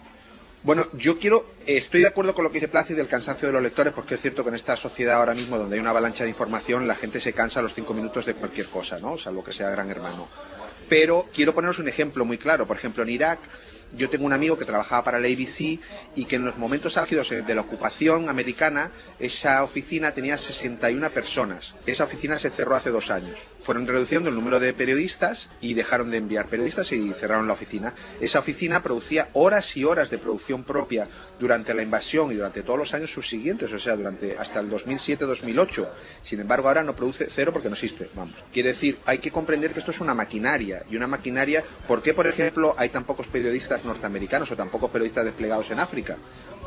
Bueno, 0.62 0.86
yo 0.92 1.18
quiero, 1.18 1.46
estoy 1.66 2.02
de 2.02 2.08
acuerdo 2.08 2.34
con 2.34 2.44
lo 2.44 2.50
que 2.50 2.58
dice 2.58 2.68
Plácido 2.68 2.98
del 2.98 3.08
cansancio 3.08 3.48
de 3.48 3.52
los 3.52 3.62
lectores, 3.62 3.92
porque 3.94 4.14
es 4.14 4.20
cierto 4.20 4.42
que 4.42 4.50
en 4.50 4.54
esta 4.54 4.76
sociedad 4.76 5.16
ahora 5.16 5.34
mismo, 5.34 5.58
donde 5.58 5.74
hay 5.74 5.80
una 5.80 5.90
avalancha 5.90 6.24
de 6.24 6.30
información, 6.30 6.86
la 6.86 6.94
gente 6.94 7.18
se 7.18 7.32
cansa 7.32 7.60
a 7.60 7.62
los 7.62 7.74
cinco 7.74 7.94
minutos 7.94 8.26
de 8.26 8.34
cualquier 8.34 8.66
cosa, 8.66 8.98
¿no? 8.98 9.16
Salvo 9.16 9.42
que 9.42 9.52
sea 9.52 9.70
gran 9.70 9.90
hermano. 9.90 10.28
Pero 10.88 11.28
quiero 11.32 11.54
poneros 11.54 11.78
un 11.78 11.88
ejemplo 11.88 12.24
muy 12.24 12.36
claro. 12.36 12.66
Por 12.66 12.76
ejemplo, 12.76 13.02
en 13.02 13.08
Irak, 13.08 13.40
yo 13.96 14.08
tengo 14.08 14.26
un 14.26 14.32
amigo 14.32 14.56
que 14.56 14.64
trabajaba 14.64 15.04
para 15.04 15.18
la 15.18 15.28
ABC 15.28 15.80
y 16.14 16.24
que 16.26 16.36
en 16.36 16.44
los 16.44 16.56
momentos 16.56 16.96
álgidos 16.96 17.30
de 17.30 17.54
la 17.54 17.60
ocupación 17.62 18.28
americana, 18.28 18.90
esa 19.18 19.62
oficina 19.62 20.12
tenía 20.12 20.38
61 20.38 21.10
personas. 21.10 21.74
Esa 21.86 22.04
oficina 22.04 22.38
se 22.38 22.50
cerró 22.50 22.76
hace 22.76 22.90
dos 22.90 23.10
años. 23.10 23.38
Fueron 23.62 23.86
reduciendo 23.86 24.28
el 24.28 24.34
número 24.34 24.60
de 24.60 24.72
periodistas 24.72 25.48
y 25.60 25.74
dejaron 25.74 26.10
de 26.10 26.18
enviar 26.18 26.48
periodistas 26.48 26.90
y 26.92 27.12
cerraron 27.14 27.46
la 27.46 27.54
oficina. 27.54 27.94
Esa 28.20 28.38
oficina 28.38 28.82
producía 28.82 29.28
horas 29.34 29.76
y 29.76 29.84
horas 29.84 30.10
de 30.10 30.18
producción 30.18 30.64
propia 30.64 31.08
durante 31.38 31.74
la 31.74 31.82
invasión 31.82 32.32
y 32.32 32.36
durante 32.36 32.62
todos 32.62 32.78
los 32.78 32.94
años 32.94 33.12
subsiguientes, 33.12 33.72
o 33.72 33.78
sea, 33.78 33.96
durante 33.96 34.36
hasta 34.38 34.60
el 34.60 34.70
2007-2008. 34.70 35.88
Sin 36.22 36.40
embargo, 36.40 36.68
ahora 36.68 36.82
no 36.82 36.94
produce 36.94 37.28
cero 37.30 37.52
porque 37.52 37.68
no 37.68 37.74
existe. 37.74 38.08
Vamos. 38.14 38.36
Quiere 38.52 38.70
decir, 38.70 38.98
hay 39.04 39.18
que 39.18 39.30
comprender 39.30 39.72
que 39.72 39.80
esto 39.80 39.90
es 39.90 40.00
una 40.00 40.14
maquinaria 40.14 40.82
y 40.90 40.96
una 40.96 41.06
maquinaria. 41.06 41.64
¿Por 41.86 42.02
qué, 42.02 42.14
por 42.14 42.26
ejemplo, 42.26 42.74
hay 42.78 42.88
tan 42.88 43.04
pocos 43.04 43.26
periodistas 43.28 43.79
norteamericanos 43.84 44.50
o 44.50 44.56
tan 44.56 44.68
pocos 44.70 44.90
periodistas 44.90 45.24
desplegados 45.24 45.70
en 45.70 45.80
África? 45.80 46.16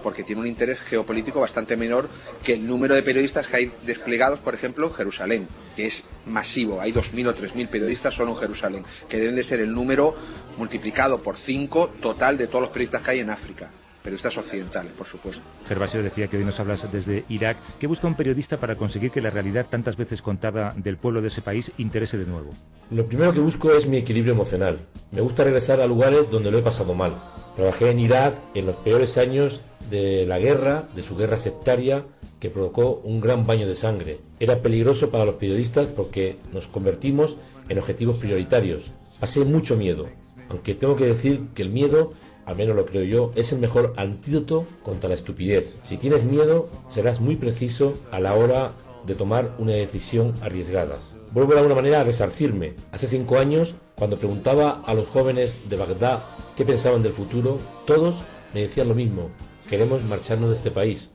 Porque 0.02 0.24
tiene 0.24 0.42
un 0.42 0.48
interés 0.48 0.80
geopolítico 0.82 1.40
bastante 1.40 1.78
menor 1.78 2.10
que 2.44 2.54
el 2.54 2.68
número 2.68 2.96
de 2.96 3.04
periodistas 3.04 3.48
que 3.48 3.58
hay 3.58 3.72
desplegados, 3.84 4.40
por 4.40 4.54
ejemplo, 4.54 4.88
en 4.88 4.94
Jerusalén, 4.94 5.48
que 5.76 5.86
es 5.86 6.04
masivo. 6.26 6.82
Hay 6.82 6.92
2.000 6.92 7.28
o 7.30 7.36
3.000 7.36 7.70
periodistas 7.70 8.14
solo 8.14 8.32
en 8.32 8.38
Jerusalén, 8.38 8.86
que 9.08 9.18
deben 9.20 9.36
de 9.36 9.44
ser 9.44 9.60
el 9.62 9.74
número 9.74 10.16
multiplicado 10.58 11.22
por 11.24 11.38
5 11.38 11.96
total 12.02 12.38
de 12.38 12.48
todos 12.48 12.62
los 12.62 12.70
periodistas 12.72 13.02
que 13.02 13.12
hay 13.12 13.20
en 13.20 13.30
África 13.30 13.72
periodistas 14.04 14.38
occidentales, 14.38 14.92
por 14.94 15.08
supuesto. 15.08 15.42
Gervasio 15.68 16.04
decía 16.04 16.28
que 16.28 16.38
hoy 16.38 16.44
nos 16.44 16.60
hablas 16.60 16.92
desde 16.92 17.24
Irak. 17.30 17.58
¿Qué 17.80 17.88
busca 17.88 18.06
un 18.06 18.16
periodista 18.16 18.58
para 18.58 18.76
conseguir 18.76 19.12
que 19.12 19.22
la 19.22 19.30
realidad 19.30 19.68
tantas 19.70 19.96
veces 19.96 20.22
contada 20.22 20.74
del 20.76 20.98
pueblo 20.98 21.22
de 21.22 21.30
ese 21.30 21.42
país 21.42 21.72
interese 21.78 22.18
de 22.18 22.26
nuevo? 22.26 22.52
Lo 22.92 23.08
primero 23.08 23.34
que 23.34 23.40
busco 23.40 23.72
es 23.72 23.88
mi 23.88 23.98
equilibrio 23.98 24.34
emocional. 24.34 24.80
Me 25.12 25.22
gusta 25.22 25.46
regresar 25.46 25.80
a 25.82 25.88
lugares 25.88 26.30
donde 26.30 26.52
lo 26.52 26.58
he 26.58 26.62
pasado 26.62 26.94
mal. 26.94 27.14
Trabajé 27.56 27.92
en 27.92 28.00
Irak 28.00 28.36
en 28.54 28.66
los 28.66 28.76
peores 28.78 29.18
años 29.18 29.62
de 29.90 30.26
la 30.26 30.38
guerra, 30.38 30.84
de 30.96 31.04
su 31.04 31.16
guerra 31.16 31.38
sectaria, 31.38 32.06
que 32.40 32.50
provocó 32.50 33.02
un 33.06 33.22
gran 33.22 33.46
baño 33.46 33.68
de 33.68 33.76
sangre. 33.76 34.20
Era 34.40 34.62
peligroso 34.62 35.10
para 35.10 35.26
los 35.26 35.36
periodistas 35.36 35.88
porque 35.88 36.38
nos 36.52 36.68
convertimos 36.68 37.38
en 37.70 37.80
objetivos 37.80 38.18
prioritarios. 38.18 38.92
Pasé 39.20 39.46
mucho 39.46 39.78
miedo, 39.78 40.08
aunque 40.50 40.76
tengo 40.76 40.98
que 40.98 41.06
decir 41.06 41.48
que 41.56 41.62
el 41.62 41.70
miedo 41.70 42.14
al 42.46 42.56
menos 42.56 42.76
lo 42.76 42.86
creo 42.86 43.04
yo, 43.04 43.32
es 43.36 43.52
el 43.54 43.60
mejor 43.60 43.94
antídoto 43.98 44.68
contra 44.84 45.10
la 45.10 45.16
estupidez. 45.16 45.80
Si 45.84 45.98
tienes 45.98 46.24
miedo, 46.24 46.68
serás 46.90 47.20
muy 47.20 47.36
preciso 47.36 47.94
a 48.12 48.20
la 48.20 48.34
hora 48.36 48.74
de 49.06 49.16
tomar 49.16 49.56
una 49.60 49.74
decisión 49.74 50.34
arriesgada. 50.42 50.98
Vuelvo 51.32 51.54
de 51.54 51.60
alguna 51.60 51.76
manera 51.76 52.02
a 52.02 52.04
resarcirme. 52.04 52.76
Hace 52.92 53.08
cinco 53.08 53.38
años, 53.38 53.76
cuando 53.96 54.18
preguntaba 54.18 54.82
a 54.86 54.94
los 54.94 55.08
jóvenes 55.08 55.56
de 55.68 55.78
Bagdad 55.78 56.24
qué 56.56 56.66
pensaban 56.66 57.04
del 57.04 57.14
futuro, 57.14 57.60
todos 57.86 58.16
me 58.54 58.62
decían 58.62 58.88
lo 58.88 58.96
mismo. 58.96 59.30
Queremos 59.70 60.04
marcharnos 60.04 60.50
de 60.50 60.56
este 60.56 60.72
país. 60.72 61.10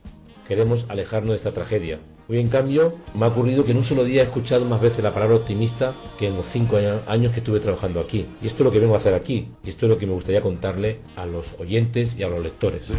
Queremos 0.47 0.87
alejarnos 0.88 1.31
de 1.31 1.37
esta 1.37 1.53
tragedia. 1.53 2.01
Hoy, 2.31 2.41
en 2.41 2.51
cambio, 2.51 2.95
me 3.14 3.25
ha 3.25 3.29
ocurrido 3.29 3.64
que 3.64 3.71
en 3.71 3.79
un 3.79 3.85
solo 3.85 4.05
día 4.05 4.21
he 4.21 4.25
escuchado 4.25 4.67
más 4.67 4.83
veces 4.83 5.03
la 5.03 5.14
palabra 5.14 5.37
optimista 5.37 5.97
que 6.19 6.27
en 6.27 6.37
los 6.37 6.45
cinco 6.45 6.77
años 6.77 7.33
que 7.33 7.38
estuve 7.38 7.59
trabajando 7.59 8.01
aquí. 8.01 8.27
Y 8.43 8.49
esto 8.49 8.59
es 8.59 8.64
lo 8.67 8.71
que 8.71 8.81
vengo 8.81 8.95
a 8.95 8.99
hacer 8.99 9.14
aquí. 9.14 9.49
Y 9.64 9.71
esto 9.71 9.87
es 9.87 9.91
lo 9.91 9.97
que 9.97 10.07
me 10.07 10.12
gustaría 10.12 10.43
contarle 10.43 11.01
a 11.17 11.25
los 11.25 11.55
oyentes 11.59 12.17
y 12.19 12.25
a 12.25 12.29
los 12.29 12.43
lectores. 12.43 12.93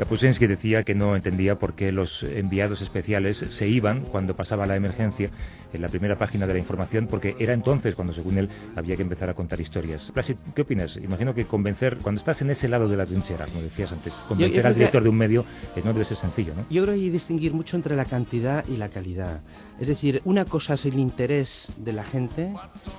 Kapuscinski 0.00 0.46
decía 0.46 0.82
que 0.82 0.94
no 0.94 1.14
entendía 1.14 1.56
por 1.58 1.74
qué 1.74 1.92
los 1.92 2.22
enviados 2.22 2.80
especiales 2.80 3.36
se 3.50 3.68
iban 3.68 4.00
cuando 4.06 4.34
pasaba 4.34 4.64
la 4.66 4.74
emergencia 4.74 5.30
en 5.74 5.82
la 5.82 5.88
primera 5.88 6.16
página 6.16 6.46
de 6.46 6.54
la 6.54 6.58
información, 6.58 7.06
porque 7.06 7.36
era 7.38 7.52
entonces 7.52 7.94
cuando, 7.94 8.12
según 8.14 8.38
él, 8.38 8.48
había 8.76 8.96
que 8.96 9.02
empezar 9.02 9.28
a 9.28 9.34
contar 9.34 9.60
historias. 9.60 10.10
Plasid, 10.12 10.36
¿qué 10.54 10.62
opinas? 10.62 10.96
Imagino 10.96 11.34
que 11.34 11.44
convencer, 11.44 11.98
cuando 11.98 12.18
estás 12.18 12.40
en 12.40 12.48
ese 12.50 12.66
lado 12.66 12.88
de 12.88 12.96
la 12.96 13.04
trinchera, 13.04 13.44
como 13.44 13.60
decías 13.60 13.92
antes, 13.92 14.14
convencer 14.26 14.62
yo 14.62 14.68
al 14.68 14.74
director 14.74 15.00
que- 15.02 15.04
de 15.04 15.10
un 15.10 15.16
medio 15.16 15.44
eh, 15.76 15.82
no 15.84 15.92
debe 15.92 16.04
ser 16.06 16.16
sencillo, 16.16 16.54
¿no? 16.54 16.62
Yo 16.70 16.82
creo 16.82 16.94
que 16.94 17.00
hay 17.00 17.06
que 17.06 17.12
distinguir 17.12 17.52
mucho 17.52 17.76
entre 17.76 17.94
la 17.94 18.06
cantidad 18.06 18.64
y 18.66 18.78
la 18.78 18.88
calidad. 18.88 19.42
Es 19.78 19.88
decir, 19.88 20.22
una 20.24 20.46
cosa 20.46 20.74
es 20.74 20.86
el 20.86 20.98
interés 20.98 21.70
de 21.76 21.92
la 21.92 22.04
gente 22.04 22.54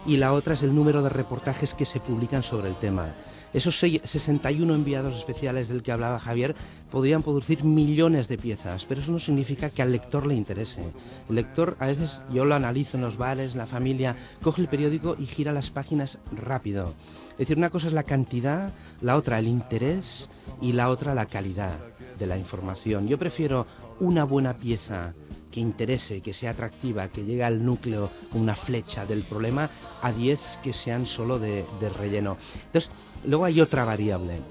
y 0.06 0.18
la 0.18 0.34
otra 0.34 0.54
es 0.54 0.62
el 0.62 0.74
número 0.76 1.02
de 1.02 1.10
reportajes 1.10 1.74
que 1.74 1.86
se 1.86 2.00
publican 2.00 2.44
sobre 2.44 2.70
el 2.70 2.76
tema. 2.76 3.16
Esos 3.54 3.84
sei- 3.84 4.00
61 4.06 4.74
enviados 4.76 5.18
especiales 5.18 5.68
del 5.68 5.84
que 5.84 5.92
hablaba 5.92 6.20
Javier 6.20 6.56
podrían 6.92 7.24
producir 7.24 7.64
millones 7.64 8.28
de 8.28 8.38
piezas, 8.38 8.86
pero 8.86 9.02
eso 9.02 9.12
no 9.12 9.20
significa 9.20 9.70
que 9.70 9.82
al 9.82 9.92
lector 9.92 10.28
le 10.28 10.36
interese. 10.36 10.84
El 11.30 11.36
lector, 11.36 11.78
a 11.80 11.88
veces 11.88 12.22
yo 12.32 12.46
lo 12.46 12.54
analizo 12.54 12.98
en 12.98 13.04
los 13.04 13.18
bares, 13.18 13.54
en 13.54 13.60
la 13.60 13.68
familia, 13.68 14.16
coge 14.44 14.62
el 14.62 14.68
periódico 14.68 15.16
y 15.18 15.26
gira 15.26 15.54
las 15.54 15.72
páginas 15.72 16.20
rápido. 16.32 16.94
Es 17.32 17.38
decir, 17.40 17.58
una 17.58 17.70
cosa 17.70 17.88
es 17.88 17.94
la 17.94 18.04
cantidad, 18.04 18.74
la 19.02 19.16
otra 19.16 19.40
el 19.40 19.48
interés 19.48 20.30
y 20.62 20.74
la 20.74 20.90
otra 20.90 21.16
la 21.16 21.26
calidad 21.26 21.80
de 22.20 22.28
la 22.28 22.38
información. 22.38 23.08
Yo 23.08 23.18
prefiero 23.18 23.66
una 24.00 24.26
buena 24.26 24.58
pieza 24.58 25.14
que 25.50 25.60
interese, 25.60 26.22
que 26.22 26.34
sea 26.34 26.52
atractiva, 26.52 27.08
que 27.08 27.24
llegue 27.24 27.44
al 27.44 27.64
núcleo 27.66 28.10
con 28.32 28.42
una 28.42 28.56
flecha 28.56 29.06
del 29.06 29.24
problema, 29.24 29.70
a 30.02 30.12
10 30.12 30.60
que 30.62 30.74
sean 30.74 31.06
solo 31.06 31.40
de, 31.40 31.66
de 31.80 31.90
relleno. 31.90 32.38
Entonces, 32.66 32.92
luego 33.26 33.46
hay 33.46 33.60
otra 33.62 33.86
variable, 33.86 34.42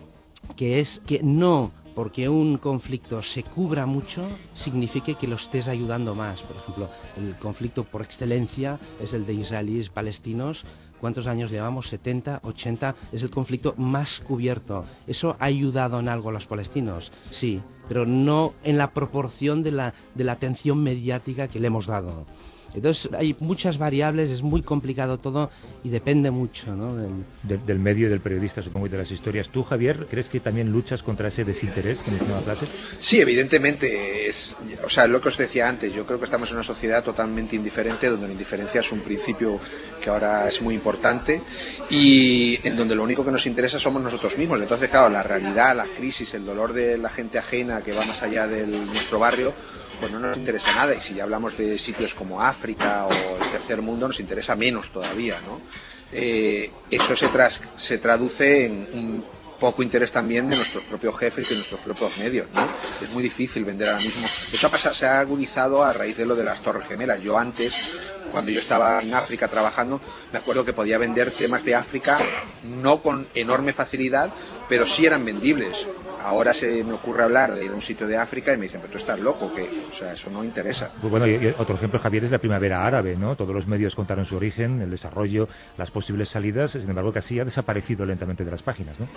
que 0.57 0.81
es 0.81 1.01
que 1.07 1.23
no 1.23 1.73
porque 1.95 2.29
un 2.29 2.59
conflicto 2.59 3.23
se 3.23 3.43
cubra 3.43 3.87
mucho 3.87 4.27
signifique 4.55 5.15
que 5.15 5.27
lo 5.27 5.37
estés 5.37 5.69
ayudando 5.69 6.15
más. 6.15 6.43
Por 6.43 6.57
ejemplo, 6.57 6.91
el 7.17 7.37
conflicto 7.39 7.85
por 7.85 8.03
excelencia 8.03 8.79
es 9.01 9.13
el 9.13 9.27
de 9.27 9.35
israelíes 9.35 9.89
palestinos. 9.89 10.65
¿Cuántos 11.01 11.27
años 11.27 11.51
llevamos? 11.51 11.89
70, 11.89 12.41
80. 12.45 12.95
Es 13.13 13.23
el 13.23 13.31
conflicto 13.31 13.75
más 13.77 14.21
cubierto. 14.21 14.85
¿Eso 15.07 15.37
ha 15.39 15.47
ayudado 15.47 15.99
en 16.01 16.09
algo 16.09 16.29
a 16.29 16.33
los 16.33 16.47
palestinos? 16.47 17.13
Sí, 17.31 17.61
pero 17.89 18.07
no 18.07 18.55
en 18.63 18.79
la 18.79 18.93
proporción 18.93 19.63
de 19.63 19.73
la 19.73 19.93
atención 20.33 20.83
mediática 20.83 21.49
que 21.49 21.61
le 21.61 21.69
hemos 21.69 21.87
dado. 21.87 22.27
Entonces 22.75 23.11
hay 23.15 23.37
muchas 23.41 23.79
variables, 23.79 24.31
es 24.31 24.43
muy 24.43 24.63
complicado 24.63 25.19
todo 25.19 25.51
y 25.85 25.89
depende 25.89 26.31
mucho 26.31 26.75
¿no? 26.75 26.97
del... 26.97 27.11
Del, 27.43 27.65
del 27.67 27.79
medio 27.79 28.07
y 28.07 28.11
del 28.11 28.21
periodista, 28.21 28.63
supongo, 28.63 28.87
y 28.87 28.91
de 28.91 28.99
las 28.99 29.11
historias. 29.11 29.49
¿Tú, 29.49 29.63
Javier, 29.63 30.07
crees 30.11 30.29
que 30.29 30.41
también 30.41 30.71
luchas 30.71 31.03
contra 31.03 31.29
ese 31.29 31.45
desinterés 31.45 32.01
que 32.01 32.11
mencionaba 32.11 32.43
Placer? 32.43 32.69
Sí, 32.99 33.21
evidentemente. 33.21 34.29
Es, 34.29 34.55
o 34.85 34.89
sea, 34.89 35.07
lo 35.07 35.21
que 35.21 35.29
os 35.29 35.39
decía 35.39 35.69
antes, 35.69 35.93
yo 35.93 36.07
creo 36.07 36.19
que 36.19 36.25
estamos 36.25 36.51
en 36.51 36.57
una 36.57 36.65
sociedad 36.65 37.03
totalmente 37.03 37.57
indiferente, 37.57 38.09
donde 38.09 38.27
la 38.27 38.33
indiferencia 38.33 38.81
es 38.81 38.93
un 38.93 39.01
principio 39.01 39.59
que 40.03 40.11
ahora 40.11 40.49
es 40.49 40.61
muy 40.63 40.75
importante 40.75 41.43
y 41.91 42.59
en 42.67 42.77
donde 42.77 42.95
lo 42.95 43.03
único 43.03 43.25
que 43.25 43.31
nos 43.31 43.47
interesa 43.47 43.79
somos 43.79 44.03
nosotros 44.03 44.37
mismos. 44.39 44.61
Entonces, 44.61 44.89
claro, 44.89 45.09
la 45.09 45.23
realidad, 45.23 45.77
la 45.77 45.87
crisis, 45.87 46.35
el 46.35 46.45
dolor 46.45 46.73
de 46.73 46.99
la 46.99 47.09
gente 47.09 47.39
ajena 47.39 47.83
que 47.83 47.93
va 47.93 48.05
más 48.05 48.23
allá 48.23 48.47
de 48.47 48.67
nuestro 48.67 49.19
barrio, 49.19 49.53
pues 50.01 50.11
no 50.11 50.19
nos 50.19 50.37
interesa 50.37 50.75
nada. 50.75 50.95
Y 50.95 51.01
si 51.01 51.15
ya 51.15 51.25
hablamos 51.25 51.57
de 51.57 51.79
sitios 51.79 52.15
como 52.15 52.43
África 52.43 53.07
o 53.07 53.13
el 53.13 53.51
tercer 53.53 53.83
mundo, 53.83 54.09
nos 54.09 54.19
interesa 54.21 54.57
menos 54.57 54.91
todavía, 54.91 55.41
¿no? 55.47 55.61
Eh, 56.13 56.71
eso 56.91 57.15
se, 57.15 57.29
se 57.77 57.99
traduce 57.99 58.67
en 58.67 58.89
un 58.93 59.25
poco 59.61 59.83
interés 59.83 60.11
también 60.11 60.49
de 60.49 60.57
nuestros 60.57 60.83
propios 60.85 61.17
jefes 61.19 61.47
y 61.47 61.51
de 61.51 61.57
nuestros 61.57 61.81
propios 61.83 62.17
medios, 62.17 62.49
¿no? 62.53 62.67
Es 63.01 63.11
muy 63.11 63.23
difícil 63.23 63.65
vender 63.65 63.91
ahora 63.91 64.01
mismo. 64.01 64.27
Eso 64.53 64.67
ha 64.67 64.71
pasado, 64.71 64.95
se 64.95 65.07
ha 65.07 65.21
agudizado 65.21 65.85
a 65.85 65.93
raíz 65.93 66.17
de 66.17 66.25
lo 66.25 66.35
de 66.35 66.43
las 66.43 66.63
Torres 66.63 66.89
Gemelas. 66.89 67.21
Yo 67.21 67.39
antes, 67.39 67.75
cuando 68.33 68.51
yo 68.51 68.59
estaba 68.59 69.01
en 69.03 69.13
África 69.15 69.49
trabajando, 69.49 70.01
me 70.33 70.39
acuerdo 70.39 70.65
que 70.65 70.73
podía 70.73 70.97
vender 70.99 71.31
temas 71.31 71.63
de 71.63 71.75
África 71.75 72.19
no 72.65 73.03
con 73.03 73.29
enorme 73.35 73.75
facilidad, 73.75 74.33
pero 74.69 74.87
sí 74.87 75.05
eran 75.05 75.25
vendibles. 75.25 75.87
Ahora 76.23 76.55
se 76.55 76.85
me 76.85 76.93
ocurre 76.95 77.23
hablar 77.25 77.55
de 77.55 77.65
ir 77.65 77.71
a 77.71 77.75
un 77.75 77.83
sitio 77.83 78.07
de 78.07 78.17
África 78.17 78.53
y 78.53 78.57
me 78.57 78.65
dicen, 78.65 78.81
pero 78.81 78.93
tú 78.93 78.99
estás 78.99 79.19
loco, 79.19 79.53
que, 79.55 79.63
o 79.91 79.95
sea, 79.95 80.13
eso 80.13 80.31
no 80.31 80.45
interesa. 80.45 80.93
Pues 81.01 81.11
bueno, 81.11 81.27
y, 81.27 81.33
y 81.37 81.55
otro 81.59 81.75
ejemplo, 81.75 81.99
Javier, 81.99 82.25
es 82.25 82.31
la 82.31 82.39
primavera 82.39 82.87
árabe, 82.87 83.17
¿no? 83.17 83.37
Todos 83.37 83.55
los 83.55 83.67
medios 83.67 83.95
contaron 83.95 84.25
su 84.25 84.37
origen, 84.37 84.81
el 84.81 84.91
desarrollo, 84.91 85.49
las 85.77 85.91
posibles 85.91 86.29
salidas, 86.29 86.73
sin 86.73 86.89
embargo, 86.89 87.13
casi 87.13 87.41
ha 87.41 87.45
desaparecido 87.45 88.05
lentamente 88.05 88.45
de 88.45 88.51
las 88.51 88.63
páginas, 88.63 88.99
¿no? 88.99 89.09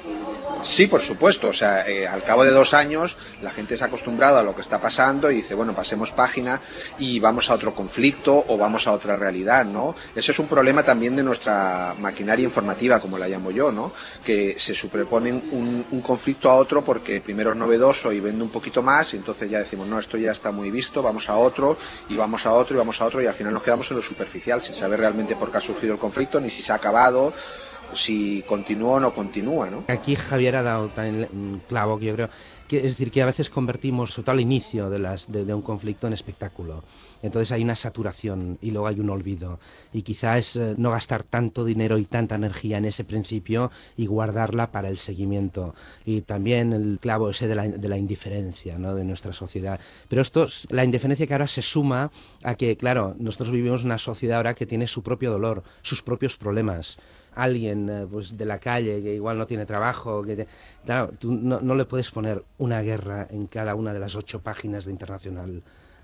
Sí, 0.63 0.87
por 0.87 1.01
supuesto. 1.01 1.49
O 1.49 1.53
sea, 1.53 1.87
eh, 1.87 2.07
al 2.07 2.23
cabo 2.23 2.45
de 2.45 2.51
dos 2.51 2.73
años 2.73 3.17
la 3.41 3.51
gente 3.51 3.75
se 3.75 3.83
ha 3.83 3.87
acostumbrado 3.87 4.37
a 4.37 4.43
lo 4.43 4.55
que 4.55 4.61
está 4.61 4.79
pasando 4.79 5.29
y 5.29 5.35
dice, 5.35 5.53
bueno, 5.53 5.73
pasemos 5.73 6.11
página 6.11 6.61
y 6.97 7.19
vamos 7.19 7.49
a 7.49 7.55
otro 7.55 7.75
conflicto 7.75 8.45
o 8.47 8.57
vamos 8.57 8.87
a 8.87 8.93
otra 8.93 9.17
realidad, 9.17 9.65
¿no? 9.65 9.93
Eso 10.15 10.31
es 10.31 10.39
un 10.39 10.47
problema 10.47 10.83
también 10.83 11.15
de 11.15 11.23
nuestra 11.23 11.95
maquinaria 11.99 12.45
informativa, 12.45 12.99
como 13.01 13.17
la 13.17 13.27
llamo 13.27 13.51
yo, 13.51 13.71
¿no? 13.71 13.91
Que 14.23 14.55
se 14.57 14.73
superponen 14.73 15.49
un, 15.51 15.85
un 15.91 16.01
conflicto 16.01 16.49
a 16.49 16.55
otro 16.55 16.83
porque 16.93 17.21
primero 17.21 17.53
es 17.53 17.57
novedoso 17.57 18.11
y 18.11 18.19
vende 18.19 18.43
un 18.43 18.51
poquito 18.51 18.83
más 18.83 19.15
y 19.15 19.17
entonces 19.17 19.49
ya 19.49 19.57
decimos, 19.57 19.87
no, 19.87 19.97
esto 19.97 20.15
ya 20.15 20.31
está 20.31 20.51
muy 20.51 20.69
visto, 20.69 21.01
vamos 21.01 21.27
a 21.27 21.35
otro 21.37 21.75
y 22.07 22.15
vamos 22.15 22.45
a 22.45 22.53
otro 22.53 22.75
y 22.75 22.77
vamos 22.77 23.01
a 23.01 23.05
otro 23.05 23.19
y 23.19 23.25
al 23.25 23.33
final 23.33 23.51
nos 23.51 23.63
quedamos 23.63 23.89
en 23.89 23.97
lo 23.97 24.03
superficial 24.03 24.61
sin 24.61 24.75
saber 24.75 24.99
realmente 24.99 25.35
por 25.35 25.49
qué 25.49 25.57
ha 25.57 25.61
surgido 25.61 25.93
el 25.93 25.99
conflicto 25.99 26.39
ni 26.39 26.51
si 26.51 26.61
se 26.61 26.71
ha 26.71 26.75
acabado 26.75 27.33
si 27.93 28.43
continúa 28.43 28.93
o 28.93 28.99
no 28.99 29.13
continúa, 29.13 29.69
¿no? 29.69 29.83
Aquí 29.87 30.15
Javier 30.15 30.55
ha 30.55 30.63
dado 30.63 30.89
también 30.89 31.27
un 31.31 31.61
clavo 31.67 31.99
que 31.99 32.05
yo 32.05 32.15
creo 32.15 32.29
que 32.67 32.77
es 32.77 32.83
decir 32.83 33.11
que 33.11 33.21
a 33.21 33.25
veces 33.25 33.49
convertimos 33.49 34.11
sobre 34.11 34.25
todo 34.25 34.33
al 34.33 34.39
inicio 34.39 34.89
de, 34.89 34.99
las, 34.99 35.31
de, 35.31 35.45
de 35.45 35.53
un 35.53 35.61
conflicto 35.61 36.07
en 36.07 36.13
espectáculo. 36.13 36.83
Entonces 37.21 37.51
hay 37.51 37.63
una 37.63 37.75
saturación 37.75 38.57
y 38.61 38.71
luego 38.71 38.87
hay 38.87 38.99
un 38.99 39.09
olvido. 39.09 39.59
Y 39.91 40.01
quizás 40.01 40.37
es 40.39 40.55
eh, 40.55 40.75
no 40.77 40.91
gastar 40.91 41.23
tanto 41.23 41.63
dinero 41.65 41.97
y 41.97 42.05
tanta 42.05 42.35
energía 42.35 42.77
en 42.77 42.85
ese 42.85 43.03
principio 43.03 43.71
y 43.95 44.07
guardarla 44.07 44.71
para 44.71 44.89
el 44.89 44.97
seguimiento. 44.97 45.75
Y 46.05 46.21
también 46.21 46.73
el 46.73 46.99
clavo 46.99 47.29
ese 47.29 47.47
de 47.47 47.55
la, 47.55 47.67
de 47.67 47.89
la 47.89 47.97
indiferencia 47.97 48.77
¿no? 48.77 48.95
de 48.95 49.05
nuestra 49.05 49.33
sociedad. 49.33 49.79
Pero 50.09 50.21
esto, 50.21 50.47
la 50.69 50.83
indiferencia 50.83 51.27
que 51.27 51.33
ahora 51.33 51.47
se 51.47 51.61
suma 51.61 52.11
a 52.43 52.55
que, 52.55 52.75
claro, 52.75 53.15
nosotros 53.17 53.51
vivimos 53.51 53.83
una 53.83 53.97
sociedad 53.97 54.37
ahora 54.37 54.53
que 54.53 54.65
tiene 54.65 54.87
su 54.87 55.01
propio 55.01 55.31
dolor, 55.31 55.63
sus 55.81 56.01
propios 56.01 56.35
problemas 56.37 56.99
alguien 57.35 57.89
eh, 57.89 58.07
pues 58.09 58.37
de 58.37 58.45
la 58.45 58.59
calle 58.59 59.01
que 59.01 59.13
igual 59.15 59.37
no 59.37 59.47
tiene 59.47 59.65
trabajo 59.65 60.23
que 60.23 60.35
te, 60.35 60.47
claro 60.85 61.11
tú 61.19 61.31
no, 61.31 61.59
no, 61.61 61.75
le 61.75 61.85
puedes 61.85 62.11
poner 62.11 62.43
una 62.57 62.81
guerra 62.81 63.27
en 63.29 63.47
cada 63.47 63.75
una 63.75 63.93
de 63.93 63.99
las 63.99 64.15
ocho 64.15 64.41
páginas 64.41 64.85
de 64.85 64.91
internacional 64.91 65.63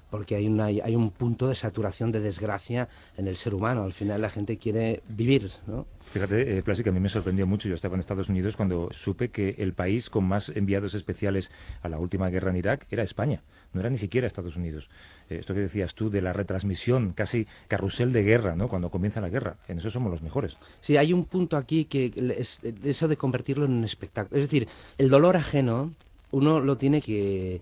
porque 0.10 0.36
hay, 0.36 0.48
una, 0.48 0.66
hay 0.66 0.96
un 0.96 1.12
punto 1.12 1.48
de 1.48 1.56
saturación 1.56 2.12
de 2.12 2.20
desgracia 2.20 2.88
en 3.18 3.28
el 3.28 3.36
ser 3.36 3.54
humano. 3.54 3.84
Al 3.84 3.94
final 3.94 4.22
la 4.22 4.30
gente 4.30 4.58
quiere 4.58 5.02
vivir, 5.08 5.52
¿no? 5.68 5.86
Fíjate, 6.12 6.58
eh, 6.58 6.64
a 6.66 6.92
mí 6.92 7.00
me 7.00 7.10
sorprendió 7.10 7.46
mucho. 7.46 7.70
Yo 7.70 7.76
estaba 7.76 7.94
en 7.94 8.00
Estados 8.00 8.30
Unidos 8.30 8.56
cuando 8.56 8.90
supe 8.92 9.30
que 9.30 9.56
el 9.60 9.74
país 9.74 10.10
con 10.10 10.26
más 10.26 10.50
enviados 10.50 10.96
especiales 10.96 11.52
a 11.82 11.90
la 11.90 12.00
última 12.00 12.30
guerra 12.30 12.50
en 12.50 12.58
Irak 12.58 12.88
era 12.90 13.04
España. 13.04 13.42
No 13.74 13.82
era 13.82 13.90
ni 13.90 13.98
siquiera 13.98 14.28
Estados 14.28 14.56
Unidos. 14.56 14.90
Eh, 15.30 15.38
esto 15.40 15.54
que 15.54 15.62
decías 15.62 15.94
tú 15.94 16.10
de 16.10 16.22
la 16.22 16.34
retransmisión, 16.34 17.14
casi 17.14 17.48
carrusel 17.68 18.12
de 18.12 18.24
guerra, 18.24 18.56
¿no? 18.56 18.68
Cuando 18.68 18.90
comienza 18.90 19.22
la 19.22 19.30
guerra. 19.30 19.58
En 19.68 19.78
eso 19.78 19.90
somos 19.90 20.12
los 20.12 20.22
mejores. 20.22 20.58
Sí, 20.82 20.98
hay 20.98 21.14
un 21.14 21.26
punto 21.26 21.58
aquí 21.58 21.86
que 21.86 22.12
es 22.38 22.62
eso 22.84 23.08
de 23.08 23.18
convertirlo 23.18 23.66
en 23.66 23.72
un 23.72 23.84
espectáculo. 23.84 24.38
Es 24.38 24.48
decir, 24.48 24.68
el 24.98 25.10
dolor 25.10 25.38
ajeno 25.38 25.94
uno 26.32 26.60
lo 26.60 26.78
tiene 26.78 27.02
que 27.02 27.62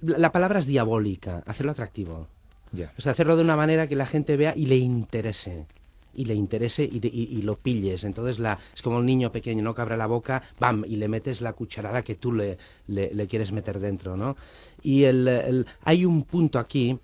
la 0.00 0.32
palabra 0.32 0.58
es 0.58 0.66
diabólica, 0.66 1.42
hacerlo 1.46 1.72
atractivo. 1.72 2.26
Yeah. 2.72 2.92
O 2.98 3.00
sea, 3.00 3.12
hacerlo 3.12 3.36
de 3.36 3.42
una 3.42 3.56
manera 3.56 3.88
que 3.88 3.96
la 3.96 4.06
gente 4.06 4.36
vea 4.36 4.54
y 4.56 4.66
le 4.66 4.76
interese. 4.76 5.66
Y 6.14 6.24
le 6.24 6.34
interese 6.34 6.84
y, 6.84 7.00
de, 7.00 7.08
y, 7.08 7.42
lo 7.42 7.56
pilles. 7.56 8.04
Entonces 8.04 8.38
la, 8.38 8.58
es 8.74 8.82
como 8.82 8.98
un 8.98 9.06
niño 9.06 9.30
pequeño, 9.30 9.62
¿no? 9.62 9.74
Que 9.74 9.82
abre 9.82 9.96
la 9.96 10.06
boca, 10.06 10.42
¡bam! 10.58 10.84
Y 10.86 10.96
le 10.96 11.08
metes 11.08 11.40
la 11.40 11.52
cucharada 11.52 12.02
que 12.02 12.16
tú 12.16 12.32
le, 12.32 12.58
le, 12.86 13.26
quieres 13.26 13.52
meter 13.52 13.78
dentro, 13.78 14.16
¿no? 14.16 14.36
Y 14.82 15.04
el, 15.04 15.28
el, 15.28 15.66
hay 15.84 16.04
un 16.04 16.22
punto 16.22 16.58
aquí 16.58 16.98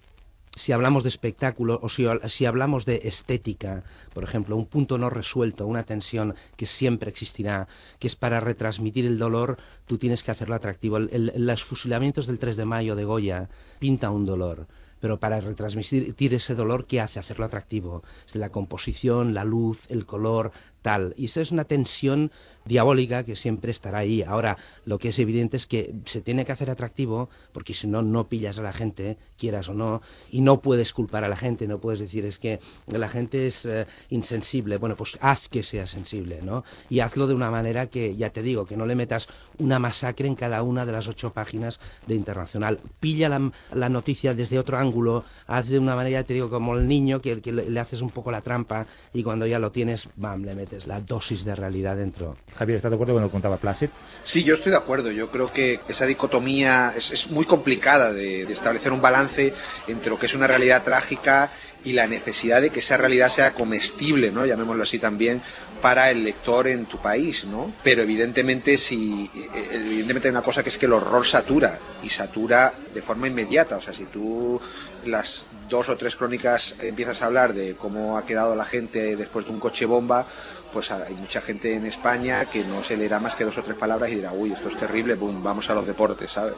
si 0.56 0.72
hablamos 0.72 1.04
de 1.04 1.10
espectáculo 1.10 1.78
o 1.82 1.88
si, 1.88 2.06
si, 2.28 2.46
hablamos 2.46 2.86
de 2.86 3.02
estética, 3.04 3.84
por 4.14 4.24
ejemplo, 4.24 4.56
un 4.56 4.64
punto 4.64 4.96
no 4.96 5.10
resuelto, 5.10 5.66
una 5.66 5.84
tensión 5.84 6.34
que 6.56 6.64
siempre 6.64 7.10
existirá, 7.10 7.68
que 7.98 8.06
es 8.06 8.16
para 8.16 8.40
retransmitir 8.40 9.04
el 9.04 9.18
dolor, 9.18 9.58
tú 9.86 9.98
tienes 9.98 10.24
que 10.24 10.30
hacerlo 10.30 10.54
atractivo. 10.54 10.96
El, 10.96 11.10
el, 11.12 11.46
los 11.46 11.62
fusilamientos 11.62 12.26
del 12.26 12.38
3 12.38 12.56
de 12.56 12.64
mayo 12.64 12.96
de 12.96 13.04
Goya 13.04 13.48
pinta 13.78 14.10
un 14.10 14.24
dolor 14.24 14.66
pero 15.06 15.20
para 15.20 15.40
retransmitir 15.40 16.34
ese 16.34 16.56
dolor, 16.56 16.84
¿qué 16.88 17.00
hace? 17.00 17.20
Hacerlo 17.20 17.44
atractivo. 17.44 18.02
Es 18.26 18.34
la 18.34 18.50
composición, 18.50 19.34
la 19.34 19.44
luz, 19.44 19.86
el 19.88 20.04
color, 20.04 20.50
tal. 20.82 21.14
Y 21.16 21.24
esa 21.26 21.40
es 21.40 21.50
una 21.50 21.64
tensión 21.64 22.30
diabólica 22.64 23.24
que 23.24 23.34
siempre 23.34 23.72
estará 23.72 23.98
ahí. 23.98 24.22
Ahora, 24.22 24.56
lo 24.84 24.98
que 24.98 25.08
es 25.08 25.18
evidente 25.18 25.56
es 25.56 25.66
que 25.66 25.94
se 26.04 26.20
tiene 26.20 26.44
que 26.44 26.52
hacer 26.52 26.70
atractivo, 26.70 27.28
porque 27.52 27.74
si 27.74 27.88
no, 27.88 28.02
no 28.02 28.28
pillas 28.28 28.58
a 28.58 28.62
la 28.62 28.72
gente, 28.72 29.18
quieras 29.36 29.68
o 29.68 29.74
no, 29.74 30.00
y 30.30 30.42
no 30.42 30.60
puedes 30.60 30.92
culpar 30.92 31.24
a 31.24 31.28
la 31.28 31.36
gente, 31.36 31.66
no 31.66 31.80
puedes 31.80 31.98
decir 31.98 32.24
es 32.24 32.38
que 32.38 32.60
la 32.86 33.08
gente 33.08 33.48
es 33.48 33.66
eh, 33.66 33.86
insensible. 34.10 34.76
Bueno, 34.76 34.96
pues 34.96 35.18
haz 35.20 35.48
que 35.48 35.62
sea 35.62 35.86
sensible, 35.86 36.40
¿no? 36.42 36.64
Y 36.88 37.00
hazlo 37.00 37.26
de 37.26 37.34
una 37.34 37.50
manera 37.50 37.86
que, 37.88 38.14
ya 38.14 38.30
te 38.30 38.42
digo, 38.42 38.64
que 38.64 38.76
no 38.76 38.86
le 38.86 38.94
metas 38.94 39.28
una 39.58 39.78
masacre 39.78 40.28
en 40.28 40.34
cada 40.34 40.62
una 40.62 40.86
de 40.86 40.92
las 40.92 41.08
ocho 41.08 41.32
páginas 41.32 41.80
de 42.06 42.14
Internacional. 42.14 42.78
Pilla 43.00 43.28
la, 43.28 43.52
la 43.74 43.88
noticia 43.88 44.34
desde 44.34 44.58
otro 44.58 44.78
ángulo, 44.78 44.95
haz 45.46 45.68
de 45.68 45.78
una 45.78 45.94
manera, 45.94 46.24
te 46.24 46.34
digo, 46.34 46.50
como 46.50 46.76
el 46.76 46.86
niño, 46.86 47.20
que, 47.20 47.40
que 47.40 47.52
le, 47.52 47.70
le, 47.70 47.80
haces 47.80 48.00
un 48.00 48.10
poco 48.10 48.30
la 48.30 48.40
trampa 48.40 48.86
y 49.12 49.22
cuando 49.22 49.46
ya 49.46 49.58
lo 49.58 49.72
tienes, 49.72 50.08
bam, 50.16 50.44
le 50.44 50.54
metes 50.54 50.86
la 50.86 51.00
dosis 51.00 51.44
de 51.44 51.54
realidad 51.54 51.96
dentro. 51.96 52.36
Javier, 52.56 52.76
¿estás 52.76 52.90
de 52.90 52.96
acuerdo 52.96 53.14
con 53.14 53.22
lo 53.22 53.28
que 53.28 53.32
contaba 53.32 53.56
Placid? 53.56 53.90
Sí, 54.22 54.44
yo 54.44 54.54
estoy 54.54 54.72
de 54.72 54.78
acuerdo. 54.78 55.10
Yo 55.10 55.30
creo 55.30 55.52
que 55.52 55.80
esa 55.88 56.06
dicotomía 56.06 56.94
es, 56.96 57.10
es 57.10 57.30
muy 57.30 57.44
complicada 57.44 58.12
de, 58.12 58.46
de 58.46 58.52
establecer 58.52 58.92
un 58.92 59.00
balance 59.00 59.52
entre 59.86 60.10
lo 60.10 60.18
que 60.18 60.26
es 60.26 60.34
una 60.34 60.46
realidad 60.46 60.82
trágica 60.82 61.50
y 61.86 61.92
la 61.92 62.08
necesidad 62.08 62.60
de 62.60 62.70
que 62.70 62.80
esa 62.80 62.96
realidad 62.96 63.28
sea 63.28 63.54
comestible, 63.54 64.32
¿no? 64.32 64.44
llamémoslo 64.44 64.82
así 64.82 64.98
también, 64.98 65.40
para 65.80 66.10
el 66.10 66.24
lector 66.24 66.66
en 66.66 66.86
tu 66.86 66.98
país, 66.98 67.44
¿no? 67.44 67.72
Pero 67.84 68.02
evidentemente 68.02 68.76
si 68.76 69.30
evidentemente 69.72 70.28
hay 70.28 70.32
una 70.32 70.42
cosa 70.42 70.64
que 70.64 70.70
es 70.70 70.78
que 70.78 70.86
el 70.86 70.94
horror 70.94 71.24
satura 71.24 71.78
y 72.02 72.10
satura 72.10 72.74
de 72.92 73.02
forma 73.02 73.28
inmediata, 73.28 73.76
o 73.76 73.80
sea, 73.80 73.92
si 73.92 74.04
tú 74.06 74.60
las 75.04 75.46
dos 75.68 75.88
o 75.88 75.96
tres 75.96 76.16
crónicas 76.16 76.74
empiezas 76.80 77.22
a 77.22 77.26
hablar 77.26 77.54
de 77.54 77.76
cómo 77.76 78.18
ha 78.18 78.26
quedado 78.26 78.54
la 78.54 78.64
gente 78.64 79.16
después 79.16 79.46
de 79.46 79.52
un 79.52 79.60
coche 79.60 79.86
bomba, 79.86 80.26
pues 80.72 80.90
hay 80.90 81.14
mucha 81.14 81.40
gente 81.40 81.74
en 81.74 81.86
España 81.86 82.46
que 82.46 82.64
no 82.64 82.82
se 82.82 82.96
leerá 82.96 83.20
más 83.20 83.34
que 83.34 83.44
dos 83.44 83.56
o 83.58 83.62
tres 83.62 83.76
palabras 83.76 84.10
y 84.10 84.16
dirá, 84.16 84.32
uy, 84.32 84.52
esto 84.52 84.68
es 84.68 84.76
terrible, 84.76 85.14
boom, 85.14 85.42
vamos 85.42 85.68
a 85.70 85.74
los 85.74 85.86
deportes, 85.86 86.30
¿sabes? 86.30 86.56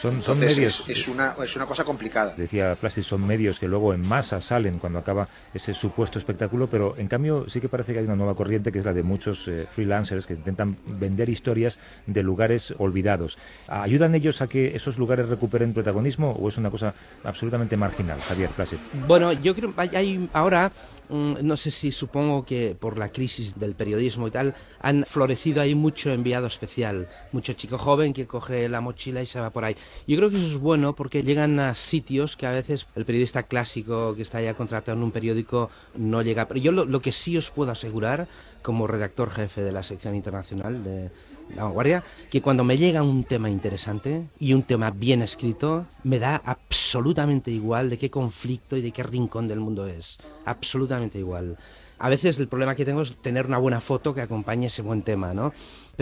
Son, 0.00 0.22
son 0.22 0.38
medios. 0.38 0.80
Es, 0.80 0.88
es, 0.88 1.08
una, 1.08 1.34
es 1.42 1.54
una 1.56 1.66
cosa 1.66 1.84
complicada. 1.84 2.34
Decía 2.36 2.74
Plastic, 2.76 3.04
son 3.04 3.26
medios 3.26 3.58
que 3.60 3.68
luego 3.68 3.94
en 3.94 4.00
masa 4.06 4.40
salen 4.40 4.78
cuando 4.78 4.98
acaba 4.98 5.28
ese 5.54 5.74
supuesto 5.74 6.18
espectáculo, 6.18 6.68
pero 6.68 6.96
en 6.96 7.08
cambio 7.08 7.48
sí 7.48 7.60
que 7.60 7.68
parece 7.68 7.92
que 7.92 8.00
hay 8.00 8.04
una 8.04 8.16
nueva 8.16 8.34
corriente 8.34 8.72
que 8.72 8.78
es 8.78 8.84
la 8.84 8.92
de 8.92 9.02
muchos 9.02 9.46
eh, 9.48 9.66
freelancers 9.74 10.26
que 10.26 10.34
intentan 10.34 10.76
vender 10.86 11.28
historias 11.28 11.78
de 12.06 12.22
lugares 12.22 12.74
olvidados. 12.78 13.38
¿Ayudan 13.68 14.14
ellos 14.14 14.42
a 14.42 14.46
que 14.46 14.74
esos 14.74 14.98
lugares 14.98 15.28
recuperen 15.28 15.72
protagonismo 15.72 16.32
o 16.32 16.48
es 16.48 16.56
una 16.56 16.70
cosa 16.70 16.94
absolutamente 17.24 17.76
marginal, 17.76 18.20
Javier 18.20 18.50
Plastic? 18.50 18.80
Bueno, 19.06 19.32
yo 19.32 19.54
creo 19.54 19.74
que 19.74 19.96
hay 19.96 20.28
ahora 20.32 20.72
no 21.12 21.56
sé 21.56 21.70
si 21.70 21.92
supongo 21.92 22.44
que 22.44 22.74
por 22.78 22.98
la 22.98 23.10
crisis 23.10 23.58
del 23.58 23.74
periodismo 23.74 24.28
y 24.28 24.30
tal, 24.30 24.54
han 24.80 25.04
florecido 25.04 25.60
ahí 25.60 25.74
mucho 25.74 26.10
enviado 26.10 26.46
especial, 26.46 27.06
mucho 27.32 27.52
chico 27.52 27.78
joven 27.78 28.12
que 28.12 28.26
coge 28.26 28.68
la 28.68 28.80
mochila 28.80 29.20
y 29.22 29.26
se 29.26 29.40
va 29.40 29.50
por 29.50 29.64
ahí. 29.64 29.76
Yo 30.06 30.16
creo 30.16 30.30
que 30.30 30.36
eso 30.36 30.46
es 30.46 30.58
bueno 30.58 30.94
porque 30.94 31.22
llegan 31.22 31.60
a 31.60 31.74
sitios 31.74 32.36
que 32.36 32.46
a 32.46 32.50
veces 32.50 32.86
el 32.96 33.04
periodista 33.04 33.44
clásico 33.44 34.14
que 34.14 34.22
está 34.22 34.40
ya 34.40 34.54
contratado 34.54 34.96
en 34.96 35.04
un 35.04 35.12
periódico 35.12 35.70
no 35.94 36.22
llega. 36.22 36.48
Pero 36.48 36.60
yo 36.60 36.72
lo, 36.72 37.00
que 37.00 37.12
sí 37.12 37.36
os 37.36 37.50
puedo 37.50 37.70
asegurar, 37.70 38.28
como 38.62 38.86
redactor 38.86 39.30
jefe 39.30 39.62
de 39.62 39.72
la 39.72 39.82
sección 39.82 40.14
internacional 40.14 40.82
de 40.82 41.10
La 41.54 41.64
Vanguardia, 41.64 42.04
que 42.30 42.42
cuando 42.42 42.64
me 42.64 42.78
llega 42.78 43.02
un 43.02 43.24
tema 43.24 43.50
interesante 43.50 44.28
y 44.38 44.54
un 44.54 44.64
tema 44.64 44.90
bien 44.90 45.22
escrito, 45.22 45.86
me 46.04 46.18
da 46.18 46.42
absolutamente 46.44 47.50
igual 47.50 47.90
de 47.90 47.98
qué 47.98 48.10
conflicto 48.10 48.76
y 48.76 48.82
de 48.82 48.92
qué 48.92 49.02
rincón 49.02 49.48
del 49.48 49.60
mundo 49.60 49.86
es. 49.86 50.18
Absolutamente 50.44 51.18
igual 51.18 51.56
a 52.02 52.08
veces 52.08 52.40
el 52.40 52.48
problema 52.48 52.74
que 52.74 52.84
tengo 52.84 53.02
es 53.02 53.14
tener 53.22 53.46
una 53.46 53.58
buena 53.58 53.80
foto 53.80 54.12
que 54.12 54.20
acompañe 54.20 54.66
ese 54.66 54.82
buen 54.82 55.02
tema, 55.02 55.34
¿no? 55.34 55.52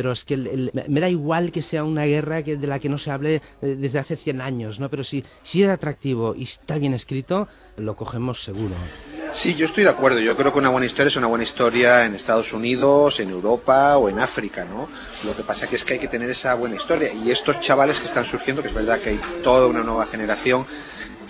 Pero 0.00 0.12
es 0.12 0.24
que 0.24 0.34
me 0.88 0.98
da 0.98 1.10
igual 1.10 1.52
que 1.52 1.60
sea 1.60 1.84
una 1.84 2.06
guerra 2.06 2.42
que, 2.42 2.56
de 2.56 2.66
la 2.66 2.78
que 2.78 2.88
no 2.88 2.96
se 2.96 3.10
hable 3.10 3.42
eh, 3.60 3.76
desde 3.78 3.98
hace 3.98 4.16
100 4.16 4.40
años, 4.40 4.80
¿no? 4.80 4.88
Pero 4.88 5.04
si, 5.04 5.22
si 5.42 5.62
es 5.62 5.68
atractivo 5.68 6.34
y 6.34 6.44
está 6.44 6.78
bien 6.78 6.94
escrito, 6.94 7.48
lo 7.76 7.94
cogemos 7.94 8.42
seguro. 8.42 8.74
Sí, 9.34 9.54
yo 9.56 9.66
estoy 9.66 9.84
de 9.84 9.90
acuerdo. 9.90 10.18
Yo 10.18 10.34
creo 10.38 10.54
que 10.54 10.58
una 10.58 10.70
buena 10.70 10.86
historia 10.86 11.08
es 11.08 11.16
una 11.16 11.26
buena 11.26 11.44
historia 11.44 12.06
en 12.06 12.14
Estados 12.14 12.50
Unidos, 12.54 13.20
en 13.20 13.28
Europa 13.28 13.98
o 13.98 14.08
en 14.08 14.20
África, 14.20 14.64
¿no? 14.64 14.88
Lo 15.26 15.36
que 15.36 15.42
pasa 15.42 15.66
que 15.66 15.76
es 15.76 15.84
que 15.84 15.92
hay 15.92 15.98
que 15.98 16.08
tener 16.08 16.30
esa 16.30 16.54
buena 16.54 16.76
historia. 16.76 17.12
Y 17.12 17.30
estos 17.30 17.60
chavales 17.60 18.00
que 18.00 18.06
están 18.06 18.24
surgiendo, 18.24 18.62
que 18.62 18.68
es 18.68 18.74
verdad 18.74 19.00
que 19.00 19.10
hay 19.10 19.20
toda 19.44 19.66
una 19.66 19.82
nueva 19.82 20.06
generación, 20.06 20.64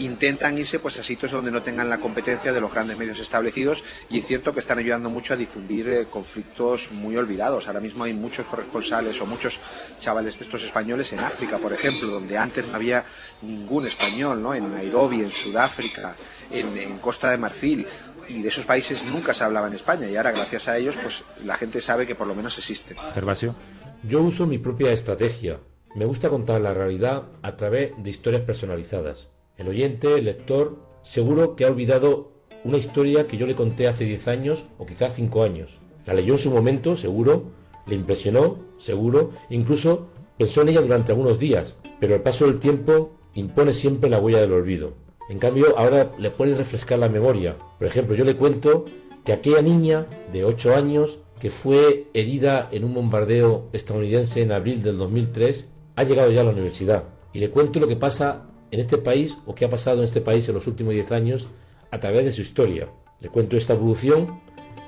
intentan 0.00 0.58
irse 0.58 0.78
pues 0.78 0.98
a 0.98 1.02
sitios 1.02 1.32
donde 1.32 1.50
no 1.50 1.62
tengan 1.62 1.88
la 1.88 1.98
competencia 1.98 2.52
de 2.52 2.60
los 2.60 2.72
grandes 2.72 2.96
medios 2.96 3.18
establecidos 3.18 3.84
y 4.08 4.18
es 4.18 4.26
cierto 4.26 4.52
que 4.52 4.60
están 4.60 4.78
ayudando 4.78 5.10
mucho 5.10 5.34
a 5.34 5.36
difundir 5.36 5.88
eh, 5.88 6.06
conflictos 6.06 6.90
muy 6.90 7.16
olvidados. 7.16 7.66
Ahora 7.66 7.80
mismo 7.80 8.04
hay 8.04 8.12
muchos 8.12 8.46
corresponsales 8.46 9.20
o 9.20 9.26
muchos 9.26 9.60
chavales 10.00 10.38
de 10.38 10.44
estos 10.44 10.62
españoles 10.64 11.12
en 11.12 11.20
África, 11.20 11.58
por 11.58 11.72
ejemplo, 11.72 12.08
donde 12.08 12.36
antes 12.36 12.66
no 12.66 12.74
había 12.74 13.04
ningún 13.42 13.86
español, 13.86 14.42
¿no? 14.42 14.54
En 14.54 14.70
Nairobi, 14.70 15.20
en 15.20 15.30
Sudáfrica, 15.30 16.14
en, 16.50 16.76
en 16.76 16.98
Costa 16.98 17.30
de 17.30 17.38
Marfil 17.38 17.86
y 18.28 18.42
de 18.42 18.48
esos 18.48 18.64
países 18.64 19.02
nunca 19.04 19.34
se 19.34 19.44
hablaba 19.44 19.66
en 19.66 19.74
España 19.74 20.08
y 20.08 20.16
ahora 20.16 20.30
gracias 20.32 20.68
a 20.68 20.78
ellos 20.78 20.96
pues 21.02 21.22
la 21.44 21.56
gente 21.56 21.80
sabe 21.80 22.06
que 22.06 22.14
por 22.14 22.26
lo 22.26 22.34
menos 22.34 22.56
existen. 22.58 22.96
Gervasio. 23.14 23.54
Yo 24.02 24.22
uso 24.22 24.46
mi 24.46 24.58
propia 24.58 24.92
estrategia. 24.92 25.58
Me 25.94 26.04
gusta 26.04 26.28
contar 26.28 26.60
la 26.60 26.72
realidad 26.72 27.24
a 27.42 27.56
través 27.56 27.92
de 27.98 28.10
historias 28.10 28.42
personalizadas. 28.42 29.28
El 29.60 29.68
oyente, 29.68 30.14
el 30.14 30.24
lector, 30.24 30.78
seguro 31.02 31.54
que 31.54 31.66
ha 31.66 31.68
olvidado 31.68 32.32
una 32.64 32.78
historia 32.78 33.26
que 33.26 33.36
yo 33.36 33.46
le 33.46 33.54
conté 33.54 33.88
hace 33.88 34.06
10 34.06 34.28
años 34.28 34.64
o 34.78 34.86
quizás 34.86 35.12
5 35.14 35.42
años. 35.42 35.76
La 36.06 36.14
leyó 36.14 36.32
en 36.32 36.38
su 36.38 36.50
momento, 36.50 36.96
seguro, 36.96 37.50
le 37.86 37.94
impresionó, 37.94 38.56
seguro, 38.78 39.32
incluso 39.50 40.06
pensó 40.38 40.62
en 40.62 40.70
ella 40.70 40.80
durante 40.80 41.12
algunos 41.12 41.38
días, 41.38 41.76
pero 42.00 42.14
el 42.14 42.22
paso 42.22 42.46
del 42.46 42.58
tiempo 42.58 43.10
impone 43.34 43.74
siempre 43.74 44.08
la 44.08 44.18
huella 44.18 44.40
del 44.40 44.54
olvido. 44.54 44.94
En 45.28 45.38
cambio, 45.38 45.76
ahora 45.76 46.10
le 46.16 46.30
puede 46.30 46.54
refrescar 46.54 46.98
la 46.98 47.10
memoria. 47.10 47.58
Por 47.76 47.86
ejemplo, 47.86 48.14
yo 48.14 48.24
le 48.24 48.36
cuento 48.36 48.86
que 49.26 49.34
aquella 49.34 49.60
niña 49.60 50.06
de 50.32 50.42
8 50.42 50.74
años 50.74 51.18
que 51.38 51.50
fue 51.50 52.06
herida 52.14 52.70
en 52.72 52.84
un 52.84 52.94
bombardeo 52.94 53.68
estadounidense 53.74 54.40
en 54.40 54.52
abril 54.52 54.82
del 54.82 54.96
2003 54.96 55.70
ha 55.96 56.04
llegado 56.04 56.30
ya 56.30 56.40
a 56.40 56.44
la 56.44 56.52
universidad. 56.52 57.04
Y 57.34 57.40
le 57.40 57.50
cuento 57.50 57.78
lo 57.78 57.88
que 57.88 57.96
pasa 57.96 58.49
en 58.70 58.80
este 58.80 58.98
país 58.98 59.36
o 59.46 59.54
que 59.54 59.64
ha 59.64 59.70
pasado 59.70 59.98
en 59.98 60.04
este 60.04 60.20
país 60.20 60.48
en 60.48 60.54
los 60.54 60.66
últimos 60.66 60.94
10 60.94 61.12
años 61.12 61.48
a 61.90 61.98
través 61.98 62.24
de 62.24 62.32
su 62.32 62.42
historia. 62.42 62.88
Le 63.20 63.28
cuento 63.28 63.56
esta 63.56 63.74
evolución 63.74 64.40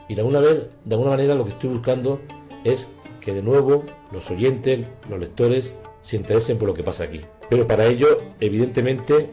y 0.09 0.15
de 0.15 0.21
alguna, 0.21 0.41
vez, 0.41 0.67
de 0.85 0.95
alguna 0.95 1.11
manera 1.11 1.35
lo 1.35 1.45
que 1.45 1.51
estoy 1.51 1.71
buscando 1.71 2.21
es 2.65 2.89
que 3.21 3.35
de 3.35 3.43
nuevo 3.43 3.85
los 4.13 4.31
oyentes, 4.31 4.87
los 5.09 5.19
lectores 5.19 5.75
se 6.01 6.17
interesen 6.17 6.59
por 6.59 6.69
lo 6.69 6.75
que 6.75 6.83
pasa 6.83 7.05
aquí. 7.05 7.21
Pero 7.49 7.67
para 7.67 7.87
ello, 7.87 8.19
evidentemente, 8.41 9.31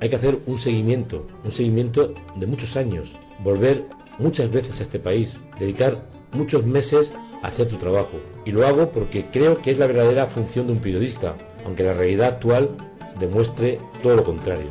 hay 0.00 0.08
que 0.08 0.16
hacer 0.16 0.38
un 0.46 0.58
seguimiento, 0.58 1.26
un 1.44 1.52
seguimiento 1.52 2.14
de 2.36 2.46
muchos 2.46 2.76
años, 2.76 3.12
volver 3.42 3.84
muchas 4.18 4.50
veces 4.50 4.80
a 4.80 4.82
este 4.82 4.98
país, 4.98 5.40
dedicar 5.58 6.04
muchos 6.32 6.64
meses 6.64 7.12
a 7.42 7.48
hacer 7.48 7.68
tu 7.68 7.76
trabajo. 7.76 8.18
Y 8.44 8.52
lo 8.52 8.66
hago 8.66 8.90
porque 8.90 9.26
creo 9.30 9.60
que 9.60 9.70
es 9.70 9.78
la 9.78 9.86
verdadera 9.86 10.26
función 10.26 10.66
de 10.66 10.72
un 10.72 10.80
periodista, 10.80 11.36
aunque 11.64 11.84
la 11.84 11.92
realidad 11.92 12.28
actual 12.28 12.70
demuestre 13.18 13.80
todo 14.02 14.16
lo 14.16 14.24
contrario. 14.24 14.70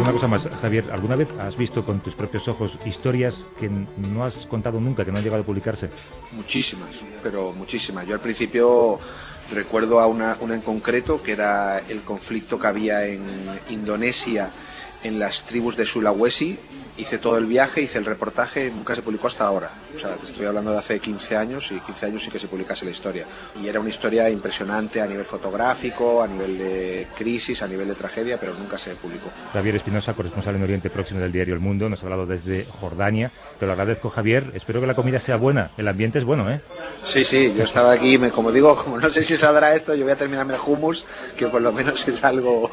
Una 0.00 0.12
cosa 0.12 0.28
más, 0.28 0.48
Javier, 0.60 0.84
¿alguna 0.92 1.16
vez 1.16 1.28
has 1.38 1.56
visto 1.56 1.84
con 1.84 2.00
tus 2.00 2.14
propios 2.14 2.46
ojos 2.48 2.78
historias 2.84 3.46
que 3.58 3.68
no 3.68 4.24
has 4.24 4.46
contado 4.46 4.80
nunca, 4.80 5.04
que 5.04 5.12
no 5.12 5.18
han 5.18 5.24
llegado 5.24 5.42
a 5.42 5.46
publicarse? 5.46 5.90
Muchísimas, 6.32 6.90
pero 7.22 7.52
muchísimas. 7.52 8.06
Yo 8.06 8.14
al 8.14 8.20
principio 8.20 8.98
recuerdo 9.52 10.00
a 10.00 10.06
una, 10.06 10.36
una 10.40 10.54
en 10.54 10.60
concreto 10.62 11.22
que 11.22 11.32
era 11.32 11.78
el 11.80 12.02
conflicto 12.02 12.58
que 12.58 12.66
había 12.66 13.06
en 13.06 13.22
Indonesia 13.70 14.52
en 15.02 15.18
las 15.18 15.44
tribus 15.44 15.76
de 15.76 15.86
Sulawesi. 15.86 16.58
Hice 16.94 17.16
todo 17.16 17.38
el 17.38 17.46
viaje, 17.46 17.80
hice 17.80 17.96
el 17.96 18.04
reportaje, 18.04 18.70
nunca 18.70 18.94
se 18.94 19.00
publicó 19.00 19.26
hasta 19.26 19.44
ahora. 19.44 19.72
O 19.96 19.98
sea, 19.98 20.16
te 20.16 20.26
estoy 20.26 20.44
hablando 20.44 20.72
de 20.72 20.78
hace 20.78 21.00
15 21.00 21.36
años 21.38 21.72
y 21.72 21.80
15 21.80 22.06
años 22.06 22.22
sí 22.22 22.30
que 22.30 22.38
se 22.38 22.48
publicase 22.48 22.84
la 22.84 22.90
historia. 22.90 23.26
Y 23.62 23.66
era 23.66 23.80
una 23.80 23.88
historia 23.88 24.28
impresionante 24.28 25.00
a 25.00 25.06
nivel 25.06 25.24
fotográfico, 25.24 26.22
a 26.22 26.26
nivel 26.26 26.58
de 26.58 27.08
crisis, 27.16 27.62
a 27.62 27.68
nivel 27.68 27.88
de 27.88 27.94
tragedia, 27.94 28.38
pero 28.38 28.52
nunca 28.52 28.76
se 28.76 28.94
publicó. 28.96 29.30
Javier 29.54 29.76
Espinosa, 29.76 30.12
corresponsal 30.12 30.56
en 30.56 30.64
Oriente 30.64 30.90
Próximo 30.90 31.20
del 31.20 31.32
diario 31.32 31.54
El 31.54 31.60
Mundo, 31.60 31.88
nos 31.88 32.02
ha 32.02 32.06
hablado 32.06 32.26
desde 32.26 32.66
Jordania. 32.66 33.30
Te 33.58 33.64
lo 33.64 33.72
agradezco, 33.72 34.10
Javier. 34.10 34.50
Espero 34.54 34.82
que 34.82 34.86
la 34.86 34.94
comida 34.94 35.18
sea 35.18 35.36
buena. 35.36 35.70
El 35.78 35.88
ambiente 35.88 36.18
es 36.18 36.24
bueno, 36.24 36.50
¿eh? 36.50 36.60
Sí, 37.04 37.24
sí, 37.24 37.54
yo 37.56 37.64
estaba 37.64 37.92
aquí, 37.92 38.18
me, 38.18 38.30
como 38.30 38.52
digo, 38.52 38.76
como 38.84 38.98
no 38.98 39.08
sé 39.08 39.24
si 39.24 39.36
saldrá 39.36 39.74
esto, 39.74 39.94
yo 39.94 40.04
voy 40.04 40.12
a 40.12 40.16
terminarme 40.16 40.54
el 40.54 40.60
hummus, 40.64 41.06
que 41.36 41.48
por 41.48 41.62
lo 41.62 41.72
menos 41.72 42.06
es 42.06 42.22
algo 42.22 42.70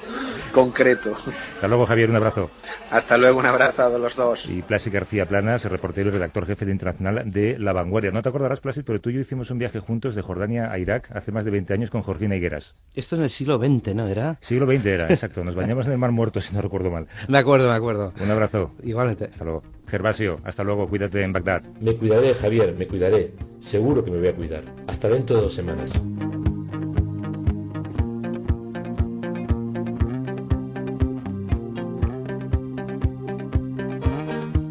concreto. 0.53 1.13
Hasta 1.55 1.67
luego, 1.67 1.85
Javier. 1.85 2.09
Un 2.09 2.15
abrazo. 2.19 2.49
Hasta 2.91 3.17
luego, 3.17 3.39
un 3.39 3.45
abrazo 3.45 3.83
a 3.83 3.89
los 3.97 4.15
dos. 4.15 4.45
Y 4.47 4.61
Plácido 4.61 4.93
García 4.95 5.25
Planas, 5.27 5.65
reportero 5.65 6.09
y 6.09 6.11
redactor 6.13 6.45
jefe 6.45 6.65
de 6.65 6.71
Internacional 6.71 7.31
de 7.31 7.57
La 7.59 7.73
Vanguardia. 7.73 8.11
No 8.11 8.21
te 8.21 8.29
acordarás, 8.29 8.59
Plácido, 8.59 8.85
pero 8.85 9.01
tú 9.01 9.09
y 9.09 9.13
yo 9.13 9.19
hicimos 9.19 9.49
un 9.51 9.57
viaje 9.57 9.79
juntos 9.79 10.15
de 10.15 10.21
Jordania 10.21 10.71
a 10.71 10.77
Irak 10.79 11.09
hace 11.13 11.31
más 11.31 11.45
de 11.45 11.51
20 11.51 11.73
años 11.73 11.89
con 11.89 12.03
Georgina 12.03 12.35
Higueras. 12.35 12.75
Esto 12.95 13.15
en 13.15 13.23
el 13.23 13.29
siglo 13.29 13.57
XX, 13.57 13.95
¿no 13.95 14.07
era? 14.07 14.37
Siglo 14.41 14.65
XX 14.65 14.85
era, 14.85 15.07
exacto. 15.09 15.43
Nos 15.43 15.55
bañamos 15.55 15.87
en 15.87 15.93
el 15.93 15.97
Mar 15.97 16.11
Muerto, 16.11 16.41
si 16.41 16.53
no 16.53 16.61
recuerdo 16.61 16.91
mal. 16.91 17.07
Me 17.27 17.37
acuerdo, 17.37 17.67
me 17.67 17.75
acuerdo. 17.75 18.13
Un 18.21 18.31
abrazo. 18.31 18.71
Igualmente. 18.83 19.25
Hasta 19.25 19.43
luego. 19.43 19.63
Gervasio, 19.87 20.39
hasta 20.43 20.63
luego. 20.63 20.87
Cuídate 20.87 21.23
en 21.23 21.33
Bagdad. 21.33 21.63
Me 21.81 21.95
cuidaré, 21.95 22.33
Javier, 22.35 22.75
me 22.77 22.87
cuidaré. 22.87 23.33
Seguro 23.59 24.03
que 24.03 24.11
me 24.11 24.19
voy 24.19 24.27
a 24.27 24.35
cuidar. 24.35 24.63
Hasta 24.87 25.09
dentro 25.09 25.35
de 25.37 25.41
dos 25.43 25.53
semanas. 25.53 25.99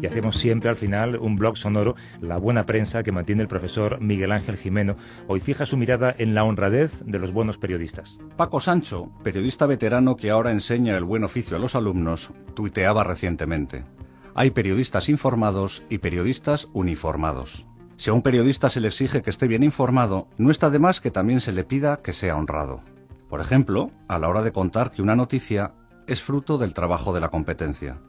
Hacemos 0.09 0.37
siempre 0.37 0.69
al 0.69 0.75
final 0.75 1.17
un 1.17 1.35
blog 1.35 1.55
sonoro, 1.55 1.95
La 2.19 2.37
Buena 2.37 2.65
Prensa, 2.65 3.03
que 3.03 3.11
mantiene 3.11 3.43
el 3.43 3.47
profesor 3.47 4.01
Miguel 4.01 4.31
Ángel 4.31 4.57
Jimeno. 4.57 4.95
Hoy 5.27 5.39
fija 5.39 5.67
su 5.67 5.77
mirada 5.77 6.13
en 6.17 6.33
la 6.33 6.43
honradez 6.43 7.03
de 7.05 7.19
los 7.19 7.31
buenos 7.31 7.59
periodistas. 7.59 8.17
Paco 8.35 8.59
Sancho, 8.59 9.11
periodista 9.23 9.67
veterano 9.67 10.15
que 10.15 10.31
ahora 10.31 10.51
enseña 10.51 10.97
el 10.97 11.03
buen 11.03 11.23
oficio 11.23 11.55
a 11.55 11.59
los 11.59 11.75
alumnos, 11.75 12.31
tuiteaba 12.55 13.03
recientemente. 13.03 13.85
Hay 14.33 14.49
periodistas 14.49 15.09
informados 15.09 15.83
y 15.89 15.99
periodistas 15.99 16.67
uniformados. 16.73 17.67
Si 17.95 18.09
a 18.09 18.13
un 18.13 18.23
periodista 18.23 18.69
se 18.69 18.79
le 18.79 18.87
exige 18.87 19.21
que 19.21 19.29
esté 19.29 19.47
bien 19.47 19.61
informado, 19.61 20.27
no 20.37 20.49
está 20.49 20.71
de 20.71 20.79
más 20.79 21.01
que 21.01 21.11
también 21.11 21.39
se 21.39 21.51
le 21.51 21.65
pida 21.65 22.01
que 22.01 22.13
sea 22.13 22.35
honrado. 22.35 22.81
Por 23.29 23.41
ejemplo, 23.41 23.91
a 24.07 24.17
la 24.17 24.27
hora 24.27 24.41
de 24.41 24.51
contar 24.51 24.91
que 24.91 25.03
una 25.03 25.15
noticia 25.15 25.73
es 26.07 26.23
fruto 26.23 26.57
del 26.57 26.73
trabajo 26.73 27.13
de 27.13 27.19
la 27.19 27.29
competencia. 27.29 28.01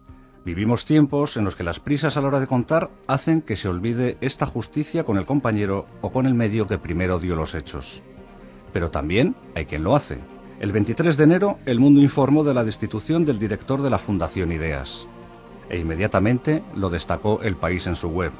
Vivimos 0.45 0.86
tiempos 0.86 1.36
en 1.36 1.45
los 1.45 1.55
que 1.55 1.64
las 1.64 1.80
prisas 1.80 2.16
a 2.16 2.22
la 2.22 2.28
hora 2.28 2.41
de 2.41 2.47
contar 2.47 2.91
hacen 3.07 3.43
que 3.43 3.57
se 3.57 3.68
olvide 3.68 4.16
esta 4.22 4.47
justicia 4.47 5.05
con 5.05 5.18
el 5.18 5.26
compañero 5.26 5.86
o 6.01 6.11
con 6.12 6.26
el 6.26 6.32
medio 6.32 6.66
que 6.66 6.78
primero 6.78 7.18
dio 7.18 7.36
los 7.36 7.55
hechos. 7.55 8.03
Pero 8.72 8.91
también 8.91 9.36
hay 9.55 9.66
quien 9.66 9.84
lo 9.84 9.95
hace. 9.95 10.18
El 10.59 10.72
23 10.72 11.18
de 11.18 11.24
enero, 11.24 11.59
El 11.66 11.78
Mundo 11.78 12.01
informó 12.01 12.43
de 12.43 12.55
la 12.55 12.64
destitución 12.64 13.26
del 13.26 13.38
director 13.38 13.82
de 13.82 13.91
la 13.91 13.99
Fundación 13.99 14.51
Ideas. 14.51 15.07
E 15.68 15.78
inmediatamente 15.78 16.62
lo 16.74 16.88
destacó 16.88 17.43
El 17.43 17.57
País 17.57 17.86
en 17.86 17.97
su 17.97 18.09
web. 18.09 18.32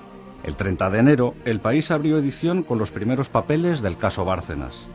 El 0.43 0.57
30 0.57 0.89
de 0.89 0.99
enero, 0.99 1.35
El 1.45 1.61
País 1.61 1.91
abrió 1.91 2.17
edición 2.17 2.63
con 2.63 2.79
los 2.79 2.91
primeros 2.91 3.29
papeles 3.29 3.83
del 3.83 3.99
caso 3.99 4.25
Bárcenas. 4.25 4.87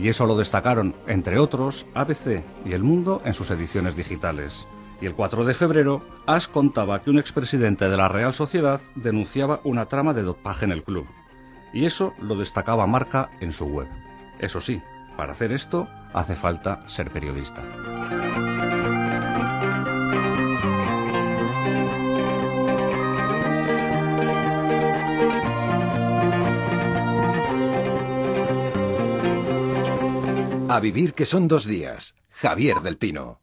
Y 0.00 0.08
eso 0.08 0.24
lo 0.24 0.36
destacaron, 0.36 0.94
entre 1.06 1.38
otros, 1.38 1.84
ABC 1.94 2.42
y 2.64 2.72
El 2.72 2.84
Mundo 2.84 3.20
en 3.26 3.34
sus 3.34 3.50
ediciones 3.50 3.96
digitales. 3.96 4.66
Y 5.00 5.06
el 5.06 5.14
4 5.14 5.44
de 5.44 5.54
febrero, 5.54 6.02
As 6.26 6.48
contaba 6.48 7.02
que 7.02 7.10
un 7.10 7.18
expresidente 7.18 7.88
de 7.88 7.96
la 7.96 8.08
Real 8.08 8.34
Sociedad 8.34 8.80
denunciaba 8.96 9.60
una 9.64 9.86
trama 9.86 10.12
de 10.12 10.22
dopaje 10.22 10.64
en 10.64 10.72
el 10.72 10.82
club. 10.82 11.06
Y 11.72 11.84
eso 11.84 12.14
lo 12.20 12.34
destacaba 12.34 12.86
Marca 12.86 13.30
en 13.40 13.52
su 13.52 13.66
web. 13.66 13.88
Eso 14.40 14.60
sí, 14.60 14.82
para 15.16 15.32
hacer 15.32 15.52
esto 15.52 15.88
hace 16.12 16.34
falta 16.34 16.88
ser 16.88 17.10
periodista. 17.10 17.62
A 30.70 30.80
vivir 30.80 31.14
que 31.14 31.26
son 31.26 31.48
dos 31.48 31.64
días. 31.64 32.14
Javier 32.30 32.80
del 32.82 32.98
Pino. 32.98 33.40